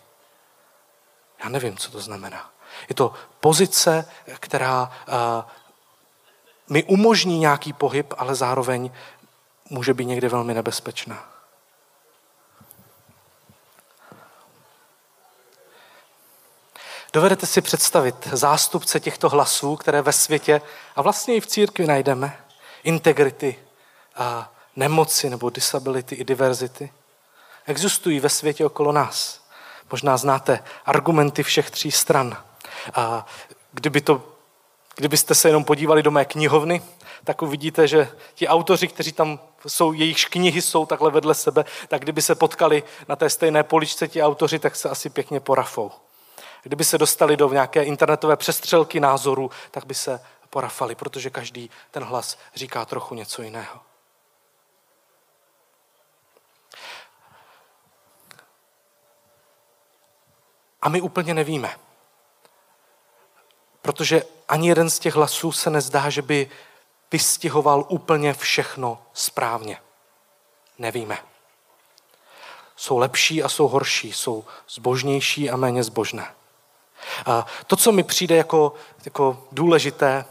Já 1.45 1.49
nevím, 1.49 1.77
co 1.77 1.91
to 1.91 2.01
znamená. 2.01 2.51
Je 2.89 2.95
to 2.95 3.13
pozice, 3.41 4.09
která 4.41 4.91
uh, 5.09 5.15
mi 6.71 6.85
umožní 6.85 7.39
nějaký 7.39 7.73
pohyb, 7.73 8.15
ale 8.19 8.35
zároveň 8.35 8.91
může 9.71 9.95
být 9.95 10.05
někdy 10.05 10.29
velmi 10.29 10.55
nebezpečná. 10.55 11.36
Dovedete 17.17 17.47
si 17.47 17.61
představit 17.61 18.29
zástupce 18.33 19.01
těchto 19.01 19.29
hlasů, 19.29 19.77
které 19.77 20.03
ve 20.03 20.13
světě 20.13 20.61
a 20.97 21.03
vlastně 21.03 21.35
i 21.35 21.41
v 21.41 21.47
církvi 21.47 21.87
najdeme? 21.87 22.37
Integrity, 22.85 23.59
a 24.17 24.53
nemoci 24.77 25.31
nebo 25.31 25.51
disability 25.51 26.15
i 26.15 26.25
diverzity. 26.25 26.93
Existují 27.67 28.21
ve 28.21 28.29
světě 28.29 28.67
okolo 28.67 28.93
nás. 28.93 29.41
Možná 29.91 30.17
znáte 30.17 30.65
argumenty 30.87 31.43
všech 31.43 31.71
tří 31.71 31.91
stran. 31.91 32.37
A 32.95 33.27
kdyby 33.73 34.01
to, 34.01 34.23
kdybyste 34.97 35.35
se 35.35 35.49
jenom 35.49 35.65
podívali 35.65 36.03
do 36.03 36.11
mé 36.11 36.25
knihovny, 36.25 36.83
tak 37.25 37.43
uvidíte, 37.43 37.89
že 37.89 38.09
ti 38.35 38.49
autoři, 38.49 38.89
kteří 38.89 39.13
tam 39.13 39.41
jsou, 39.67 39.93
jejichž 39.93 40.25
knihy 40.25 40.63
jsou 40.63 40.87
takhle 40.87 41.11
vedle 41.11 41.35
sebe, 41.35 41.65
tak 41.89 42.03
kdyby 42.03 42.23
se 42.23 42.35
potkali 42.35 42.83
na 43.09 43.17
té 43.17 43.31
stejné 43.31 43.63
poličce 43.63 44.09
ti 44.09 44.23
autoři, 44.23 44.59
tak 44.59 44.77
se 44.77 44.89
asi 44.89 45.11
pěkně 45.11 45.41
porafou. 45.41 45.93
Kdyby 46.67 46.85
se 46.85 46.99
dostali 46.99 47.37
do 47.37 47.49
nějaké 47.49 47.83
internetové 47.83 48.37
přestřelky 48.37 49.01
názorů, 49.01 49.51
tak 49.71 49.87
by 49.87 49.95
se 49.95 50.21
porafali, 50.51 50.95
protože 50.95 51.31
každý 51.31 51.71
ten 51.91 52.05
hlas 52.05 52.39
říká 52.55 52.85
trochu 52.85 53.15
něco 53.15 53.43
jiného. 53.43 53.81
A 60.83 60.89
my 60.89 61.01
úplně 61.01 61.35
nevíme. 61.35 61.79
Protože 63.83 64.23
ani 64.49 64.69
jeden 64.69 64.91
z 64.91 64.99
těch 64.99 65.15
hlasů 65.15 65.53
se 65.53 65.71
nezdá, 65.71 66.11
že 66.11 66.23
by 66.23 66.51
vystihoval 67.13 67.85
úplně 67.89 68.35
všechno 68.35 69.03
správně? 69.13 69.81
Nevíme. 70.79 71.19
Jsou 72.77 72.99
lepší 72.99 73.43
a 73.43 73.49
jsou 73.49 73.69
horší, 73.69 74.13
jsou 74.13 74.45
zbožnější 74.69 75.51
a 75.51 75.57
méně 75.57 75.85
zbožné. 75.85 76.35
A 77.27 77.47
to, 77.67 77.77
co 77.77 77.93
mi 77.93 78.03
přijde 78.03 78.37
jako, 78.37 78.73
jako 79.05 79.47
důležité 79.53 80.25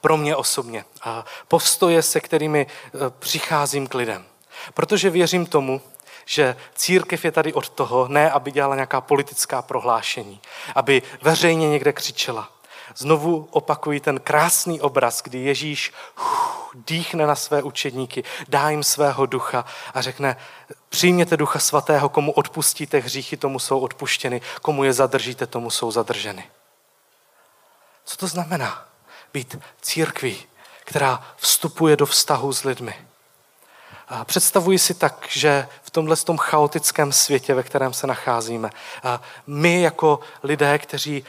pro 0.00 0.16
mě 0.16 0.36
osobně, 0.36 0.84
a 1.02 1.24
postoje, 1.48 2.02
se 2.02 2.20
kterými 2.20 2.60
e, 2.66 2.66
přicházím 3.18 3.86
k 3.86 3.94
lidem. 3.94 4.24
Protože 4.74 5.10
věřím 5.10 5.46
tomu, 5.46 5.80
že 6.24 6.56
církev 6.74 7.24
je 7.24 7.32
tady 7.32 7.52
od 7.52 7.68
toho, 7.68 8.08
ne 8.08 8.30
aby 8.30 8.50
dělala 8.50 8.74
nějaká 8.74 9.00
politická 9.00 9.62
prohlášení, 9.62 10.40
aby 10.74 11.02
veřejně 11.22 11.68
někde 11.68 11.92
křičela. 11.92 12.48
Znovu 12.96 13.48
opakuji 13.50 14.00
ten 14.00 14.20
krásný 14.20 14.80
obraz, 14.80 15.22
kdy 15.22 15.38
Ježíš 15.38 15.92
dýchne 16.74 17.26
na 17.26 17.34
své 17.34 17.62
učedníky, 17.62 18.24
dá 18.48 18.70
jim 18.70 18.82
svého 18.82 19.26
ducha 19.26 19.64
a 19.94 20.00
řekne, 20.00 20.36
přijměte 20.88 21.36
ducha 21.36 21.58
svatého, 21.58 22.08
komu 22.08 22.32
odpustíte 22.32 22.98
hříchy, 22.98 23.36
tomu 23.36 23.58
jsou 23.58 23.78
odpuštěny, 23.78 24.40
komu 24.62 24.84
je 24.84 24.92
zadržíte, 24.92 25.46
tomu 25.46 25.70
jsou 25.70 25.90
zadrženy. 25.90 26.44
Co 28.04 28.16
to 28.16 28.26
znamená 28.26 28.84
být 29.32 29.58
církví, 29.80 30.44
která 30.84 31.24
vstupuje 31.36 31.96
do 31.96 32.06
vztahu 32.06 32.52
s 32.52 32.64
lidmi? 32.64 32.94
Představuji 34.24 34.78
si 34.78 34.94
tak, 34.94 35.26
že 35.28 35.68
v 35.82 35.90
tomhle 35.90 36.16
tom 36.16 36.38
chaotickém 36.38 37.12
světě, 37.12 37.54
ve 37.54 37.62
kterém 37.62 37.92
se 37.92 38.06
nacházíme, 38.06 38.70
my 39.46 39.82
jako 39.82 40.20
lidé, 40.42 40.78
kteří 40.78 41.24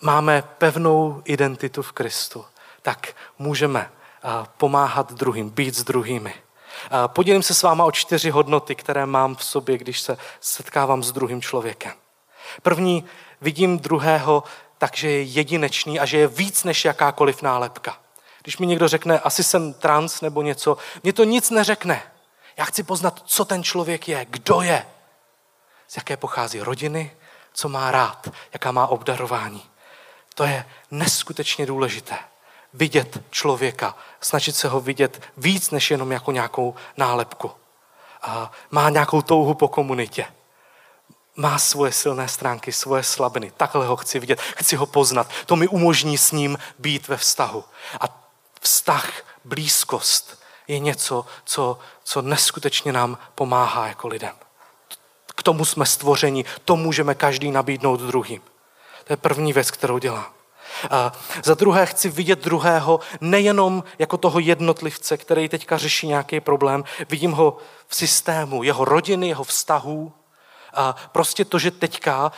máme 0.00 0.42
pevnou 0.42 1.22
identitu 1.24 1.82
v 1.82 1.92
Kristu, 1.92 2.44
tak 2.82 3.08
můžeme 3.38 3.90
pomáhat 4.56 5.12
druhým, 5.12 5.50
být 5.50 5.74
s 5.74 5.84
druhými. 5.84 6.34
Podělím 7.06 7.42
se 7.42 7.54
s 7.54 7.62
váma 7.62 7.84
o 7.84 7.92
čtyři 7.92 8.30
hodnoty, 8.30 8.74
které 8.74 9.06
mám 9.06 9.36
v 9.36 9.44
sobě, 9.44 9.78
když 9.78 10.00
se 10.00 10.18
setkávám 10.40 11.02
s 11.02 11.12
druhým 11.12 11.42
člověkem. 11.42 11.92
První, 12.62 13.04
vidím 13.40 13.78
druhého 13.78 14.44
tak, 14.78 14.96
že 14.96 15.10
je 15.10 15.22
jedinečný 15.22 16.00
a 16.00 16.06
že 16.06 16.18
je 16.18 16.26
víc 16.26 16.64
než 16.64 16.84
jakákoliv 16.84 17.42
nálepka. 17.42 17.96
Když 18.42 18.58
mi 18.58 18.66
někdo 18.66 18.88
řekne, 18.88 19.20
asi 19.20 19.44
jsem 19.44 19.74
trans 19.74 20.20
nebo 20.20 20.42
něco, 20.42 20.76
mě 21.02 21.12
to 21.12 21.24
nic 21.24 21.50
neřekne. 21.50 22.02
Já 22.56 22.64
chci 22.64 22.82
poznat, 22.82 23.22
co 23.26 23.44
ten 23.44 23.62
člověk 23.62 24.08
je, 24.08 24.26
kdo 24.30 24.60
je, 24.60 24.86
z 25.88 25.96
jaké 25.96 26.16
pochází 26.16 26.60
rodiny, 26.60 27.16
co 27.52 27.68
má 27.68 27.90
rád, 27.90 28.28
jaká 28.52 28.72
má 28.72 28.86
obdarování. 28.86 29.62
To 30.38 30.44
je 30.44 30.64
neskutečně 30.90 31.66
důležité. 31.66 32.18
Vidět 32.74 33.22
člověka, 33.30 33.96
snažit 34.20 34.56
se 34.56 34.68
ho 34.68 34.80
vidět 34.80 35.22
víc 35.36 35.70
než 35.70 35.90
jenom 35.90 36.12
jako 36.12 36.32
nějakou 36.32 36.74
nálepku. 36.96 37.50
Má 38.70 38.90
nějakou 38.90 39.22
touhu 39.22 39.54
po 39.54 39.68
komunitě. 39.68 40.26
Má 41.36 41.58
svoje 41.58 41.92
silné 41.92 42.28
stránky, 42.28 42.72
svoje 42.72 43.02
slabiny. 43.02 43.52
Takhle 43.56 43.86
ho 43.86 43.96
chci 43.96 44.18
vidět, 44.18 44.40
chci 44.40 44.76
ho 44.76 44.86
poznat. 44.86 45.30
To 45.46 45.56
mi 45.56 45.68
umožní 45.68 46.18
s 46.18 46.32
ním 46.32 46.58
být 46.78 47.08
ve 47.08 47.16
vztahu. 47.16 47.64
A 48.00 48.30
vztah, 48.60 49.12
blízkost 49.44 50.42
je 50.68 50.78
něco, 50.78 51.26
co, 51.44 51.78
co 52.04 52.22
neskutečně 52.22 52.92
nám 52.92 53.18
pomáhá 53.34 53.86
jako 53.86 54.08
lidem. 54.08 54.36
K 55.26 55.42
tomu 55.42 55.64
jsme 55.64 55.86
stvořeni, 55.86 56.44
to 56.64 56.76
můžeme 56.76 57.14
každý 57.14 57.50
nabídnout 57.50 58.00
druhým. 58.00 58.42
To 59.08 59.12
je 59.12 59.16
první 59.16 59.52
věc, 59.52 59.70
kterou 59.70 59.98
dělám. 59.98 60.26
A 60.90 61.12
za 61.44 61.54
druhé 61.54 61.86
chci 61.86 62.08
vidět 62.08 62.44
druhého 62.44 63.00
nejenom 63.20 63.84
jako 63.98 64.16
toho 64.16 64.38
jednotlivce, 64.38 65.16
který 65.16 65.48
teďka 65.48 65.78
řeší 65.78 66.06
nějaký 66.06 66.40
problém, 66.40 66.84
vidím 67.08 67.32
ho 67.32 67.56
v 67.86 67.96
systému, 67.96 68.62
jeho 68.62 68.84
rodiny, 68.84 69.28
jeho 69.28 69.44
vztahů, 69.44 70.12
a 70.74 70.96
prostě 71.12 71.44
to, 71.44 71.58
že 71.58 71.70
teďka 71.70 72.32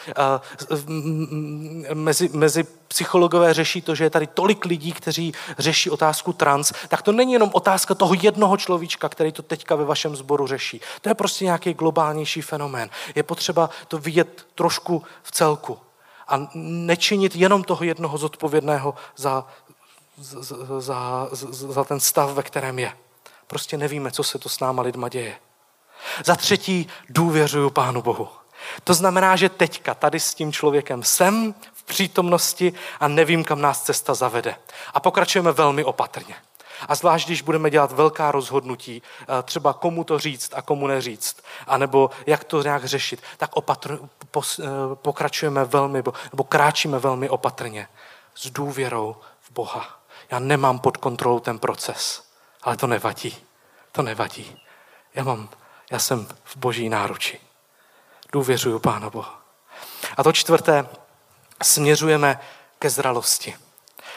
mezi, 1.94 2.30
mezi 2.32 2.64
psychologové 2.88 3.54
řeší 3.54 3.82
to, 3.82 3.94
že 3.94 4.04
je 4.04 4.10
tady 4.10 4.26
tolik 4.26 4.64
lidí, 4.64 4.92
kteří 4.92 5.34
řeší 5.58 5.90
otázku 5.90 6.32
trans, 6.32 6.72
tak 6.88 7.02
to 7.02 7.12
není 7.12 7.32
jenom 7.32 7.50
otázka 7.52 7.94
toho 7.94 8.14
jednoho 8.14 8.56
človíčka, 8.56 9.08
který 9.08 9.32
to 9.32 9.42
teďka 9.42 9.74
ve 9.74 9.84
vašem 9.84 10.16
sboru 10.16 10.46
řeší. 10.46 10.80
To 11.00 11.08
je 11.08 11.14
prostě 11.14 11.44
nějaký 11.44 11.74
globálnější 11.74 12.42
fenomén. 12.42 12.90
Je 13.14 13.22
potřeba 13.22 13.70
to 13.88 13.98
vidět 13.98 14.46
trošku 14.54 15.02
v 15.22 15.30
celku 15.30 15.78
a 16.30 16.48
nečinit 16.54 17.36
jenom 17.36 17.64
toho 17.64 17.84
jednoho 17.84 18.18
zodpovědného 18.18 18.94
za, 19.16 19.46
za, 20.18 20.56
za, 20.80 21.28
za 21.52 21.84
ten 21.84 22.00
stav, 22.00 22.30
ve 22.30 22.42
kterém 22.42 22.78
je. 22.78 22.92
Prostě 23.46 23.76
nevíme, 23.76 24.10
co 24.10 24.22
se 24.22 24.38
to 24.38 24.48
s 24.48 24.60
náma 24.60 24.82
lidma 24.82 25.08
děje. 25.08 25.36
Za 26.24 26.36
třetí 26.36 26.86
důvěřuju 27.08 27.70
Pánu 27.70 28.02
Bohu. 28.02 28.28
To 28.84 28.94
znamená, 28.94 29.36
že 29.36 29.48
teďka 29.48 29.94
tady 29.94 30.20
s 30.20 30.34
tím 30.34 30.52
člověkem 30.52 31.02
jsem 31.02 31.54
v 31.72 31.84
přítomnosti 31.84 32.72
a 33.00 33.08
nevím, 33.08 33.44
kam 33.44 33.60
nás 33.60 33.82
cesta 33.82 34.14
zavede. 34.14 34.56
A 34.94 35.00
pokračujeme 35.00 35.52
velmi 35.52 35.84
opatrně. 35.84 36.34
A 36.88 36.94
zvlášť, 36.94 37.26
když 37.26 37.42
budeme 37.42 37.70
dělat 37.70 37.92
velká 37.92 38.30
rozhodnutí, 38.30 39.02
eh, 39.22 39.42
třeba 39.42 39.72
komu 39.72 40.04
to 40.04 40.18
říct 40.18 40.52
a 40.54 40.62
komu 40.62 40.86
neříct, 40.86 41.42
anebo 41.66 42.10
jak 42.26 42.44
to 42.44 42.62
nějak 42.62 42.84
řešit, 42.84 43.22
tak 43.36 43.56
opatr, 43.56 43.98
pos, 44.30 44.58
eh, 44.58 44.64
pokračujeme 44.94 45.64
velmi, 45.64 46.02
nebo 46.32 46.44
kráčíme 46.44 46.98
velmi 46.98 47.28
opatrně 47.28 47.88
s 48.34 48.50
důvěrou 48.50 49.16
v 49.40 49.50
Boha. 49.52 50.00
Já 50.30 50.38
nemám 50.38 50.78
pod 50.78 50.96
kontrolou 50.96 51.40
ten 51.40 51.58
proces, 51.58 52.22
ale 52.62 52.76
to 52.76 52.86
nevadí. 52.86 53.36
To 53.92 54.02
nevadí. 54.02 54.60
Já 55.14 55.24
mám 55.24 55.48
já 55.90 55.98
jsem 55.98 56.26
v 56.44 56.56
boží 56.56 56.88
náruči. 56.88 57.40
Důvěřuju 58.32 58.78
Pána 58.78 59.10
Boha. 59.10 59.42
A 60.16 60.22
to 60.22 60.32
čtvrté, 60.32 60.88
směřujeme 61.62 62.40
ke 62.78 62.90
zralosti. 62.90 63.56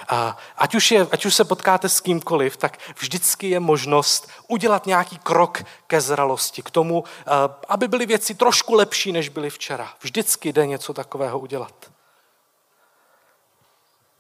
A 0.08 0.38
ať, 0.58 0.76
už 0.76 0.92
je, 0.92 1.08
ať 1.12 1.26
už 1.26 1.36
se 1.36 1.44
potkáte 1.44 1.90
s 1.90 2.02
kýmkoliv, 2.02 2.58
tak 2.58 2.78
vždycky 3.00 3.50
je 3.50 3.60
možnost 3.60 4.30
udělat 4.48 4.86
nějaký 4.86 5.18
krok 5.18 5.64
ke 5.88 6.02
zralosti, 6.02 6.62
k 6.62 6.70
tomu, 6.70 7.04
eh, 7.08 7.32
aby 7.68 7.88
byly 7.88 8.06
věci 8.06 8.36
trošku 8.36 8.74
lepší, 8.74 9.12
než 9.12 9.30
byly 9.30 9.50
včera. 9.50 9.94
Vždycky 10.02 10.54
jde 10.54 10.68
něco 10.68 10.94
takového 10.94 11.40
udělat. 11.40 11.92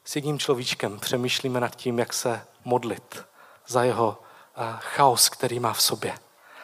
S 0.04 0.16
jedním 0.16 0.40
človíčkem 0.40 1.00
přemýšlíme 1.00 1.60
nad 1.60 1.76
tím, 1.76 2.00
jak 2.00 2.14
se 2.14 2.46
modlit 2.66 3.26
za 3.68 3.84
jeho 3.84 4.18
eh, 4.58 4.78
chaos, 4.80 5.30
který 5.30 5.60
má 5.60 5.74
v 5.74 5.82
sobě. 5.82 6.18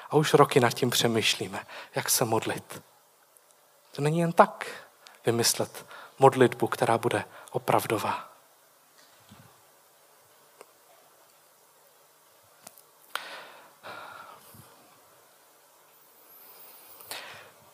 A 0.09 0.15
už 0.15 0.33
roky 0.33 0.59
nad 0.59 0.73
tím 0.73 0.89
přemýšlíme, 0.89 1.65
jak 1.95 2.09
se 2.09 2.25
modlit. 2.25 2.81
To 3.91 4.01
není 4.01 4.19
jen 4.19 4.31
tak 4.31 4.65
vymyslet 5.25 5.85
modlitbu, 6.19 6.67
která 6.67 6.97
bude 6.97 7.25
opravdová. 7.51 8.28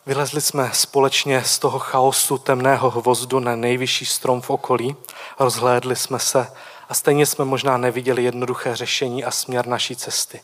Vylezli 0.06 0.40
jsme 0.40 0.70
společně 0.72 1.44
z 1.44 1.58
toho 1.58 1.78
chaosu 1.78 2.38
temného 2.38 2.90
hvozdu 2.90 3.40
na 3.40 3.56
nejvyšší 3.56 4.06
strom 4.06 4.40
v 4.40 4.50
okolí, 4.50 4.96
rozhlédli 5.38 5.96
jsme 5.96 6.18
se 6.18 6.52
a 6.88 6.94
stejně 6.94 7.26
jsme 7.26 7.44
možná 7.44 7.76
neviděli 7.76 8.24
jednoduché 8.24 8.76
řešení 8.76 9.24
a 9.24 9.30
směr 9.30 9.66
naší 9.66 9.96
cesty. 9.96 10.40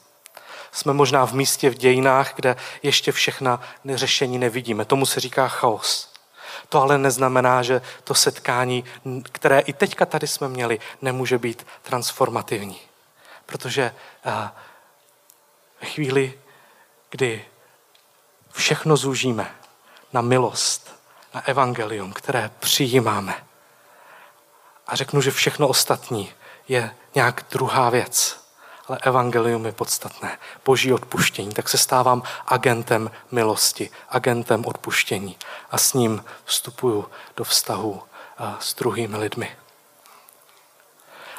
Jsme 0.72 0.92
možná 0.92 1.26
v 1.26 1.32
místě 1.32 1.70
v 1.70 1.74
dějinách, 1.74 2.34
kde 2.34 2.56
ještě 2.82 3.12
všechna 3.12 3.60
řešení 3.94 4.38
nevidíme. 4.38 4.84
Tomu 4.84 5.06
se 5.06 5.20
říká 5.20 5.48
chaos. 5.48 6.12
To 6.68 6.82
ale 6.82 6.98
neznamená, 6.98 7.62
že 7.62 7.82
to 8.04 8.14
setkání, 8.14 8.84
které 9.32 9.58
i 9.58 9.72
teďka 9.72 10.06
tady 10.06 10.26
jsme 10.26 10.48
měli, 10.48 10.80
nemůže 11.02 11.38
být 11.38 11.66
transformativní. 11.82 12.80
Protože 13.46 13.94
eh, 14.24 14.50
ve 15.80 15.88
chvíli, 15.88 16.38
kdy 17.10 17.44
všechno 18.52 18.96
zúžíme 18.96 19.54
na 20.12 20.20
milost, 20.20 20.94
na 21.34 21.48
evangelium, 21.48 22.12
které 22.12 22.50
přijímáme, 22.60 23.44
a 24.86 24.96
řeknu, 24.96 25.20
že 25.20 25.30
všechno 25.30 25.68
ostatní 25.68 26.32
je 26.68 26.94
nějak 27.14 27.44
druhá 27.50 27.90
věc, 27.90 28.40
ale 28.88 28.98
evangelium 29.02 29.66
je 29.66 29.72
podstatné. 29.72 30.38
Boží 30.64 30.92
odpuštění. 30.92 31.52
Tak 31.52 31.68
se 31.68 31.78
stávám 31.78 32.22
agentem 32.46 33.10
milosti, 33.30 33.90
agentem 34.08 34.64
odpuštění 34.66 35.36
a 35.70 35.78
s 35.78 35.92
ním 35.92 36.24
vstupuju 36.44 37.08
do 37.36 37.44
vztahu 37.44 38.02
s 38.58 38.74
druhými 38.74 39.16
lidmi. 39.16 39.56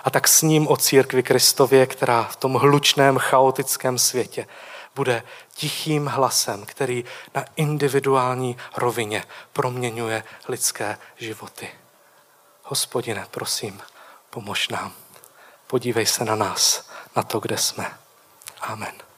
A 0.03 0.09
tak 0.09 0.27
s 0.27 0.41
ním 0.41 0.67
o 0.67 0.77
církvi 0.77 1.23
Kristově, 1.23 1.85
která 1.85 2.23
v 2.23 2.35
tom 2.35 2.53
hlučném, 2.53 3.17
chaotickém 3.17 3.97
světě 3.97 4.47
bude 4.95 5.23
tichým 5.53 6.07
hlasem, 6.07 6.65
který 6.65 7.05
na 7.35 7.45
individuální 7.55 8.57
rovině 8.77 9.23
proměňuje 9.53 10.23
lidské 10.47 10.97
životy. 11.17 11.69
Hospodine, 12.63 13.27
prosím, 13.31 13.81
pomož 14.29 14.69
nám. 14.69 14.93
Podívej 15.67 16.05
se 16.05 16.25
na 16.25 16.35
nás 16.35 16.89
na 17.15 17.23
to, 17.23 17.39
kde 17.39 17.57
jsme. 17.57 17.97
Amen. 18.61 19.12